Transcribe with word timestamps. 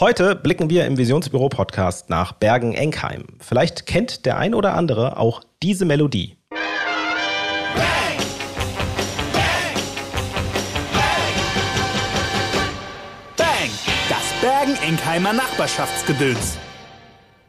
Heute 0.00 0.36
blicken 0.36 0.70
wir 0.70 0.86
im 0.86 0.96
Visionsbüro 0.96 1.48
Podcast 1.48 2.08
nach 2.08 2.30
Bergen-Enkheim. 2.30 3.24
Vielleicht 3.40 3.84
kennt 3.86 4.26
der 4.26 4.38
ein 4.38 4.54
oder 4.54 4.74
andere 4.74 5.16
auch 5.16 5.42
diese 5.60 5.86
Melodie. 5.86 6.36
Bang! 6.50 6.60
Bang! 10.94 11.00
Bang! 13.36 13.70
Das 14.08 14.22
Bergen-Enkheimer 14.40 15.32
Nachbarschaftsgedöns. 15.32 16.58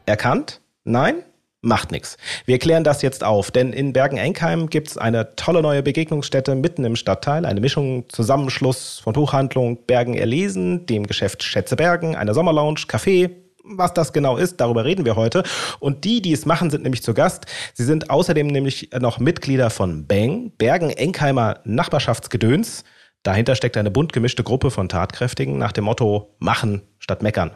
Erkannt? 0.06 0.60
Nein? 0.82 1.22
Macht 1.62 1.92
nichts. 1.92 2.16
Wir 2.46 2.58
klären 2.58 2.84
das 2.84 3.02
jetzt 3.02 3.22
auf, 3.22 3.50
denn 3.50 3.74
in 3.74 3.92
Bergen-Enkheim 3.92 4.70
gibt 4.70 4.88
es 4.88 4.96
eine 4.96 5.36
tolle 5.36 5.60
neue 5.60 5.82
Begegnungsstätte 5.82 6.54
mitten 6.54 6.84
im 6.84 6.96
Stadtteil. 6.96 7.44
Eine 7.44 7.60
Mischung, 7.60 8.08
Zusammenschluss 8.08 8.98
von 8.98 9.12
Buchhandlung 9.12 9.84
Bergen 9.84 10.14
erlesen, 10.14 10.86
dem 10.86 11.06
Geschäft 11.06 11.42
Schätze 11.42 11.76
Bergen, 11.76 12.16
einer 12.16 12.32
Sommerlounge, 12.32 12.80
Café, 12.88 13.30
was 13.62 13.92
das 13.92 14.14
genau 14.14 14.38
ist, 14.38 14.58
darüber 14.58 14.86
reden 14.86 15.04
wir 15.04 15.16
heute. 15.16 15.42
Und 15.80 16.04
die, 16.04 16.22
die 16.22 16.32
es 16.32 16.46
machen, 16.46 16.70
sind 16.70 16.82
nämlich 16.82 17.02
zu 17.02 17.12
Gast. 17.12 17.44
Sie 17.74 17.84
sind 17.84 18.08
außerdem 18.08 18.46
nämlich 18.46 18.88
noch 18.98 19.18
Mitglieder 19.18 19.68
von 19.68 20.06
Bang, 20.06 20.52
Bergen-Enkheimer 20.56 21.60
Nachbarschaftsgedöns. 21.64 22.84
Dahinter 23.22 23.54
steckt 23.54 23.76
eine 23.76 23.90
bunt 23.90 24.14
gemischte 24.14 24.42
Gruppe 24.42 24.70
von 24.70 24.88
Tatkräftigen 24.88 25.58
nach 25.58 25.72
dem 25.72 25.84
Motto 25.84 26.34
Machen 26.38 26.80
statt 26.98 27.22
Meckern. 27.22 27.50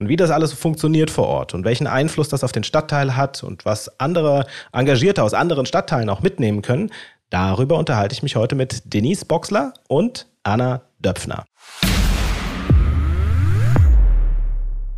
Und 0.00 0.08
wie 0.08 0.16
das 0.16 0.30
alles 0.30 0.52
funktioniert 0.52 1.10
vor 1.10 1.26
Ort 1.26 1.54
und 1.54 1.64
welchen 1.64 1.88
Einfluss 1.88 2.28
das 2.28 2.44
auf 2.44 2.52
den 2.52 2.62
Stadtteil 2.62 3.16
hat 3.16 3.42
und 3.42 3.64
was 3.64 3.98
andere 3.98 4.46
Engagierte 4.72 5.24
aus 5.24 5.34
anderen 5.34 5.66
Stadtteilen 5.66 6.08
auch 6.08 6.22
mitnehmen 6.22 6.62
können, 6.62 6.92
darüber 7.30 7.76
unterhalte 7.76 8.12
ich 8.12 8.22
mich 8.22 8.36
heute 8.36 8.54
mit 8.54 8.94
Denise 8.94 9.24
Boxler 9.24 9.74
und 9.88 10.28
Anna 10.44 10.82
Döpfner. 11.00 11.44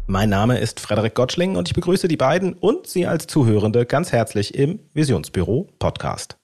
Mein 0.07 0.29
Name 0.29 0.59
ist 0.59 0.81
Frederik 0.81 1.15
Gottschling 1.15 1.57
und 1.57 1.69
ich 1.69 1.75
begrüße 1.75 2.07
die 2.07 2.19
beiden 2.19 2.53
und 2.53 2.87
Sie 2.87 3.07
als 3.07 3.27
Zuhörende 3.27 3.87
ganz 3.87 4.13
herzlich 4.13 4.55
im 4.55 4.81
Visionsbüro 4.93 5.69
Podcast. 5.79 6.37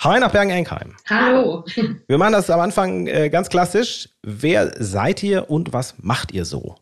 Hi 0.00 0.20
nach 0.20 0.32
Bergen-Enkheim. 0.32 0.94
Hallo. 1.08 1.64
Wir 2.06 2.18
machen 2.18 2.32
das 2.32 2.50
am 2.50 2.60
Anfang 2.60 3.06
äh, 3.06 3.30
ganz 3.30 3.48
klassisch. 3.48 4.10
Wer 4.22 4.74
seid 4.78 5.22
ihr 5.22 5.48
und 5.48 5.72
was 5.72 5.94
macht 6.02 6.32
ihr 6.32 6.44
so? 6.44 6.74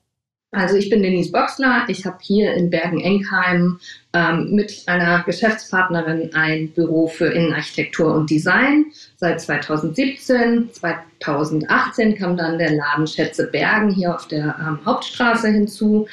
Also 0.54 0.76
ich 0.76 0.90
bin 0.90 1.02
Denise 1.02 1.32
Boxler. 1.32 1.84
Ich 1.88 2.04
habe 2.04 2.18
hier 2.20 2.52
in 2.52 2.68
Bergen-Enkheim 2.68 3.80
ähm, 4.12 4.50
mit 4.50 4.82
einer 4.86 5.22
Geschäftspartnerin 5.22 6.34
ein 6.34 6.70
Büro 6.72 7.08
für 7.08 7.28
Innenarchitektur 7.28 8.14
und 8.14 8.28
Design 8.28 8.84
seit 9.16 9.40
2017. 9.40 10.68
2018 10.74 12.18
kam 12.18 12.36
dann 12.36 12.58
der 12.58 12.72
Laden 12.72 13.06
Schätze 13.06 13.46
Bergen 13.46 13.90
hier 13.90 14.14
auf 14.14 14.28
der 14.28 14.54
ähm, 14.60 14.78
Hauptstraße 14.84 15.48
hinzu. 15.48 16.06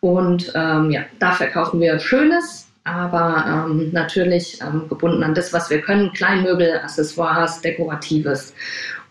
Und 0.00 0.50
ähm, 0.54 0.90
ja, 0.90 1.02
da 1.18 1.32
verkaufen 1.32 1.78
wir 1.78 1.98
Schönes, 1.98 2.68
aber 2.84 3.66
ähm, 3.68 3.90
natürlich 3.92 4.58
ähm, 4.62 4.88
gebunden 4.88 5.22
an 5.22 5.34
das, 5.34 5.52
was 5.52 5.68
wir 5.68 5.82
können. 5.82 6.14
Kleinmöbel, 6.14 6.80
Accessoires, 6.82 7.60
Dekoratives. 7.60 8.54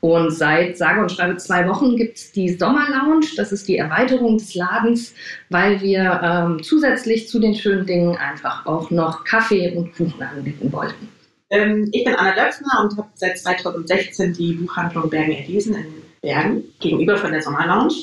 Und 0.02 0.32
seit 0.32 0.78
sage 0.78 1.00
und 1.00 1.12
schreibe 1.12 1.38
zwei 1.38 1.68
Wochen 1.70 1.96
gibt 1.96 2.18
es 2.18 2.32
die 2.32 2.50
Sommerlounge. 2.50 3.28
Das 3.38 3.52
ist 3.52 3.68
die 3.68 3.78
Erweiterung 3.78 4.40
des 4.40 4.56
Ladens, 4.56 5.14
weil 5.50 5.80
wir 5.82 6.20
ähm, 6.24 6.64
zusätzlich 6.64 7.30
zu 7.30 7.40
den 7.40 7.54
schönen 7.54 7.86
Dingen 7.86 8.18
einfach 8.18 8.66
auch 8.66 8.90
noch 8.90 9.24
Kaffee 9.24 9.76
und 9.76 9.96
Kuchen 9.96 10.22
anbieten 10.24 10.74
wollten. 10.74 11.08
Ähm, 11.52 11.88
ich 11.92 12.04
bin 12.04 12.16
Anna 12.16 12.34
Döpfner 12.34 12.82
und 12.84 12.98
habe 12.98 13.10
seit 13.14 13.38
2016 13.38 14.34
die 14.34 14.54
Buchhandlung 14.54 15.08
Bergen 15.08 15.34
erlesen 15.34 15.76
in 15.76 15.86
Bergen 16.22 16.64
gegenüber 16.80 17.16
von 17.18 17.32
der 17.32 17.44
Sommerlounge. 17.44 17.94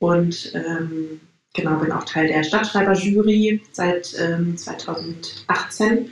Und 0.00 0.52
ähm, 0.54 1.18
genau, 1.54 1.78
bin 1.78 1.92
auch 1.92 2.04
Teil 2.04 2.28
der 2.28 2.42
Stadtschreiberjury 2.42 3.62
seit 3.72 4.04
2018 4.04 5.88
ähm, 5.88 6.10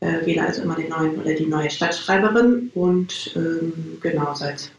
äh, 0.00 0.24
wähle 0.24 0.46
also 0.46 0.62
immer 0.62 0.76
den 0.76 0.90
neuen 0.90 1.18
oder 1.20 1.34
die 1.34 1.46
neue 1.46 1.70
Stadtschreiberin 1.70 2.70
und 2.74 3.32
ähm, 3.36 3.98
genau 4.00 4.34
seit 4.34 4.70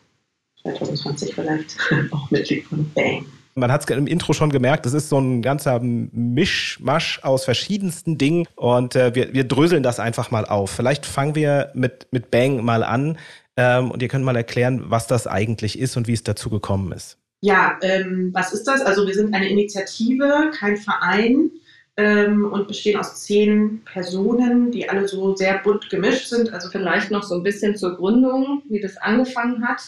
2020 0.64 1.36
vielleicht 1.36 1.78
auch 2.12 2.30
Mitglied 2.32 2.66
von 2.66 2.90
Bang. 2.94 3.26
Man 3.56 3.72
hat 3.72 3.90
es 3.90 3.98
im 3.98 4.08
Intro 4.08 4.34
schon 4.34 4.52
gemerkt, 4.52 4.86
es 4.86 4.94
ist 4.94 5.10
so 5.10 5.20
ein 5.20 5.42
ganzer 5.42 5.80
Mischmasch 5.82 7.20
aus 7.24 7.44
verschiedensten 7.44 8.18
Dingen 8.18 8.48
und 8.56 8.96
äh, 8.96 9.14
wir, 9.16 9.34
wir 9.34 9.44
dröseln 9.44 9.84
das 9.84 10.00
einfach 10.00 10.32
mal 10.32 10.46
auf. 10.46 10.72
Vielleicht 10.72 11.06
fangen 11.06 11.36
wir 11.36 11.72
mit, 11.74 12.08
mit 12.12 12.32
Bang 12.32 12.64
mal 12.64 12.84
an 12.84 13.18
ähm, 13.58 13.92
und 13.92 14.02
ihr 14.02 14.08
könnt 14.08 14.24
mal 14.24 14.36
erklären, 14.36 14.84
was 14.86 15.08
das 15.08 15.28
eigentlich 15.28 15.78
ist 15.78 15.98
und 15.98 16.08
wie 16.08 16.14
es 16.14 16.24
dazu 16.24 16.50
gekommen 16.50 16.92
ist. 16.94 17.18
Ja, 17.42 17.78
ähm, 17.82 18.32
was 18.34 18.54
ist 18.54 18.64
das? 18.64 18.82
Also 18.82 19.08
wir 19.08 19.14
sind 19.14 19.34
eine 19.34 19.50
Initiative, 19.50 20.52
kein 20.58 20.78
Verein 20.78 21.52
ähm, 21.98 22.46
und 22.46 22.68
bestehen 22.68 23.00
aus 23.00 23.24
zehn 23.24 23.82
Personen, 23.86 24.72
die 24.72 24.88
alle 24.88 25.08
so 25.08 25.36
sehr 25.36 25.58
bunt 25.60 25.90
gemischt 25.90 26.28
sind. 26.28 26.54
Also 26.54 26.70
vielleicht 26.70 27.12
noch 27.12 27.24
so 27.24 27.36
ein 27.36 27.44
bisschen 27.44 27.76
zur 27.76 27.96
Gründung, 27.96 28.62
wie 28.70 28.80
das 28.80 28.98
angefangen 28.98 29.68
hat. 29.68 29.82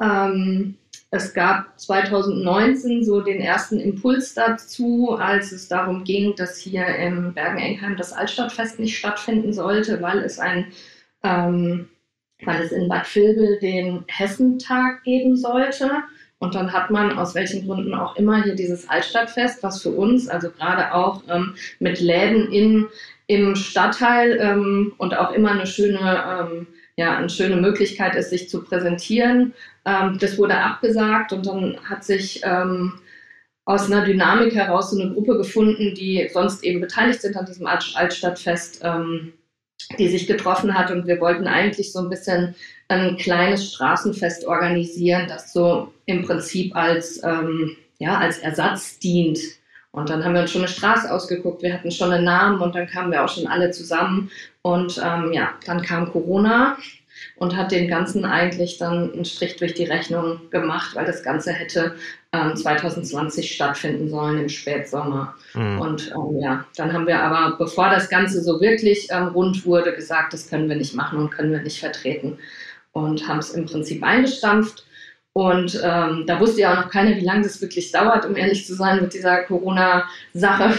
Ähm, 0.00 0.76
es 1.10 1.32
gab 1.32 1.78
2019 1.78 3.04
so 3.04 3.20
den 3.20 3.40
ersten 3.40 3.78
Impuls 3.78 4.34
dazu, 4.34 5.16
als 5.18 5.52
es 5.52 5.68
darum 5.68 6.04
ging, 6.04 6.34
dass 6.36 6.58
hier 6.58 6.86
im 6.86 7.32
Bergen-Enkheim 7.32 7.96
das 7.96 8.12
Altstadtfest 8.12 8.78
nicht 8.78 8.98
stattfinden 8.98 9.52
sollte, 9.52 10.02
weil 10.02 10.18
es 10.18 10.38
ein 10.38 10.72
ähm, 11.22 11.88
weil 12.44 12.62
es 12.62 12.72
in 12.72 12.88
Bad 12.88 13.14
Vilbel 13.14 13.58
den 13.60 14.04
Hessentag 14.08 15.02
geben 15.04 15.36
sollte. 15.36 15.90
Und 16.38 16.54
dann 16.54 16.72
hat 16.72 16.90
man 16.90 17.18
aus 17.18 17.34
welchen 17.34 17.66
Gründen 17.66 17.94
auch 17.94 18.16
immer 18.16 18.42
hier 18.42 18.54
dieses 18.54 18.88
Altstadtfest, 18.90 19.62
was 19.62 19.82
für 19.82 19.90
uns, 19.90 20.28
also 20.28 20.50
gerade 20.50 20.92
auch 20.92 21.22
ähm, 21.30 21.54
mit 21.78 21.98
Läden 21.98 22.52
in, 22.52 22.86
im 23.26 23.56
Stadtteil 23.56 24.38
ähm, 24.38 24.92
und 24.98 25.16
auch 25.16 25.32
immer 25.32 25.52
eine 25.52 25.66
schöne, 25.66 26.24
ähm, 26.28 26.66
ja, 26.96 27.16
eine 27.16 27.28
schöne 27.28 27.56
Möglichkeit 27.56 28.14
ist, 28.16 28.30
sich 28.30 28.48
zu 28.48 28.64
präsentieren. 28.64 29.52
Ähm, 29.84 30.18
das 30.18 30.38
wurde 30.38 30.58
abgesagt 30.58 31.32
und 31.32 31.46
dann 31.46 31.78
hat 31.84 32.04
sich 32.04 32.40
ähm, 32.44 33.00
aus 33.66 33.90
einer 33.90 34.04
Dynamik 34.04 34.54
heraus 34.54 34.90
so 34.90 35.00
eine 35.00 35.12
Gruppe 35.12 35.36
gefunden, 35.36 35.94
die 35.94 36.28
sonst 36.32 36.64
eben 36.64 36.80
beteiligt 36.80 37.20
sind 37.20 37.36
an 37.36 37.46
diesem 37.46 37.66
Altstadtfest, 37.66 38.80
ähm, 38.82 39.32
die 39.98 40.08
sich 40.08 40.26
getroffen 40.26 40.76
hat 40.76 40.90
und 40.90 41.06
wir 41.06 41.20
wollten 41.20 41.46
eigentlich 41.46 41.92
so 41.92 41.98
ein 41.98 42.08
bisschen 42.08 42.54
ein 42.88 43.16
kleines 43.16 43.72
Straßenfest 43.74 44.46
organisieren, 44.46 45.26
das 45.28 45.52
so 45.52 45.92
im 46.06 46.24
Prinzip 46.24 46.74
als, 46.74 47.22
ähm, 47.24 47.76
ja, 47.98 48.18
als 48.18 48.38
Ersatz 48.38 48.98
dient. 48.98 49.38
Und 49.90 50.10
dann 50.10 50.24
haben 50.24 50.34
wir 50.34 50.42
uns 50.42 50.52
schon 50.52 50.60
eine 50.60 50.68
Straße 50.68 51.12
ausgeguckt, 51.12 51.62
wir 51.62 51.72
hatten 51.72 51.90
schon 51.90 52.12
einen 52.12 52.24
Namen 52.24 52.60
und 52.60 52.74
dann 52.74 52.86
kamen 52.86 53.10
wir 53.10 53.24
auch 53.24 53.28
schon 53.28 53.46
alle 53.46 53.70
zusammen. 53.70 54.30
Und 54.66 55.00
ähm, 55.00 55.32
ja, 55.32 55.54
dann 55.64 55.80
kam 55.80 56.10
Corona 56.10 56.76
und 57.36 57.56
hat 57.56 57.70
dem 57.70 57.86
Ganzen 57.86 58.24
eigentlich 58.24 58.78
dann 58.78 59.12
einen 59.12 59.24
Strich 59.24 59.54
durch 59.54 59.74
die 59.74 59.84
Rechnung 59.84 60.40
gemacht, 60.50 60.96
weil 60.96 61.06
das 61.06 61.22
Ganze 61.22 61.52
hätte 61.52 61.94
ähm, 62.32 62.56
2020 62.56 63.54
stattfinden 63.54 64.08
sollen 64.08 64.40
im 64.40 64.48
Spätsommer. 64.48 65.36
Mhm. 65.54 65.80
Und 65.80 66.12
ähm, 66.12 66.40
ja, 66.40 66.64
dann 66.76 66.92
haben 66.92 67.06
wir 67.06 67.22
aber, 67.22 67.56
bevor 67.56 67.90
das 67.90 68.08
Ganze 68.08 68.42
so 68.42 68.60
wirklich 68.60 69.06
ähm, 69.12 69.28
rund 69.28 69.64
wurde, 69.64 69.94
gesagt, 69.94 70.32
das 70.32 70.50
können 70.50 70.68
wir 70.68 70.74
nicht 70.74 70.96
machen 70.96 71.20
und 71.20 71.30
können 71.30 71.52
wir 71.52 71.62
nicht 71.62 71.78
vertreten 71.78 72.36
und 72.90 73.28
haben 73.28 73.38
es 73.38 73.50
im 73.50 73.66
Prinzip 73.66 74.02
eingestampft. 74.02 74.84
Und 75.32 75.80
ähm, 75.84 76.24
da 76.26 76.40
wusste 76.40 76.62
ja 76.62 76.72
auch 76.72 76.86
noch 76.86 76.90
keiner, 76.90 77.14
wie 77.14 77.24
lange 77.24 77.44
das 77.44 77.62
wirklich 77.62 77.92
dauert, 77.92 78.26
um 78.26 78.34
ehrlich 78.34 78.66
zu 78.66 78.74
sein, 78.74 79.00
mit 79.00 79.14
dieser 79.14 79.44
Corona-Sache. 79.44 80.76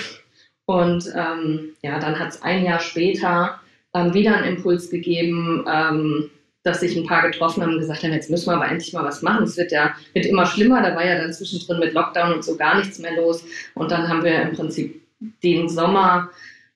Und 0.65 1.09
ähm, 1.15 1.69
ja, 1.81 1.99
dann 1.99 2.19
hat 2.19 2.31
es 2.31 2.41
ein 2.41 2.65
Jahr 2.65 2.81
später 2.81 3.61
ähm, 3.97 4.13
wieder 4.13 4.35
einen 4.35 4.55
Impuls 4.55 4.89
gegeben, 4.89 5.65
ähm, 5.71 6.29
dass 6.63 6.81
sich 6.81 6.95
ein 6.97 7.05
paar 7.05 7.29
getroffen 7.29 7.63
haben 7.63 7.73
und 7.73 7.79
gesagt 7.79 8.03
haben, 8.03 8.13
jetzt 8.13 8.29
müssen 8.29 8.47
wir 8.47 8.55
aber 8.55 8.67
endlich 8.67 8.93
mal 8.93 9.05
was 9.05 9.21
machen. 9.21 9.43
Es 9.43 9.57
wird 9.57 9.71
ja 9.71 9.95
wird 10.13 10.25
immer 10.25 10.45
schlimmer. 10.45 10.81
Da 10.81 10.95
war 10.95 11.05
ja 11.05 11.17
dann 11.17 11.33
zwischendrin 11.33 11.79
mit 11.79 11.93
Lockdown 11.93 12.33
und 12.33 12.43
so 12.43 12.57
gar 12.57 12.77
nichts 12.77 12.99
mehr 12.99 13.15
los. 13.15 13.43
Und 13.73 13.91
dann 13.91 14.07
haben 14.07 14.23
wir 14.23 14.41
im 14.41 14.53
Prinzip 14.53 15.01
den 15.43 15.69
Sommer 15.69 16.29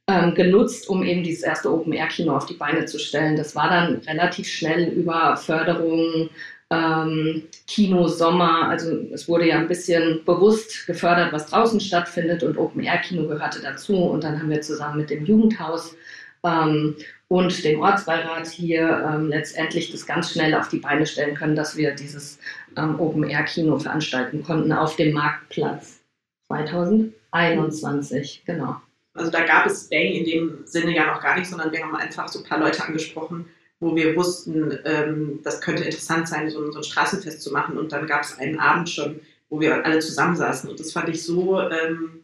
ähm, 0.07 0.33
genutzt, 0.33 0.89
um 0.89 1.03
eben 1.03 1.23
dieses 1.23 1.44
erste 1.44 1.71
Open-Air-Kino 1.71 2.35
auf 2.35 2.45
die 2.45 2.53
Beine 2.53 2.85
zu 2.85 3.00
stellen. 3.00 3.35
Das 3.35 3.56
war 3.56 3.69
dann 3.69 3.95
relativ 4.07 4.47
schnell 4.47 4.89
über 4.94 5.35
Förderung, 5.35 6.29
ähm, 6.71 7.44
Kino, 7.67 8.07
Sommer, 8.07 8.69
also 8.69 8.91
es 9.13 9.27
wurde 9.27 9.47
ja 9.47 9.57
ein 9.57 9.67
bisschen 9.67 10.24
bewusst 10.25 10.88
gefördert, 10.88 11.33
was 11.33 11.47
draußen 11.47 11.81
stattfindet 11.81 12.44
und 12.44 12.57
Open-Air-Kino 12.57 13.27
gehörte 13.27 13.62
dazu. 13.62 13.95
Und 13.97 14.24
dann 14.24 14.39
haben 14.39 14.50
wir 14.50 14.62
zusammen 14.62 14.97
mit 14.97 15.09
dem 15.09 15.25
Jugendhaus 15.25 15.95
ähm, 16.43 16.95
und 17.27 17.63
dem 17.63 17.79
Ortsbeirat 17.79 18.47
hier 18.47 19.05
ähm, 19.07 19.29
letztendlich 19.29 19.91
das 19.91 20.05
ganz 20.05 20.31
schnell 20.31 20.53
auf 20.55 20.67
die 20.69 20.79
Beine 20.79 21.05
stellen 21.05 21.35
können, 21.35 21.55
dass 21.55 21.77
wir 21.77 21.91
dieses 21.95 22.39
ähm, 22.77 22.99
Open-Air-Kino 22.99 23.79
veranstalten 23.79 24.43
konnten 24.43 24.73
auf 24.73 24.95
dem 24.95 25.13
Marktplatz 25.13 26.01
2021, 26.47 28.43
genau. 28.45 28.75
Also 29.13 29.31
da 29.31 29.45
gab 29.45 29.65
es 29.65 29.89
Bang 29.89 30.07
in 30.07 30.25
dem 30.25 30.59
Sinne 30.65 30.95
ja 30.95 31.05
noch 31.05 31.21
gar 31.21 31.38
nicht, 31.38 31.49
sondern 31.49 31.71
wir 31.71 31.83
haben 31.83 31.95
einfach 31.95 32.27
so 32.27 32.39
ein 32.39 32.45
paar 32.45 32.59
Leute 32.59 32.83
angesprochen, 32.83 33.45
wo 33.79 33.95
wir 33.95 34.15
wussten, 34.15 34.77
ähm, 34.85 35.39
das 35.43 35.61
könnte 35.61 35.83
interessant 35.83 36.27
sein, 36.27 36.49
so, 36.49 36.71
so, 36.71 36.79
ein 36.79 36.83
Straßenfest 36.83 37.41
zu 37.41 37.51
machen. 37.51 37.77
Und 37.77 37.91
dann 37.91 38.07
gab 38.07 38.21
es 38.21 38.38
einen 38.38 38.59
Abend 38.59 38.89
schon 38.89 39.21
wo 39.51 39.59
wir 39.59 39.85
alle 39.85 39.99
zusammensaßen. 39.99 40.69
Und 40.69 40.79
das 40.79 40.93
fand 40.93 41.09
ich 41.09 41.23
so 41.23 41.61
ähm, 41.61 42.20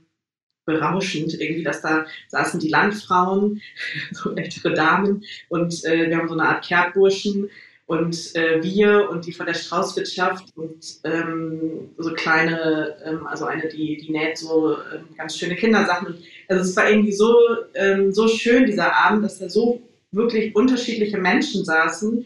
berauschend, 0.68 1.34
irgendwie, 1.34 1.64
dass 1.64 1.81
da 1.81 2.06
saßen 2.28 2.60
die 2.60 2.69
Landfrauen, 2.69 3.62
so 4.12 4.36
ältere 4.36 4.74
Damen, 4.74 5.24
und 5.50 5.84
äh, 5.86 6.10
wir 6.10 6.18
haben 6.18 6.28
so 6.28 6.36
eine 6.36 6.50
Art 6.50 6.68
Kerbburschen 6.68 7.50
und 7.88 8.36
äh, 8.36 8.62
wir 8.62 9.10
und 9.10 9.25
die 9.25 9.31
von 9.31 9.46
der 9.46 9.54
Straußwirtschaft 9.54 10.56
und 10.56 11.00
ähm, 11.06 11.90
so 11.98 12.14
kleine, 12.14 12.98
ähm, 13.06 13.25
also 13.25 13.46
eine, 13.46 13.69
die, 13.69 13.98
die 13.98 14.12
näht 14.12 14.38
so 14.38 14.74
ähm, 14.74 15.08
ganz 15.18 15.38
schöne 15.38 15.56
Kindersachen. 15.56 16.18
Also 16.50 16.64
es 16.64 16.75
war 16.75 16.90
irgendwie 16.90 17.14
so, 17.14 17.34
ähm, 17.74 18.12
so 18.12 18.28
schön, 18.28 18.66
dieser 18.66 18.94
Abend, 18.94 19.24
dass 19.24 19.40
da 19.40 19.50
so 19.50 19.81
wirklich 20.12 20.54
unterschiedliche 20.54 21.18
Menschen 21.18 21.64
saßen, 21.64 22.25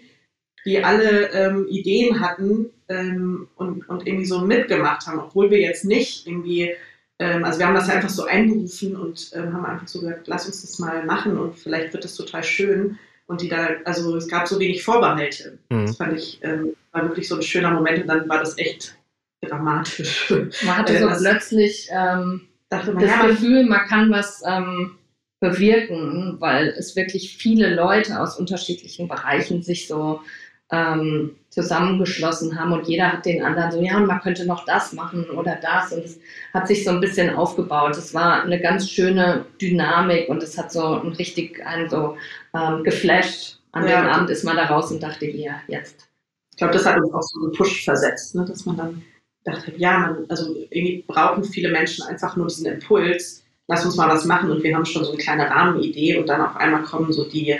die 0.65 0.83
alle 0.83 1.29
ähm, 1.31 1.67
Ideen 1.69 2.19
hatten 2.19 2.71
ähm, 2.89 3.47
und, 3.55 3.88
und 3.88 4.07
irgendwie 4.07 4.25
so 4.25 4.39
mitgemacht 4.39 5.05
haben, 5.05 5.19
obwohl 5.19 5.51
wir 5.51 5.59
jetzt 5.59 5.85
nicht 5.85 6.25
irgendwie, 6.27 6.71
also 7.25 7.59
wir 7.59 7.68
haben 7.68 7.75
das 7.75 7.88
ja 7.88 7.95
einfach 7.95 8.09
so 8.09 8.25
einberufen 8.25 8.95
und 8.95 9.31
ähm, 9.33 9.53
haben 9.53 9.65
einfach 9.65 9.88
so 9.88 10.00
gesagt, 10.00 10.27
lass 10.27 10.47
uns 10.47 10.62
das 10.62 10.79
mal 10.79 11.06
machen 11.06 11.38
und 11.38 11.56
vielleicht 11.56 11.94
wird 11.94 12.03
das 12.03 12.15
total 12.15 12.44
schön 12.44 12.97
und 13.27 13.41
die 13.41 13.50
da, 13.50 13.69
also 13.85 14.15
es 14.15 14.27
gab 14.27 14.47
so 14.47 14.59
wenig 14.59 14.83
Vorbehalte. 14.83 15.59
Mhm. 15.69 15.88
Das 15.88 15.97
fand 15.97 16.18
ich, 16.18 16.39
ähm, 16.44 16.73
war 16.91 17.03
wirklich 17.03 17.27
so 17.27 17.35
ein 17.35 17.41
schöner 17.41 17.71
Moment 17.71 18.01
und 18.01 18.07
dann 18.07 18.27
war 18.27 18.39
das 18.39 18.57
echt 18.57 18.97
dramatisch. 19.41 20.31
Man 20.63 20.77
hatte 20.77 20.97
so 21.00 21.07
plötzlich 21.23 21.89
ähm, 21.91 22.47
man, 22.69 23.00
das 23.00 23.09
ja, 23.09 23.27
Gefühl, 23.27 23.65
man 23.65 23.88
kann 23.88 24.12
was 24.12 24.41
ähm, 24.45 24.97
bewirken, 25.39 26.38
weil 26.39 26.67
es 26.69 26.95
wirklich 26.95 27.38
viele 27.38 27.74
Leute 27.74 28.19
aus 28.19 28.38
unterschiedlichen 28.38 29.07
Bereichen 29.07 29.63
sich 29.63 29.88
so 29.88 30.21
ähm, 30.71 31.35
zusammengeschlossen 31.50 32.57
haben 32.57 32.71
und 32.71 32.88
jeder 32.88 33.12
hat 33.12 33.25
den 33.25 33.44
anderen 33.44 33.71
so, 33.71 33.81
ja, 33.81 34.00
man 34.00 34.21
könnte 34.21 34.45
noch 34.45 34.65
das 34.65 34.94
machen 34.94 35.29
oder 35.31 35.57
das 35.62 35.91
und 35.91 36.06
es 36.06 36.19
hat 36.53 36.68
sich 36.68 36.85
so 36.85 36.91
ein 36.91 37.01
bisschen 37.01 37.35
aufgebaut. 37.35 37.97
Es 37.97 38.13
war 38.13 38.44
eine 38.44 38.59
ganz 38.59 38.89
schöne 38.89 39.45
Dynamik 39.62 40.29
und 40.29 40.41
es 40.41 40.57
hat 40.57 40.71
so 40.71 41.01
ein 41.01 41.09
richtig 41.09 41.65
einen 41.65 41.89
so 41.89 42.15
ähm, 42.53 42.83
geflasht. 42.83 43.59
An 43.73 43.88
ja, 43.88 44.01
dem 44.01 44.09
Abend 44.09 44.29
ist 44.29 44.44
man 44.44 44.57
da 44.57 44.65
raus 44.65 44.91
und 44.91 45.03
dachte, 45.03 45.25
ja, 45.25 45.62
jetzt. 45.68 46.07
Ich 46.51 46.57
glaube, 46.57 46.74
das 46.74 46.85
hat 46.85 46.97
uns 46.97 47.13
auch 47.13 47.21
so 47.21 47.41
einen 47.41 47.53
Push 47.53 47.85
versetzt, 47.85 48.35
ne? 48.35 48.45
dass 48.45 48.65
man 48.65 48.77
dann 48.77 49.01
dachte, 49.44 49.74
ja, 49.77 49.97
man, 49.97 50.25
also 50.29 50.56
irgendwie 50.69 51.03
brauchen 51.07 51.44
viele 51.44 51.69
Menschen 51.69 52.06
einfach 52.06 52.35
nur 52.35 52.47
diesen 52.47 52.67
Impuls, 52.67 53.44
lass 53.67 53.85
uns 53.85 53.95
mal 53.95 54.09
was 54.09 54.25
machen 54.25 54.51
und 54.51 54.63
wir 54.63 54.75
haben 54.75 54.85
schon 54.85 55.03
so 55.03 55.12
eine 55.12 55.21
kleine 55.21 55.50
Rahmenidee 55.50 56.17
und 56.17 56.27
dann 56.27 56.41
auf 56.41 56.56
einmal 56.57 56.83
kommen 56.83 57.12
so 57.12 57.24
die 57.24 57.57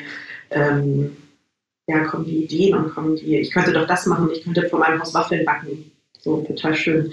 ähm, 0.52 1.18
ja, 1.92 2.06
kommen 2.06 2.26
die 2.26 2.44
Ideen 2.44 2.76
und 2.78 2.94
kommen 2.94 3.16
die, 3.16 3.38
ich 3.38 3.52
könnte 3.52 3.74
doch 3.74 3.86
das 3.86 4.06
machen, 4.06 4.30
ich 4.32 4.44
könnte 4.44 4.68
vor 4.70 4.80
meinem 4.80 5.00
Haus 5.00 5.14
Waffeln 5.14 5.46
backen. 5.46 5.92
So, 6.20 6.42
total 6.42 6.76
schön. 6.76 7.12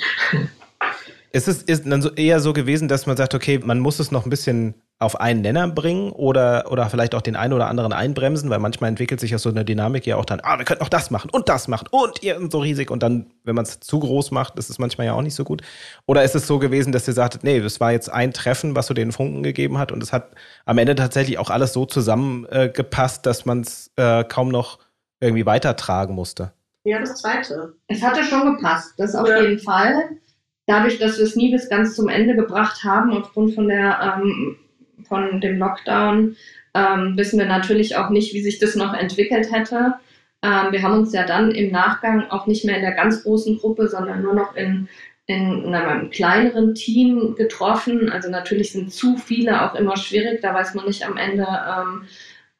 Ist 1.33 1.49
es 1.49 1.63
ist 1.63 1.87
dann 1.87 2.01
so 2.01 2.11
eher 2.13 2.41
so 2.41 2.53
gewesen, 2.53 2.89
dass 2.89 3.07
man 3.07 3.17
sagt, 3.17 3.35
okay, 3.35 3.61
man 3.63 3.81
muss 3.81 3.99
es 3.99 4.11
noch 4.11 4.25
ein 4.25 4.31
bisschen 4.31 4.75
auf 5.01 5.21
einen 5.21 5.43
Nenner 5.43 5.69
bringen 5.69 6.11
oder, 6.11 6.73
oder 6.73 6.91
vielleicht 6.91 7.15
auch 7.15 7.23
den 7.23 7.37
einen 7.37 7.53
oder 7.53 7.69
anderen 7.69 7.93
einbremsen, 7.93 8.51
weil 8.51 8.59
manchmal 8.59 8.89
entwickelt 8.89 9.21
sich 9.21 9.31
ja 9.31 9.39
so 9.39 9.49
eine 9.49 9.65
Dynamik 9.65 10.07
ja 10.07 10.17
auch 10.17 10.25
dann, 10.25 10.41
ah, 10.43 10.59
wir 10.59 10.65
könnten 10.65 10.83
auch 10.83 10.89
das 10.89 11.11
machen 11.11 11.31
und 11.31 11.49
das 11.49 11.69
machen 11.69 11.87
und 11.91 12.23
ihr 12.23 12.37
so 12.51 12.59
riesig 12.59 12.91
und 12.91 13.03
dann, 13.03 13.27
wenn 13.45 13.55
man 13.55 13.65
es 13.65 13.79
zu 13.79 14.01
groß 14.01 14.33
macht, 14.33 14.59
ist 14.59 14.71
es 14.71 14.79
manchmal 14.81 15.07
ja 15.07 15.13
auch 15.13 15.23
nicht 15.23 15.37
so 15.37 15.45
gut. 15.45 15.63
Oder 16.07 16.25
ist 16.25 16.35
es 16.35 16.49
so 16.49 16.59
gewesen, 16.59 16.93
dass 16.93 17.07
ihr 17.07 17.15
sagtet, 17.15 17.45
nee, 17.45 17.61
das 17.61 17.79
war 17.79 17.93
jetzt 17.93 18.11
ein 18.11 18.33
Treffen, 18.33 18.75
was 18.75 18.89
so 18.89 18.95
den 18.95 19.13
Funken 19.13 19.45
gegeben 19.45 19.79
hat 19.79 19.93
und 19.93 20.03
es 20.03 20.13
hat 20.13 20.31
am 20.65 20.79
Ende 20.79 20.97
tatsächlich 20.97 21.39
auch 21.39 21.51
alles 21.51 21.73
so 21.73 21.87
zusammengepasst, 21.87 23.21
äh, 23.21 23.23
dass 23.23 23.47
man 23.47 23.61
es 23.61 23.93
äh, 23.97 24.25
kaum 24.25 24.49
noch 24.49 24.81
irgendwie 25.21 25.47
weitertragen 25.47 26.15
musste? 26.15 26.53
Ja, 26.85 26.99
das 26.99 27.17
zweite. 27.17 27.75
Es 27.87 28.03
hatte 28.03 28.25
schon 28.25 28.57
gepasst, 28.57 28.95
das 28.97 29.15
auf 29.15 29.29
jeden 29.29 29.59
Fall 29.59 30.19
dadurch, 30.67 30.99
dass 30.99 31.19
wir 31.19 31.25
es 31.25 31.35
nie 31.35 31.51
bis 31.51 31.69
ganz 31.69 31.97
zum 31.97 32.09
Ende 32.09 32.37
gebracht 32.37 32.85
haben, 32.85 33.13
aufgrund 33.13 33.55
von, 33.55 33.69
der, 33.69 34.21
ähm, 34.23 34.57
von 35.05 35.41
dem 35.41 35.59
Lockdown, 35.59 36.37
ähm, 36.75 37.17
wissen 37.17 37.39
wir 37.39 37.47
natürlich 37.47 37.97
auch 37.97 38.11
nicht, 38.11 38.35
wie 38.35 38.43
sich 38.43 38.59
das 38.59 38.77
noch 38.77 38.95
entwickelt 38.95 39.51
hätte. 39.53 39.95
Ähm, 40.43 40.71
wir 40.71 40.83
haben 40.83 40.99
uns 40.99 41.13
ja 41.13 41.27
dann 41.27 41.51
im 41.51 41.71
Nachgang 41.71 42.31
auch 42.31 42.47
nicht 42.47 42.65
mehr 42.65 42.77
in 42.77 42.83
der 42.83 42.93
ganz 42.93 43.23
großen 43.23 43.59
Gruppe, 43.59 43.89
sondern 43.89 44.23
nur 44.23 44.35
noch 44.35 44.55
in, 44.55 44.89
in 45.27 45.75
einem 45.75 46.11
kleineren 46.11 46.75
Team 46.75 47.35
getroffen. 47.37 48.11
Also 48.11 48.31
natürlich 48.31 48.73
sind 48.73 48.93
zu 48.93 49.17
viele 49.17 49.63
auch 49.63 49.75
immer 49.75 49.97
schwierig. 49.97 50.41
Da 50.43 50.55
weiß 50.55 50.75
man 50.75 50.87
nicht 50.87 51.07
am 51.07 51.17
Ende, 51.17 51.47
ähm, 51.47 52.03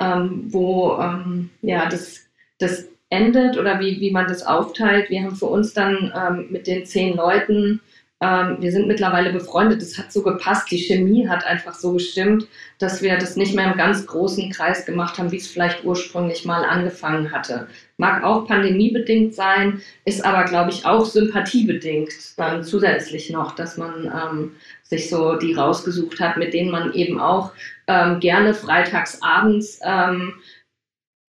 ähm, 0.01 0.45
wo 0.49 0.99
ähm, 1.01 1.51
ja, 1.63 1.89
das, 1.89 2.27
das 2.59 2.89
endet 3.11 3.57
oder 3.57 3.81
wie, 3.81 4.01
wie 4.01 4.11
man 4.11 4.27
das 4.27 4.45
aufteilt. 4.45 5.09
Wir 5.11 5.23
haben 5.23 5.37
für 5.37 5.47
uns 5.47 5.73
dann 5.73 6.13
ähm, 6.15 6.47
mit 6.51 6.67
den 6.67 6.85
zehn 6.85 7.17
Leuten 7.17 7.81
ähm, 8.21 8.57
wir 8.59 8.73
sind 8.73 8.89
mittlerweile 8.89 9.33
befreundet. 9.33 9.81
Es 9.81 9.97
hat 9.97 10.13
so 10.13 10.23
gepasst. 10.23 10.71
Die 10.71 10.79
Chemie 10.79 11.29
hat 11.29 11.45
einfach 11.47 11.75
so 11.75 11.93
gestimmt, 11.93 12.49
dass 12.79 13.01
wir 13.01 13.17
das 13.17 13.37
nicht 13.37 13.55
mehr 13.55 13.71
im 13.71 13.79
ganz 13.79 14.07
großen 14.07 14.51
Kreis 14.51 14.85
gemacht 14.85 15.19
haben, 15.19 15.31
wie 15.31 15.37
es 15.37 15.47
vielleicht 15.47 15.85
ursprünglich 15.85 16.45
mal 16.45 16.65
angefangen 16.65 17.31
hatte. 17.31 17.69
Mag 17.97 18.25
auch 18.25 18.47
pandemiebedingt 18.47 19.35
sein, 19.35 19.81
ist 20.05 20.25
aber, 20.25 20.45
glaube 20.45 20.71
ich, 20.71 20.85
auch 20.85 21.05
sympathiebedingt 21.05 22.11
dann 22.37 22.65
zusätzlich 22.65 23.31
noch, 23.31 23.55
dass 23.55 23.77
man 23.77 24.07
ähm, 24.07 24.53
sich 24.83 25.09
so 25.09 25.37
die 25.37 25.55
rausgesucht 25.55 26.19
hat, 26.19 26.37
mit 26.37 26.55
denen 26.55 26.71
man 26.71 26.95
eben 26.95 27.21
auch 27.21 27.53
ähm, 27.87 28.19
gerne 28.19 28.53
freitags 28.53 29.23
abends 29.23 29.79
ähm, 29.85 30.35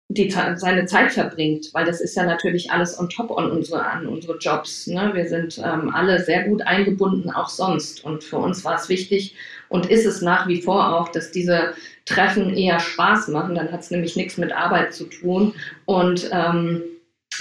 die, 0.08 0.30
seine 0.30 0.86
Zeit 0.86 1.12
verbringt, 1.12 1.70
weil 1.72 1.86
das 1.86 2.00
ist 2.00 2.16
ja 2.16 2.24
natürlich 2.24 2.70
alles 2.70 2.98
on 2.98 3.08
top 3.08 3.36
an 3.36 3.50
unsere, 3.50 3.84
an 3.84 4.06
unsere 4.06 4.36
Jobs. 4.38 4.86
Ne? 4.86 5.10
Wir 5.14 5.26
sind 5.28 5.58
ähm, 5.58 5.90
alle 5.94 6.22
sehr 6.22 6.44
gut 6.44 6.62
eingebunden, 6.62 7.30
auch 7.30 7.48
sonst. 7.48 8.04
Und 8.04 8.22
für 8.22 8.36
uns 8.36 8.64
war 8.64 8.76
es 8.76 8.88
wichtig 8.88 9.34
und 9.68 9.90
ist 9.90 10.04
es 10.04 10.20
nach 10.20 10.46
wie 10.46 10.60
vor 10.60 10.94
auch, 10.94 11.08
dass 11.08 11.30
diese 11.30 11.74
Treffen 12.04 12.54
eher 12.54 12.80
Spaß 12.80 13.28
machen. 13.28 13.54
Dann 13.54 13.72
hat 13.72 13.80
es 13.80 13.90
nämlich 13.90 14.14
nichts 14.14 14.36
mit 14.36 14.52
Arbeit 14.52 14.94
zu 14.94 15.04
tun 15.04 15.54
und 15.86 16.28
ähm, 16.32 16.82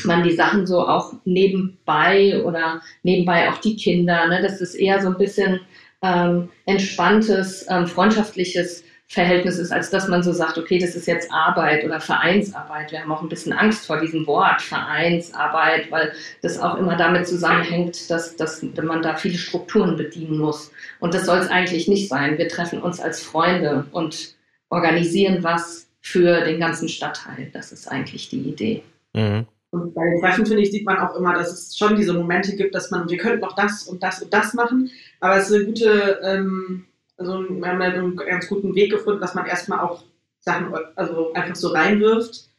man 0.06 0.24
die 0.24 0.36
Sachen 0.36 0.66
so 0.66 0.88
auch 0.88 1.13
nebenbei 1.25 2.42
oder 2.44 2.81
nebenbei 3.04 3.50
auch 3.51 3.57
die 3.57 3.75
Kinder. 3.75 4.27
Ne? 4.27 4.42
Das 4.42 4.62
ist 4.62 4.74
eher 4.74 5.01
so 5.01 5.09
ein 5.09 5.18
bisschen 5.18 5.59
ähm, 6.01 6.50
entspanntes, 6.66 7.66
ähm, 7.69 7.88
freundschaftliches 7.88 8.83
Verhältnis 9.07 9.59
ist, 9.59 9.71
als 9.71 9.89
dass 9.89 10.07
man 10.07 10.23
so 10.23 10.33
sagt, 10.33 10.57
okay, 10.57 10.79
das 10.79 10.95
ist 10.95 11.05
jetzt 11.07 11.31
Arbeit 11.31 11.85
oder 11.85 12.00
Vereinsarbeit. 12.00 12.91
Wir 12.91 13.01
haben 13.01 13.11
auch 13.11 13.21
ein 13.21 13.29
bisschen 13.29 13.53
Angst 13.53 13.85
vor 13.85 14.00
diesem 14.00 14.25
Wort 14.25 14.61
Vereinsarbeit, 14.61 15.91
weil 15.91 16.13
das 16.41 16.59
auch 16.59 16.77
immer 16.77 16.95
damit 16.95 17.27
zusammenhängt, 17.27 18.09
dass, 18.09 18.35
dass 18.35 18.63
man 18.63 19.01
da 19.01 19.15
viele 19.15 19.38
Strukturen 19.38 19.97
bedienen 19.97 20.39
muss. 20.39 20.71
Und 21.00 21.13
das 21.13 21.25
soll 21.25 21.38
es 21.38 21.50
eigentlich 21.50 21.88
nicht 21.88 22.09
sein. 22.09 22.38
Wir 22.38 22.47
treffen 22.47 22.81
uns 22.81 22.99
als 22.99 23.21
Freunde 23.21 23.85
und 23.92 24.35
organisieren 24.69 25.44
was 25.44 25.87
für 26.01 26.42
den 26.42 26.59
ganzen 26.59 26.89
Stadtteil. 26.89 27.49
Das 27.54 27.71
ist 27.71 27.87
eigentlich 27.87 28.30
die 28.30 28.42
Idee. 28.42 28.83
Mhm. 29.13 29.45
Und 29.69 29.95
bei 29.95 30.04
den 30.04 30.21
Treffen, 30.21 30.45
finde 30.45 30.61
ich, 30.61 30.71
sieht 30.71 30.85
man 30.85 30.99
auch 30.99 31.16
immer, 31.16 31.33
dass 31.33 31.51
es 31.51 31.78
schon 31.78 31.95
diese 31.95 32.13
Momente 32.13 32.56
gibt, 32.56 32.75
dass 32.75 32.92
man, 32.92 33.09
wir 33.09 33.18
könnten 33.18 33.39
noch 33.39 33.56
das 33.56 33.83
und 33.83 34.04
das 34.04 34.21
und 34.21 34.31
das 34.31 34.54
machen, 34.54 34.92
aber 35.19 35.37
es 35.37 35.49
ist 35.49 35.56
eine 35.56 35.66
gute 35.66 36.19
ähm, 36.23 36.85
also 37.17 37.43
wir 37.47 37.67
haben 37.67 37.79
da 37.79 37.85
einen 37.85 38.15
ganz 38.15 38.47
guten 38.47 38.75
Weg 38.75 38.91
gefunden, 38.91 39.21
dass 39.21 39.35
man 39.35 39.45
erstmal 39.45 39.79
auch 39.79 40.03
Sachen 40.39 40.73
also 40.95 41.33
einfach 41.33 41.55
so 41.55 41.69
reinwirft 41.69 42.49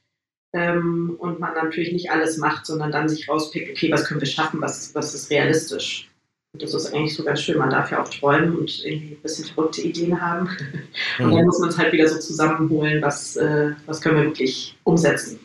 ähm, 0.53 1.17
und 1.19 1.41
man 1.41 1.55
natürlich 1.55 1.93
nicht 1.93 2.11
alles 2.11 2.39
macht, 2.39 2.67
sondern 2.67 2.93
dann 2.93 3.09
sich 3.09 3.29
rauspickt, 3.29 3.71
okay, 3.71 3.91
was 3.91 4.05
können 4.05 4.21
wir 4.21 4.29
schaffen, 4.29 4.61
was, 4.61 4.95
was 4.95 5.15
ist 5.15 5.31
realistisch. 5.31 6.11
Und 6.55 6.63
das 6.63 6.73
ist 6.73 6.95
eigentlich 6.95 7.17
so 7.17 7.25
ganz 7.25 7.43
schön. 7.43 7.59
Man 7.59 7.71
darf 7.71 7.91
ja 7.91 8.01
auch 8.01 8.09
träumen 8.09 8.57
und 8.57 8.85
irgendwie 8.85 9.15
ein 9.15 9.23
bisschen 9.23 9.45
verrückte 9.47 9.83
Ideen 9.83 10.21
haben. 10.21 10.49
Und 11.19 11.35
dann 11.35 11.47
muss 11.47 11.59
man 11.59 11.71
es 11.71 11.77
halt 11.79 11.93
wieder 11.93 12.07
so 12.07 12.17
zusammenholen, 12.21 13.03
was, 13.03 13.35
äh, 13.35 13.73
was 13.87 14.01
können 14.01 14.19
wir 14.19 14.25
wirklich 14.27 14.79
umsetzen. 14.85 15.41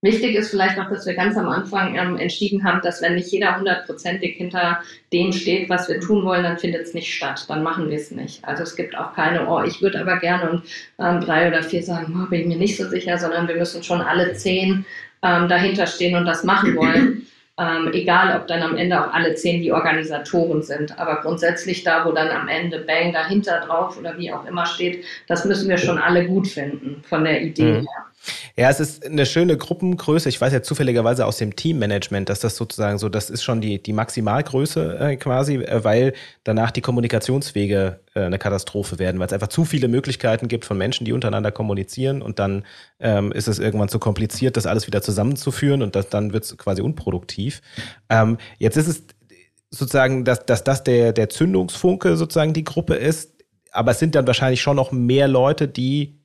Wichtig 0.00 0.36
ist 0.36 0.50
vielleicht 0.50 0.76
noch, 0.76 0.88
dass 0.88 1.06
wir 1.06 1.14
ganz 1.14 1.36
am 1.36 1.48
Anfang 1.48 1.96
ähm, 1.96 2.16
entschieden 2.16 2.62
haben, 2.62 2.80
dass 2.82 3.02
wenn 3.02 3.16
nicht 3.16 3.32
jeder 3.32 3.58
hundertprozentig 3.58 4.36
hinter 4.36 4.80
dem 5.12 5.32
steht, 5.32 5.68
was 5.68 5.88
wir 5.88 5.98
tun 5.98 6.24
wollen, 6.24 6.44
dann 6.44 6.56
findet 6.56 6.82
es 6.82 6.94
nicht 6.94 7.12
statt. 7.12 7.44
Dann 7.48 7.64
machen 7.64 7.90
wir 7.90 7.96
es 7.96 8.12
nicht. 8.12 8.44
Also 8.44 8.62
es 8.62 8.76
gibt 8.76 8.96
auch 8.96 9.12
keine, 9.14 9.48
oh, 9.48 9.60
ich 9.62 9.82
würde 9.82 10.00
aber 10.00 10.18
gerne 10.18 10.50
und 10.50 10.62
ähm, 11.00 11.20
drei 11.20 11.48
oder 11.48 11.64
vier 11.64 11.82
sagen, 11.82 12.16
oh, 12.16 12.30
bin 12.30 12.42
ich 12.42 12.46
mir 12.46 12.56
nicht 12.56 12.76
so 12.76 12.88
sicher, 12.88 13.18
sondern 13.18 13.48
wir 13.48 13.56
müssen 13.56 13.82
schon 13.82 14.00
alle 14.00 14.34
zehn 14.34 14.86
ähm, 15.22 15.48
dahinter 15.48 15.88
stehen 15.88 16.16
und 16.16 16.26
das 16.26 16.44
machen 16.44 16.76
wollen. 16.76 17.26
Ähm, 17.60 17.90
egal, 17.92 18.38
ob 18.38 18.46
dann 18.46 18.62
am 18.62 18.76
Ende 18.76 19.04
auch 19.04 19.12
alle 19.12 19.34
zehn 19.34 19.60
die 19.60 19.72
Organisatoren 19.72 20.62
sind. 20.62 20.96
Aber 20.96 21.22
grundsätzlich 21.22 21.82
da, 21.82 22.04
wo 22.04 22.12
dann 22.12 22.28
am 22.28 22.46
Ende 22.46 22.78
Bang 22.78 23.12
dahinter 23.12 23.58
drauf 23.66 23.98
oder 23.98 24.16
wie 24.16 24.32
auch 24.32 24.46
immer 24.46 24.64
steht, 24.64 25.04
das 25.26 25.44
müssen 25.44 25.68
wir 25.68 25.76
schon 25.76 25.98
alle 25.98 26.24
gut 26.28 26.46
finden 26.46 27.02
von 27.08 27.24
der 27.24 27.42
Idee 27.42 27.72
mhm. 27.72 27.80
her. 27.80 28.06
Ja, 28.56 28.68
es 28.68 28.80
ist 28.80 29.06
eine 29.06 29.24
schöne 29.26 29.56
Gruppengröße. 29.56 30.28
Ich 30.28 30.40
weiß 30.40 30.52
ja 30.52 30.62
zufälligerweise 30.62 31.26
aus 31.26 31.38
dem 31.38 31.56
Teammanagement, 31.56 32.28
dass 32.28 32.40
das 32.40 32.56
sozusagen 32.56 32.98
so, 32.98 33.08
das 33.08 33.30
ist 33.30 33.42
schon 33.42 33.60
die, 33.60 33.82
die 33.82 33.92
Maximalgröße 33.92 34.98
äh, 34.98 35.16
quasi, 35.16 35.56
äh, 35.56 35.84
weil 35.84 36.12
danach 36.44 36.70
die 36.70 36.80
Kommunikationswege 36.80 38.00
äh, 38.14 38.20
eine 38.20 38.38
Katastrophe 38.38 38.98
werden, 38.98 39.18
weil 39.20 39.26
es 39.26 39.32
einfach 39.32 39.48
zu 39.48 39.64
viele 39.64 39.88
Möglichkeiten 39.88 40.48
gibt 40.48 40.64
von 40.64 40.76
Menschen, 40.76 41.04
die 41.04 41.12
untereinander 41.12 41.52
kommunizieren 41.52 42.20
und 42.20 42.38
dann 42.38 42.64
ähm, 43.00 43.32
ist 43.32 43.48
es 43.48 43.58
irgendwann 43.58 43.88
zu 43.88 43.98
kompliziert, 43.98 44.56
das 44.56 44.66
alles 44.66 44.86
wieder 44.86 45.02
zusammenzuführen 45.02 45.82
und 45.82 45.94
das, 45.94 46.08
dann 46.08 46.32
wird 46.32 46.44
es 46.44 46.56
quasi 46.58 46.82
unproduktiv. 46.82 47.62
Ähm, 48.08 48.38
jetzt 48.58 48.76
ist 48.76 48.88
es 48.88 49.04
sozusagen, 49.70 50.24
dass, 50.24 50.46
dass 50.46 50.64
das 50.64 50.84
der, 50.84 51.12
der 51.12 51.28
Zündungsfunke 51.28 52.16
sozusagen 52.16 52.52
die 52.52 52.64
Gruppe 52.64 52.94
ist. 52.94 53.34
Aber 53.70 53.90
es 53.90 53.98
sind 53.98 54.14
dann 54.14 54.26
wahrscheinlich 54.26 54.62
schon 54.62 54.76
noch 54.76 54.92
mehr 54.92 55.28
Leute, 55.28 55.68
die, 55.68 56.17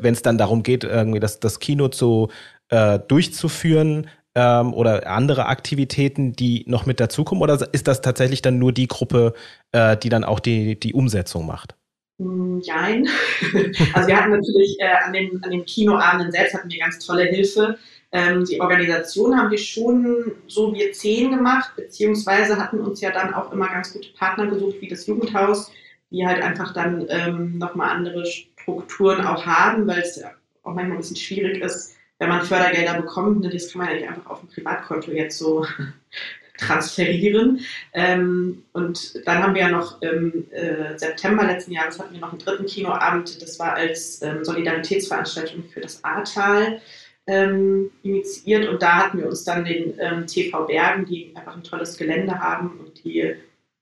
wenn 0.00 0.14
es 0.14 0.22
dann 0.22 0.38
darum 0.38 0.62
geht, 0.62 0.84
irgendwie 0.84 1.20
das, 1.20 1.40
das 1.40 1.60
Kino 1.60 1.88
zu 1.88 2.28
äh, 2.68 2.98
durchzuführen 2.98 4.08
ähm, 4.34 4.72
oder 4.74 5.06
andere 5.06 5.46
Aktivitäten, 5.46 6.32
die 6.34 6.64
noch 6.66 6.86
mit 6.86 7.00
dazukommen? 7.00 7.42
Oder 7.42 7.58
ist 7.72 7.88
das 7.88 8.00
tatsächlich 8.00 8.42
dann 8.42 8.58
nur 8.58 8.72
die 8.72 8.86
Gruppe, 8.86 9.34
äh, 9.72 9.96
die 9.96 10.08
dann 10.08 10.24
auch 10.24 10.40
die, 10.40 10.78
die 10.78 10.94
Umsetzung 10.94 11.46
macht? 11.46 11.74
Nein. 12.18 13.08
Also 13.94 14.08
wir 14.08 14.16
hatten 14.16 14.30
natürlich 14.30 14.76
äh, 14.78 15.06
an, 15.06 15.12
den, 15.12 15.42
an 15.42 15.50
den 15.50 15.64
Kinoabenden 15.64 16.30
selbst 16.30 16.54
hatten 16.54 16.70
wir 16.70 16.78
ganz 16.78 16.98
tolle 17.04 17.24
Hilfe. 17.24 17.78
Ähm, 18.12 18.44
die 18.44 18.60
Organisation 18.60 19.36
haben 19.36 19.50
wir 19.50 19.58
schon 19.58 20.32
so 20.46 20.74
wir 20.74 20.92
zehn 20.92 21.30
gemacht, 21.30 21.72
beziehungsweise 21.76 22.56
hatten 22.58 22.80
uns 22.80 23.00
ja 23.00 23.10
dann 23.10 23.32
auch 23.32 23.52
immer 23.52 23.68
ganz 23.68 23.92
gute 23.92 24.12
Partner 24.12 24.48
gesucht, 24.48 24.76
wie 24.80 24.88
das 24.88 25.06
Jugendhaus, 25.06 25.70
die 26.10 26.26
halt 26.26 26.42
einfach 26.42 26.74
dann 26.74 27.06
ähm, 27.08 27.58
nochmal 27.58 27.90
andere 27.90 28.24
Strukturen 28.72 29.24
auch 29.26 29.44
haben, 29.46 29.86
weil 29.86 30.00
es 30.00 30.22
auch 30.22 30.74
manchmal 30.74 30.92
ein 30.92 30.98
bisschen 30.98 31.16
schwierig 31.16 31.62
ist, 31.62 31.96
wenn 32.18 32.28
man 32.28 32.44
Fördergelder 32.44 33.00
bekommt. 33.00 33.40
Ne, 33.40 33.50
das 33.50 33.72
kann 33.72 33.80
man 33.80 33.88
ja 33.88 33.94
nicht 33.94 34.08
einfach 34.08 34.30
auf 34.30 34.42
ein 34.42 34.48
Privatkonto 34.48 35.10
jetzt 35.10 35.38
so 35.38 35.66
transferieren. 36.58 37.60
Ähm, 37.92 38.62
und 38.72 39.26
dann 39.26 39.42
haben 39.42 39.54
wir 39.54 39.62
ja 39.62 39.70
noch 39.70 40.00
im 40.02 40.46
äh, 40.52 40.98
September 40.98 41.44
letzten 41.44 41.72
Jahres 41.72 41.98
hatten 41.98 42.12
wir 42.12 42.20
noch 42.20 42.32
einen 42.32 42.38
dritten 42.38 42.66
Kinoabend. 42.66 43.40
Das 43.42 43.58
war 43.58 43.74
als 43.74 44.20
ähm, 44.22 44.44
Solidaritätsveranstaltung 44.44 45.64
für 45.72 45.80
das 45.80 46.04
Ahrtal 46.04 46.80
ähm, 47.26 47.90
initiiert 48.02 48.68
und 48.68 48.82
da 48.82 48.96
hatten 48.96 49.18
wir 49.18 49.26
uns 49.26 49.44
dann 49.44 49.64
den 49.64 49.94
ähm, 49.98 50.26
TV 50.26 50.66
Bergen, 50.66 51.06
die 51.06 51.32
einfach 51.34 51.56
ein 51.56 51.62
tolles 51.62 51.96
Gelände 51.96 52.38
haben 52.38 52.80
und 52.80 53.04
die, 53.04 53.34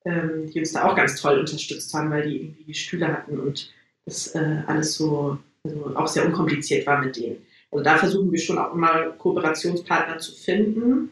ähm, 0.05 0.51
die 0.53 0.59
uns 0.59 0.73
da 0.73 0.85
auch 0.85 0.95
ganz 0.95 1.21
toll 1.21 1.39
unterstützt 1.39 1.93
haben, 1.95 2.11
weil 2.11 2.29
die 2.29 2.37
irgendwie 2.37 2.75
Stühle 2.75 3.09
hatten 3.09 3.39
und 3.39 3.73
das 4.09 4.35
äh, 4.35 4.63
alles 4.67 4.95
so 4.95 5.39
also 5.65 5.97
auch 5.97 6.09
sehr 6.09 6.27
unkompliziert 6.27 6.87
war 6.87 7.01
mit 7.01 7.17
denen. 7.17 7.45
Also 7.71 7.85
da 7.85 7.97
versuchen 7.97 8.33
wir 8.33 8.39
schon 8.39 8.59
auch 8.59 8.75
immer 8.75 9.11
Kooperationspartner 9.11 10.19
zu 10.19 10.33
finden, 10.33 11.11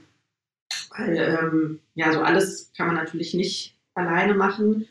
weil 0.97 1.17
ähm, 1.17 1.81
ja 1.95 2.13
so 2.13 2.21
alles 2.21 2.73
kann 2.77 2.87
man 2.87 2.97
natürlich 2.97 3.35
nicht 3.35 3.77
alleine 3.95 4.35
machen. 4.35 4.89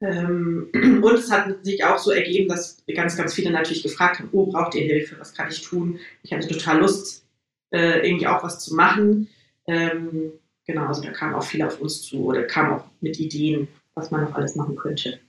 Ähm, 0.00 0.70
und 1.02 1.14
es 1.14 1.30
hat 1.30 1.64
sich 1.64 1.84
auch 1.84 1.98
so 1.98 2.10
ergeben, 2.10 2.48
dass 2.48 2.82
ganz, 2.94 3.16
ganz 3.16 3.34
viele 3.34 3.50
natürlich 3.50 3.82
gefragt 3.82 4.18
haben, 4.18 4.28
oh, 4.32 4.46
braucht 4.46 4.74
ihr 4.74 4.82
Hilfe, 4.82 5.18
was 5.18 5.34
kann 5.34 5.50
ich 5.50 5.62
tun? 5.62 5.98
Ich 6.22 6.32
hatte 6.32 6.48
total 6.48 6.80
Lust, 6.80 7.24
äh, 7.70 8.06
irgendwie 8.06 8.26
auch 8.26 8.42
was 8.42 8.60
zu 8.60 8.74
machen. 8.74 9.28
Ähm, 9.66 10.32
genau, 10.66 10.86
also 10.86 11.02
da 11.02 11.10
kamen 11.10 11.34
auch 11.34 11.44
viele 11.44 11.66
auf 11.66 11.80
uns 11.80 12.02
zu 12.02 12.24
oder 12.24 12.44
kamen 12.44 12.72
auch 12.72 12.84
mit 13.00 13.18
Ideen, 13.18 13.68
was 13.94 14.10
man 14.10 14.24
noch 14.24 14.34
alles 14.34 14.54
machen 14.54 14.76
könnte. 14.76 15.20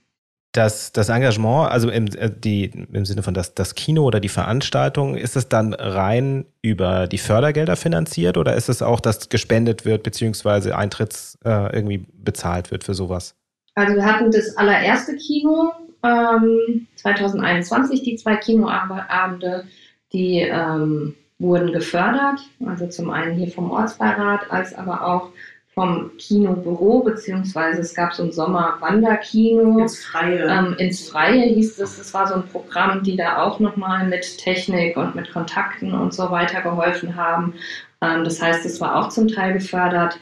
Das, 0.53 0.91
das 0.91 1.07
Engagement, 1.07 1.71
also 1.71 1.89
im, 1.89 2.07
äh, 2.07 2.29
die, 2.29 2.65
im 2.91 3.05
Sinne 3.05 3.23
von 3.23 3.33
das, 3.33 3.53
das 3.53 3.73
Kino 3.75 4.03
oder 4.03 4.19
die 4.19 4.29
Veranstaltung, 4.29 5.15
ist 5.15 5.37
es 5.37 5.47
dann 5.47 5.73
rein 5.73 6.45
über 6.61 7.07
die 7.07 7.19
Fördergelder 7.19 7.77
finanziert 7.77 8.37
oder 8.37 8.55
ist 8.55 8.67
es 8.67 8.81
auch, 8.81 8.99
dass 8.99 9.29
gespendet 9.29 9.85
wird, 9.85 10.03
beziehungsweise 10.03 10.75
Eintritts 10.75 11.37
äh, 11.45 11.73
irgendwie 11.73 12.05
bezahlt 12.13 12.71
wird 12.71 12.83
für 12.83 12.93
sowas? 12.93 13.35
Also 13.75 13.95
wir 13.95 14.05
hatten 14.05 14.29
das 14.31 14.57
allererste 14.57 15.15
Kino 15.15 15.71
ähm, 16.03 16.87
2021, 16.95 18.03
die 18.03 18.15
zwei 18.15 18.35
Kinoabende, 18.35 19.65
die 20.11 20.39
ähm, 20.41 21.15
wurden 21.39 21.71
gefördert. 21.71 22.39
Also 22.65 22.87
zum 22.87 23.09
einen 23.09 23.35
hier 23.35 23.51
vom 23.51 23.71
Ortsbeirat, 23.71 24.51
als 24.51 24.73
aber 24.73 25.05
auch 25.05 25.29
vom 25.73 26.11
Kinobüro, 26.17 27.01
beziehungsweise 27.01 27.81
es 27.81 27.93
gab 27.93 28.13
so 28.13 28.23
ein 28.23 28.31
Sommerwanderkino. 28.31 29.79
Ins 29.79 30.03
Freie. 30.03 30.45
Ähm, 30.45 30.75
ins 30.77 31.07
Freie 31.07 31.43
hieß 31.43 31.79
es, 31.79 31.97
das 31.97 32.13
war 32.13 32.27
so 32.27 32.35
ein 32.35 32.47
Programm, 32.47 33.03
die 33.03 33.15
da 33.15 33.41
auch 33.41 33.59
nochmal 33.59 34.07
mit 34.07 34.37
Technik 34.37 34.97
und 34.97 35.15
mit 35.15 35.31
Kontakten 35.31 35.93
und 35.93 36.13
so 36.13 36.29
weiter 36.29 36.61
geholfen 36.61 37.15
haben. 37.15 37.53
Ähm, 38.01 38.25
das 38.25 38.41
heißt, 38.41 38.65
es 38.65 38.81
war 38.81 38.97
auch 38.97 39.09
zum 39.09 39.29
Teil 39.29 39.53
gefördert. 39.53 40.19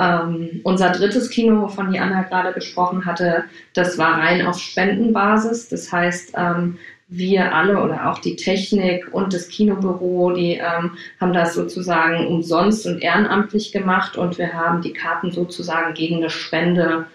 Ähm, 0.00 0.60
unser 0.64 0.90
drittes 0.90 1.30
Kino, 1.30 1.62
wovon 1.62 1.92
die 1.92 1.98
Anna 1.98 2.22
gerade 2.22 2.52
gesprochen 2.52 3.04
hatte, 3.04 3.44
das 3.74 3.98
war 3.98 4.18
rein 4.18 4.46
auf 4.46 4.58
Spendenbasis. 4.58 5.68
Das 5.68 5.92
heißt, 5.92 6.32
ähm, 6.36 6.78
wir 7.08 7.54
alle 7.54 7.82
oder 7.82 8.10
auch 8.10 8.18
die 8.18 8.36
Technik 8.36 9.12
und 9.12 9.32
das 9.32 9.48
Kinobüro, 9.48 10.32
die 10.32 10.54
ähm, 10.54 10.96
haben 11.20 11.32
das 11.32 11.54
sozusagen 11.54 12.26
umsonst 12.26 12.86
und 12.86 13.02
ehrenamtlich 13.02 13.72
gemacht 13.72 14.16
und 14.16 14.36
wir 14.38 14.52
haben 14.52 14.82
die 14.82 14.92
Karten 14.92 15.30
sozusagen 15.30 15.94
gegen 15.94 16.16
eine 16.16 16.30
Spende 16.30 17.06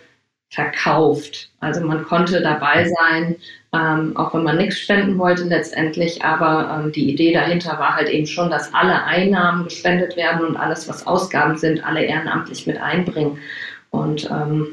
verkauft. 0.50 1.52
Also 1.60 1.86
man 1.86 2.04
konnte 2.04 2.42
dabei 2.42 2.88
sein, 2.88 3.36
ähm, 3.74 4.18
auch 4.18 4.34
wenn 4.34 4.44
man 4.44 4.58
nichts 4.58 4.80
spenden 4.80 5.18
wollte 5.18 5.44
letztendlich, 5.44 6.24
aber 6.24 6.84
ähm, 6.86 6.92
die 6.92 7.12
Idee 7.12 7.34
dahinter 7.34 7.78
war 7.80 7.96
halt 7.96 8.10
eben 8.10 8.28
schon, 8.28 8.50
dass 8.50 8.74
alle 8.74 9.04
Einnahmen 9.04 9.64
gespendet 9.64 10.16
werden 10.16 10.46
und 10.46 10.58
alles, 10.58 10.88
was 10.88 11.06
Ausgaben 11.06 11.58
sind, 11.58 11.84
alle 11.86 12.04
ehrenamtlich 12.04 12.66
mit 12.68 12.78
einbringen. 12.78 13.40
Und 13.90 14.30
ähm, 14.30 14.68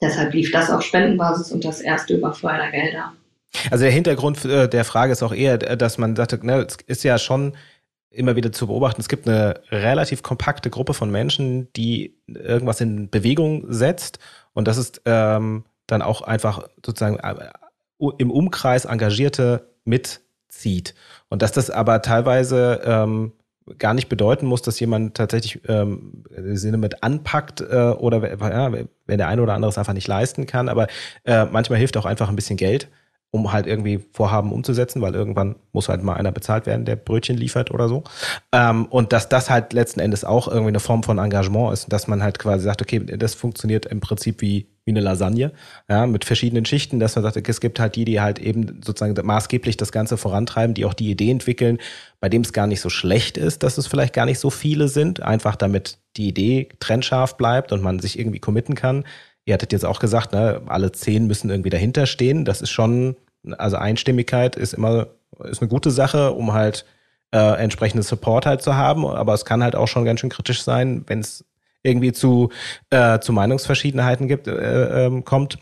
deshalb 0.00 0.32
lief 0.34 0.52
das 0.52 0.70
auf 0.70 0.82
Spendenbasis 0.82 1.50
und 1.52 1.64
das 1.64 1.80
erste 1.80 2.14
über 2.16 2.32
Fördergelder. 2.32 3.12
Also 3.70 3.84
der 3.84 3.92
Hintergrund 3.92 4.44
äh, 4.44 4.68
der 4.68 4.84
Frage 4.84 5.12
ist 5.12 5.22
auch 5.22 5.34
eher, 5.34 5.58
dass 5.58 5.98
man 5.98 6.16
sagte, 6.16 6.44
ne, 6.44 6.66
es 6.66 6.76
ist 6.86 7.04
ja 7.04 7.18
schon 7.18 7.56
immer 8.10 8.36
wieder 8.36 8.52
zu 8.52 8.66
beobachten, 8.66 9.00
es 9.00 9.08
gibt 9.08 9.28
eine 9.28 9.60
relativ 9.70 10.22
kompakte 10.22 10.70
Gruppe 10.70 10.94
von 10.94 11.10
Menschen, 11.10 11.72
die 11.74 12.18
irgendwas 12.26 12.80
in 12.80 13.10
Bewegung 13.10 13.66
setzt 13.68 14.18
und 14.52 14.66
das 14.68 14.78
ist 14.78 15.02
ähm, 15.04 15.64
dann 15.86 16.02
auch 16.02 16.22
einfach 16.22 16.68
sozusagen 16.84 17.18
äh, 17.18 17.50
im 18.18 18.30
Umkreis 18.30 18.84
Engagierte 18.84 19.68
mitzieht. 19.84 20.94
Und 21.28 21.42
dass 21.42 21.52
das 21.52 21.70
aber 21.70 22.02
teilweise 22.02 22.80
ähm, 22.84 23.32
gar 23.78 23.94
nicht 23.94 24.08
bedeuten 24.08 24.46
muss, 24.46 24.62
dass 24.62 24.78
jemand 24.80 25.16
tatsächlich 25.16 25.60
ähm, 25.68 26.24
Sinne 26.30 26.78
mit 26.78 27.02
anpackt 27.02 27.60
äh, 27.60 27.94
oder 27.98 28.30
ja, 28.32 28.72
wenn 28.72 29.18
der 29.18 29.28
eine 29.28 29.42
oder 29.42 29.54
andere 29.54 29.70
es 29.70 29.78
einfach 29.78 29.92
nicht 29.92 30.08
leisten 30.08 30.46
kann. 30.46 30.68
Aber 30.68 30.86
äh, 31.24 31.44
manchmal 31.46 31.78
hilft 31.78 31.96
auch 31.96 32.06
einfach 32.06 32.28
ein 32.28 32.36
bisschen 32.36 32.56
Geld 32.56 32.88
um 33.30 33.52
halt 33.52 33.66
irgendwie 33.66 34.00
Vorhaben 34.12 34.52
umzusetzen, 34.52 35.02
weil 35.02 35.14
irgendwann 35.14 35.56
muss 35.72 35.88
halt 35.88 36.02
mal 36.02 36.14
einer 36.14 36.32
bezahlt 36.32 36.66
werden, 36.66 36.84
der 36.84 36.96
Brötchen 36.96 37.36
liefert 37.36 37.70
oder 37.70 37.88
so. 37.88 38.04
Ähm, 38.52 38.86
und 38.86 39.12
dass 39.12 39.28
das 39.28 39.50
halt 39.50 39.72
letzten 39.72 40.00
Endes 40.00 40.24
auch 40.24 40.48
irgendwie 40.48 40.68
eine 40.68 40.80
Form 40.80 41.02
von 41.02 41.18
Engagement 41.18 41.72
ist, 41.72 41.92
dass 41.92 42.06
man 42.06 42.22
halt 42.22 42.38
quasi 42.38 42.64
sagt, 42.64 42.82
okay, 42.82 43.00
das 43.00 43.34
funktioniert 43.34 43.86
im 43.86 44.00
Prinzip 44.00 44.40
wie, 44.40 44.68
wie 44.84 44.92
eine 44.92 45.00
Lasagne, 45.00 45.52
ja, 45.88 46.06
mit 46.06 46.24
verschiedenen 46.24 46.64
Schichten, 46.64 46.98
dass 46.98 47.16
man 47.16 47.24
sagt, 47.24 47.36
okay, 47.36 47.50
es 47.50 47.60
gibt 47.60 47.78
halt 47.78 47.96
die, 47.96 48.04
die 48.04 48.20
halt 48.20 48.38
eben 48.38 48.80
sozusagen 48.82 49.14
maßgeblich 49.26 49.76
das 49.76 49.92
Ganze 49.92 50.16
vorantreiben, 50.16 50.74
die 50.74 50.84
auch 50.84 50.94
die 50.94 51.10
Idee 51.10 51.30
entwickeln, 51.30 51.78
bei 52.20 52.28
dem 52.28 52.42
es 52.42 52.52
gar 52.52 52.66
nicht 52.66 52.80
so 52.80 52.88
schlecht 52.88 53.36
ist, 53.36 53.62
dass 53.62 53.76
es 53.76 53.86
vielleicht 53.86 54.14
gar 54.14 54.26
nicht 54.26 54.38
so 54.38 54.50
viele 54.50 54.88
sind, 54.88 55.22
einfach 55.22 55.56
damit 55.56 55.98
die 56.16 56.28
Idee 56.28 56.68
trennscharf 56.80 57.36
bleibt 57.36 57.72
und 57.72 57.82
man 57.82 57.98
sich 57.98 58.18
irgendwie 58.18 58.38
committen 58.38 58.74
kann. 58.74 59.04
Ihr 59.46 59.54
hattet 59.54 59.72
jetzt 59.72 59.84
auch 59.84 60.00
gesagt, 60.00 60.32
ne, 60.32 60.60
alle 60.66 60.92
zehn 60.92 61.26
müssen 61.26 61.50
irgendwie 61.50 61.70
dahinter 61.70 62.06
stehen. 62.06 62.44
Das 62.44 62.60
ist 62.60 62.70
schon, 62.70 63.16
also 63.56 63.76
Einstimmigkeit 63.76 64.56
ist 64.56 64.74
immer, 64.74 65.06
ist 65.44 65.62
eine 65.62 65.68
gute 65.68 65.92
Sache, 65.92 66.32
um 66.32 66.52
halt 66.52 66.84
äh, 67.32 67.56
entsprechende 67.62 68.02
Support 68.02 68.44
halt 68.44 68.60
zu 68.60 68.76
haben. 68.76 69.06
Aber 69.06 69.34
es 69.34 69.44
kann 69.44 69.62
halt 69.62 69.76
auch 69.76 69.86
schon 69.86 70.04
ganz 70.04 70.20
schön 70.20 70.30
kritisch 70.30 70.62
sein, 70.62 71.04
wenn 71.06 71.20
es 71.20 71.44
irgendwie 71.84 72.12
zu, 72.12 72.50
äh, 72.90 73.20
zu 73.20 73.32
Meinungsverschiedenheiten 73.32 74.26
gibt, 74.26 74.48
äh, 74.48 75.06
ähm, 75.06 75.24
kommt. 75.24 75.58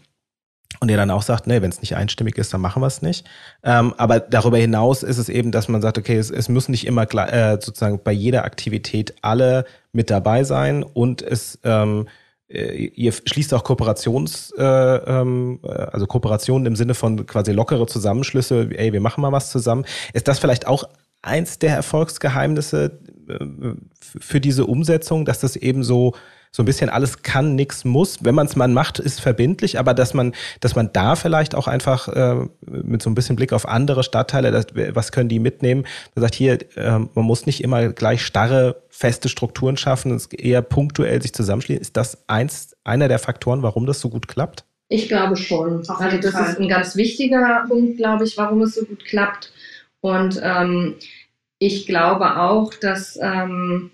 Und 0.80 0.90
ihr 0.90 0.96
dann 0.96 1.10
auch 1.10 1.22
sagt, 1.22 1.46
nee, 1.46 1.60
wenn 1.60 1.70
es 1.70 1.82
nicht 1.82 1.94
einstimmig 1.94 2.38
ist, 2.38 2.54
dann 2.54 2.62
machen 2.62 2.82
wir 2.82 2.86
es 2.86 3.02
nicht. 3.02 3.26
Ähm, 3.62 3.94
aber 3.98 4.18
darüber 4.18 4.56
hinaus 4.56 5.02
ist 5.02 5.18
es 5.18 5.28
eben, 5.28 5.52
dass 5.52 5.68
man 5.68 5.82
sagt, 5.82 5.98
okay, 5.98 6.16
es, 6.16 6.30
es 6.30 6.48
müssen 6.48 6.70
nicht 6.70 6.86
immer 6.86 7.02
äh, 7.14 7.58
sozusagen 7.60 8.00
bei 8.02 8.12
jeder 8.12 8.44
Aktivität 8.44 9.14
alle 9.20 9.66
mit 9.92 10.10
dabei 10.10 10.42
sein 10.42 10.82
und 10.82 11.20
es 11.22 11.58
ähm, 11.64 12.06
äh, 12.06 12.10
ihr 12.48 13.12
schließt 13.12 13.54
auch 13.54 13.64
Kooperations, 13.64 14.52
äh, 14.58 14.62
ähm, 14.62 15.60
äh, 15.62 15.68
also 15.68 16.06
Kooperationen 16.06 16.66
im 16.66 16.76
Sinne 16.76 16.94
von 16.94 17.26
quasi 17.26 17.52
lockere 17.52 17.86
Zusammenschlüsse, 17.86 18.68
ey, 18.76 18.92
wir 18.92 19.00
machen 19.00 19.22
mal 19.22 19.32
was 19.32 19.50
zusammen. 19.50 19.86
Ist 20.12 20.28
das 20.28 20.38
vielleicht 20.38 20.66
auch 20.66 20.84
eins 21.22 21.58
der 21.58 21.74
Erfolgsgeheimnisse 21.74 22.98
äh, 23.28 23.74
für 24.00 24.40
diese 24.40 24.66
Umsetzung, 24.66 25.24
dass 25.24 25.40
das 25.40 25.56
eben 25.56 25.82
so 25.82 26.14
so 26.54 26.62
ein 26.62 26.66
bisschen 26.66 26.88
alles 26.88 27.22
kann, 27.22 27.56
nichts 27.56 27.84
muss. 27.84 28.22
Wenn 28.22 28.36
man 28.36 28.46
es 28.46 28.54
mal 28.54 28.68
macht, 28.68 29.00
ist 29.00 29.20
verbindlich, 29.20 29.76
aber 29.76 29.92
dass 29.92 30.14
man, 30.14 30.32
dass 30.60 30.76
man 30.76 30.92
da 30.92 31.16
vielleicht 31.16 31.56
auch 31.56 31.66
einfach 31.66 32.06
äh, 32.06 32.46
mit 32.64 33.02
so 33.02 33.10
ein 33.10 33.16
bisschen 33.16 33.34
Blick 33.34 33.52
auf 33.52 33.66
andere 33.66 34.04
Stadtteile, 34.04 34.52
das, 34.52 34.66
was 34.92 35.10
können 35.10 35.28
die 35.28 35.40
mitnehmen, 35.40 35.84
man 36.14 36.22
sagt 36.22 36.36
hier, 36.36 36.60
äh, 36.76 37.00
man 37.00 37.24
muss 37.24 37.46
nicht 37.46 37.60
immer 37.64 37.88
gleich 37.88 38.24
starre, 38.24 38.76
feste 38.88 39.28
Strukturen 39.28 39.76
schaffen, 39.76 40.12
es 40.14 40.26
eher 40.26 40.62
punktuell 40.62 41.20
sich 41.20 41.34
zusammenschließen. 41.34 41.82
Ist 41.82 41.96
das 41.96 42.18
eins, 42.28 42.76
einer 42.84 43.08
der 43.08 43.18
Faktoren, 43.18 43.64
warum 43.64 43.84
das 43.84 43.98
so 43.98 44.08
gut 44.08 44.28
klappt? 44.28 44.64
Ich 44.86 45.08
glaube 45.08 45.34
schon. 45.34 45.84
also 45.88 46.18
das 46.18 46.34
Fall. 46.34 46.50
ist 46.50 46.60
ein 46.60 46.68
ganz 46.68 46.94
wichtiger 46.94 47.64
Punkt, 47.66 47.96
glaube 47.96 48.22
ich, 48.22 48.38
warum 48.38 48.62
es 48.62 48.76
so 48.76 48.84
gut 48.84 49.04
klappt. 49.04 49.52
Und 50.00 50.38
ähm, 50.40 50.94
ich 51.58 51.88
glaube 51.88 52.36
auch, 52.36 52.72
dass 52.74 53.18
ähm, 53.20 53.90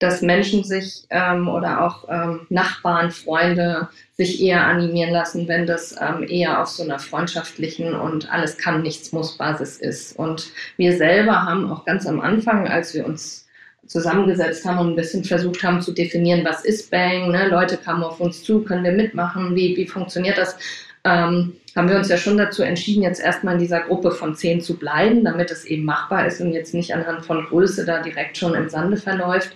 dass 0.00 0.22
Menschen 0.22 0.64
sich 0.64 1.04
ähm, 1.10 1.46
oder 1.46 1.84
auch 1.84 2.08
ähm, 2.08 2.46
Nachbarn, 2.48 3.10
Freunde 3.10 3.88
sich 4.16 4.42
eher 4.42 4.66
animieren 4.66 5.12
lassen, 5.12 5.46
wenn 5.46 5.66
das 5.66 5.94
ähm, 6.00 6.26
eher 6.26 6.60
auf 6.60 6.68
so 6.68 6.82
einer 6.82 6.98
freundschaftlichen 6.98 7.94
und 7.94 8.32
alles 8.32 8.56
kann, 8.56 8.82
nichts 8.82 9.12
muss 9.12 9.36
Basis 9.36 9.76
ist. 9.76 10.18
Und 10.18 10.50
wir 10.78 10.96
selber 10.96 11.42
haben 11.42 11.70
auch 11.70 11.84
ganz 11.84 12.06
am 12.06 12.20
Anfang, 12.20 12.66
als 12.66 12.94
wir 12.94 13.06
uns 13.06 13.46
zusammengesetzt 13.86 14.64
haben 14.64 14.78
und 14.78 14.92
ein 14.92 14.96
bisschen 14.96 15.24
versucht 15.24 15.62
haben 15.62 15.82
zu 15.82 15.92
definieren, 15.92 16.44
was 16.44 16.64
ist 16.64 16.90
Bang, 16.90 17.30
ne? 17.30 17.48
Leute 17.48 17.76
kamen 17.76 18.02
auf 18.02 18.20
uns 18.20 18.42
zu, 18.42 18.62
können 18.62 18.84
wir 18.84 18.92
mitmachen, 18.92 19.54
wie, 19.54 19.76
wie 19.76 19.86
funktioniert 19.86 20.38
das, 20.38 20.56
ähm, 21.04 21.54
haben 21.76 21.88
wir 21.88 21.96
uns 21.96 22.08
ja 22.08 22.16
schon 22.16 22.38
dazu 22.38 22.62
entschieden, 22.62 23.02
jetzt 23.02 23.20
erstmal 23.20 23.54
in 23.54 23.60
dieser 23.60 23.80
Gruppe 23.80 24.12
von 24.12 24.34
zehn 24.34 24.60
zu 24.60 24.78
bleiben, 24.78 25.24
damit 25.24 25.50
es 25.50 25.64
eben 25.64 25.84
machbar 25.84 26.26
ist 26.26 26.40
und 26.40 26.52
jetzt 26.52 26.72
nicht 26.72 26.94
anhand 26.94 27.24
von 27.24 27.44
Größe 27.44 27.84
da 27.84 28.02
direkt 28.02 28.36
schon 28.36 28.54
im 28.54 28.68
Sande 28.68 28.96
verläuft. 28.96 29.54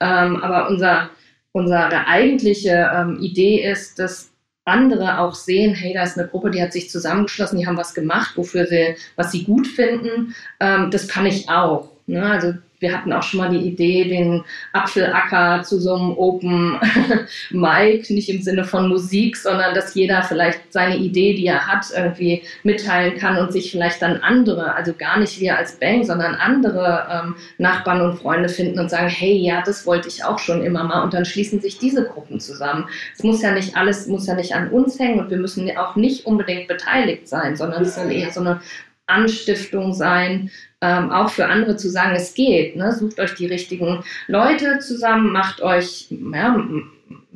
Ähm, 0.00 0.42
aber 0.42 0.68
unser, 0.68 1.10
unsere 1.52 2.06
eigentliche 2.06 2.90
ähm, 2.94 3.18
Idee 3.20 3.62
ist, 3.68 3.98
dass 3.98 4.30
andere 4.64 5.20
auch 5.20 5.34
sehen, 5.34 5.74
hey, 5.74 5.94
da 5.94 6.02
ist 6.02 6.18
eine 6.18 6.28
Gruppe, 6.28 6.50
die 6.50 6.60
hat 6.60 6.72
sich 6.72 6.90
zusammengeschlossen, 6.90 7.58
die 7.58 7.66
haben 7.66 7.76
was 7.76 7.94
gemacht, 7.94 8.32
wofür 8.36 8.66
sie, 8.66 8.96
was 9.14 9.30
sie 9.32 9.44
gut 9.44 9.66
finden. 9.66 10.34
Ähm, 10.60 10.90
das 10.90 11.08
kann 11.08 11.24
ich 11.24 11.48
auch. 11.48 11.90
Ne? 12.06 12.24
Also 12.24 12.54
wir 12.78 12.92
hatten 12.92 13.12
auch 13.12 13.22
schon 13.22 13.38
mal 13.38 13.50
die 13.50 13.66
Idee, 13.66 14.04
den 14.04 14.44
Apfelacker 14.72 15.62
zu 15.62 15.80
so 15.80 15.94
einem 15.94 16.10
Open 16.16 16.78
Mic, 17.50 18.10
nicht 18.10 18.28
im 18.28 18.42
Sinne 18.42 18.64
von 18.64 18.88
Musik, 18.88 19.36
sondern 19.36 19.74
dass 19.74 19.94
jeder 19.94 20.22
vielleicht 20.22 20.72
seine 20.72 20.96
Idee, 20.96 21.34
die 21.34 21.46
er 21.46 21.66
hat, 21.66 21.86
irgendwie 21.94 22.42
mitteilen 22.62 23.16
kann 23.18 23.38
und 23.38 23.52
sich 23.52 23.70
vielleicht 23.70 24.02
dann 24.02 24.18
andere, 24.18 24.74
also 24.74 24.92
gar 24.92 25.18
nicht 25.18 25.40
wir 25.40 25.56
als 25.56 25.78
Bang, 25.78 26.04
sondern 26.04 26.34
andere 26.34 27.06
ähm, 27.10 27.36
Nachbarn 27.58 28.00
und 28.00 28.18
Freunde 28.18 28.48
finden 28.48 28.78
und 28.78 28.90
sagen, 28.90 29.08
hey, 29.08 29.36
ja, 29.36 29.62
das 29.62 29.86
wollte 29.86 30.08
ich 30.08 30.24
auch 30.24 30.38
schon 30.38 30.62
immer 30.62 30.84
mal 30.84 31.02
und 31.02 31.14
dann 31.14 31.24
schließen 31.24 31.60
sich 31.60 31.78
diese 31.78 32.04
Gruppen 32.04 32.40
zusammen. 32.40 32.88
Es 33.14 33.22
muss 33.22 33.42
ja 33.42 33.52
nicht 33.52 33.76
alles, 33.76 34.06
muss 34.06 34.26
ja 34.26 34.34
nicht 34.34 34.54
an 34.54 34.68
uns 34.68 34.98
hängen 34.98 35.20
und 35.20 35.30
wir 35.30 35.38
müssen 35.38 35.70
auch 35.76 35.96
nicht 35.96 36.26
unbedingt 36.26 36.68
beteiligt 36.68 37.28
sein, 37.28 37.56
sondern 37.56 37.82
es 37.82 37.94
soll 37.94 38.12
eher 38.12 38.30
so 38.30 38.40
eine 38.40 38.60
Anstiftung 39.06 39.92
sein, 39.92 40.50
ähm, 40.82 41.10
auch 41.10 41.30
für 41.30 41.46
andere 41.46 41.76
zu 41.76 41.88
sagen, 41.88 42.14
es 42.14 42.34
geht. 42.34 42.76
Ne? 42.76 42.92
Sucht 42.92 43.18
euch 43.18 43.34
die 43.34 43.46
richtigen 43.46 44.04
Leute 44.26 44.78
zusammen, 44.80 45.32
macht 45.32 45.62
euch, 45.62 46.08
ja, 46.10 46.66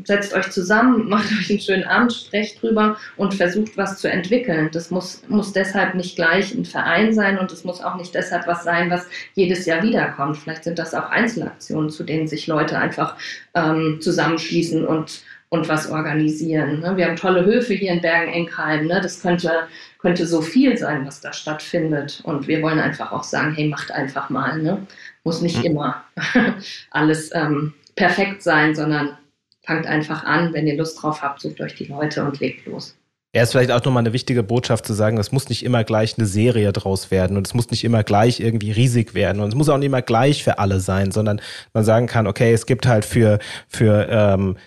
setzt 0.04 0.34
euch 0.34 0.50
zusammen, 0.50 1.08
macht 1.08 1.30
euch 1.32 1.50
einen 1.50 1.60
schönen 1.60 1.84
Abend, 1.84 2.12
sprecht 2.12 2.62
drüber 2.62 2.96
und 3.16 3.34
versucht 3.34 3.76
was 3.76 3.98
zu 3.98 4.10
entwickeln. 4.10 4.68
Das 4.72 4.90
muss, 4.90 5.22
muss 5.28 5.52
deshalb 5.52 5.94
nicht 5.94 6.16
gleich 6.16 6.54
ein 6.54 6.66
Verein 6.66 7.14
sein 7.14 7.38
und 7.38 7.50
es 7.50 7.64
muss 7.64 7.80
auch 7.80 7.96
nicht 7.96 8.14
deshalb 8.14 8.46
was 8.46 8.64
sein, 8.64 8.90
was 8.90 9.06
jedes 9.34 9.64
Jahr 9.64 9.82
wiederkommt. 9.82 10.36
Vielleicht 10.36 10.64
sind 10.64 10.78
das 10.78 10.94
auch 10.94 11.10
Einzelaktionen, 11.10 11.88
zu 11.88 12.04
denen 12.04 12.28
sich 12.28 12.46
Leute 12.46 12.78
einfach 12.78 13.16
ähm, 13.54 13.98
zusammenschließen 14.00 14.86
und 14.86 15.22
und 15.50 15.68
was 15.68 15.90
organisieren. 15.90 16.80
Ne? 16.80 16.96
Wir 16.96 17.06
haben 17.06 17.16
tolle 17.16 17.44
Höfe 17.44 17.74
hier 17.74 17.92
in 17.92 18.00
Bergen-Enkheim. 18.00 18.86
Ne? 18.86 19.00
Das 19.02 19.20
könnte, 19.20 19.50
könnte 19.98 20.26
so 20.26 20.40
viel 20.40 20.78
sein, 20.78 21.04
was 21.06 21.20
da 21.20 21.32
stattfindet. 21.32 22.20
Und 22.24 22.46
wir 22.46 22.62
wollen 22.62 22.78
einfach 22.78 23.12
auch 23.12 23.24
sagen, 23.24 23.54
hey, 23.54 23.68
macht 23.68 23.90
einfach 23.90 24.30
mal. 24.30 24.62
Ne? 24.62 24.86
Muss 25.24 25.42
nicht 25.42 25.58
mhm. 25.58 25.64
immer 25.64 26.04
alles 26.92 27.34
ähm, 27.34 27.74
perfekt 27.96 28.42
sein, 28.42 28.74
sondern 28.74 29.18
fangt 29.62 29.86
einfach 29.86 30.24
an. 30.24 30.54
Wenn 30.54 30.68
ihr 30.68 30.76
Lust 30.76 31.02
drauf 31.02 31.20
habt, 31.20 31.40
sucht 31.40 31.60
euch 31.60 31.74
die 31.74 31.86
Leute 31.86 32.24
und 32.24 32.38
legt 32.38 32.66
los. 32.66 32.96
Ja, 33.34 33.42
ist 33.42 33.52
vielleicht 33.52 33.70
auch 33.70 33.84
nochmal 33.84 34.02
eine 34.02 34.12
wichtige 34.12 34.42
Botschaft 34.42 34.84
zu 34.84 34.92
sagen, 34.92 35.16
es 35.16 35.30
muss 35.30 35.48
nicht 35.48 35.64
immer 35.64 35.84
gleich 35.84 36.18
eine 36.18 36.26
Serie 36.26 36.72
draus 36.72 37.12
werden 37.12 37.36
und 37.36 37.46
es 37.46 37.54
muss 37.54 37.70
nicht 37.70 37.84
immer 37.84 38.02
gleich 38.02 38.40
irgendwie 38.40 38.72
riesig 38.72 39.14
werden 39.14 39.40
und 39.40 39.48
es 39.50 39.54
muss 39.54 39.68
auch 39.68 39.78
nicht 39.78 39.86
immer 39.86 40.02
gleich 40.02 40.42
für 40.42 40.58
alle 40.58 40.80
sein, 40.80 41.12
sondern 41.12 41.40
man 41.72 41.84
sagen 41.84 42.08
kann, 42.08 42.26
okay, 42.26 42.52
es 42.52 42.66
gibt 42.66 42.88
halt 42.88 43.04
für, 43.04 43.38
für 43.68 44.08
ähm, 44.10 44.56
äh, 44.56 44.60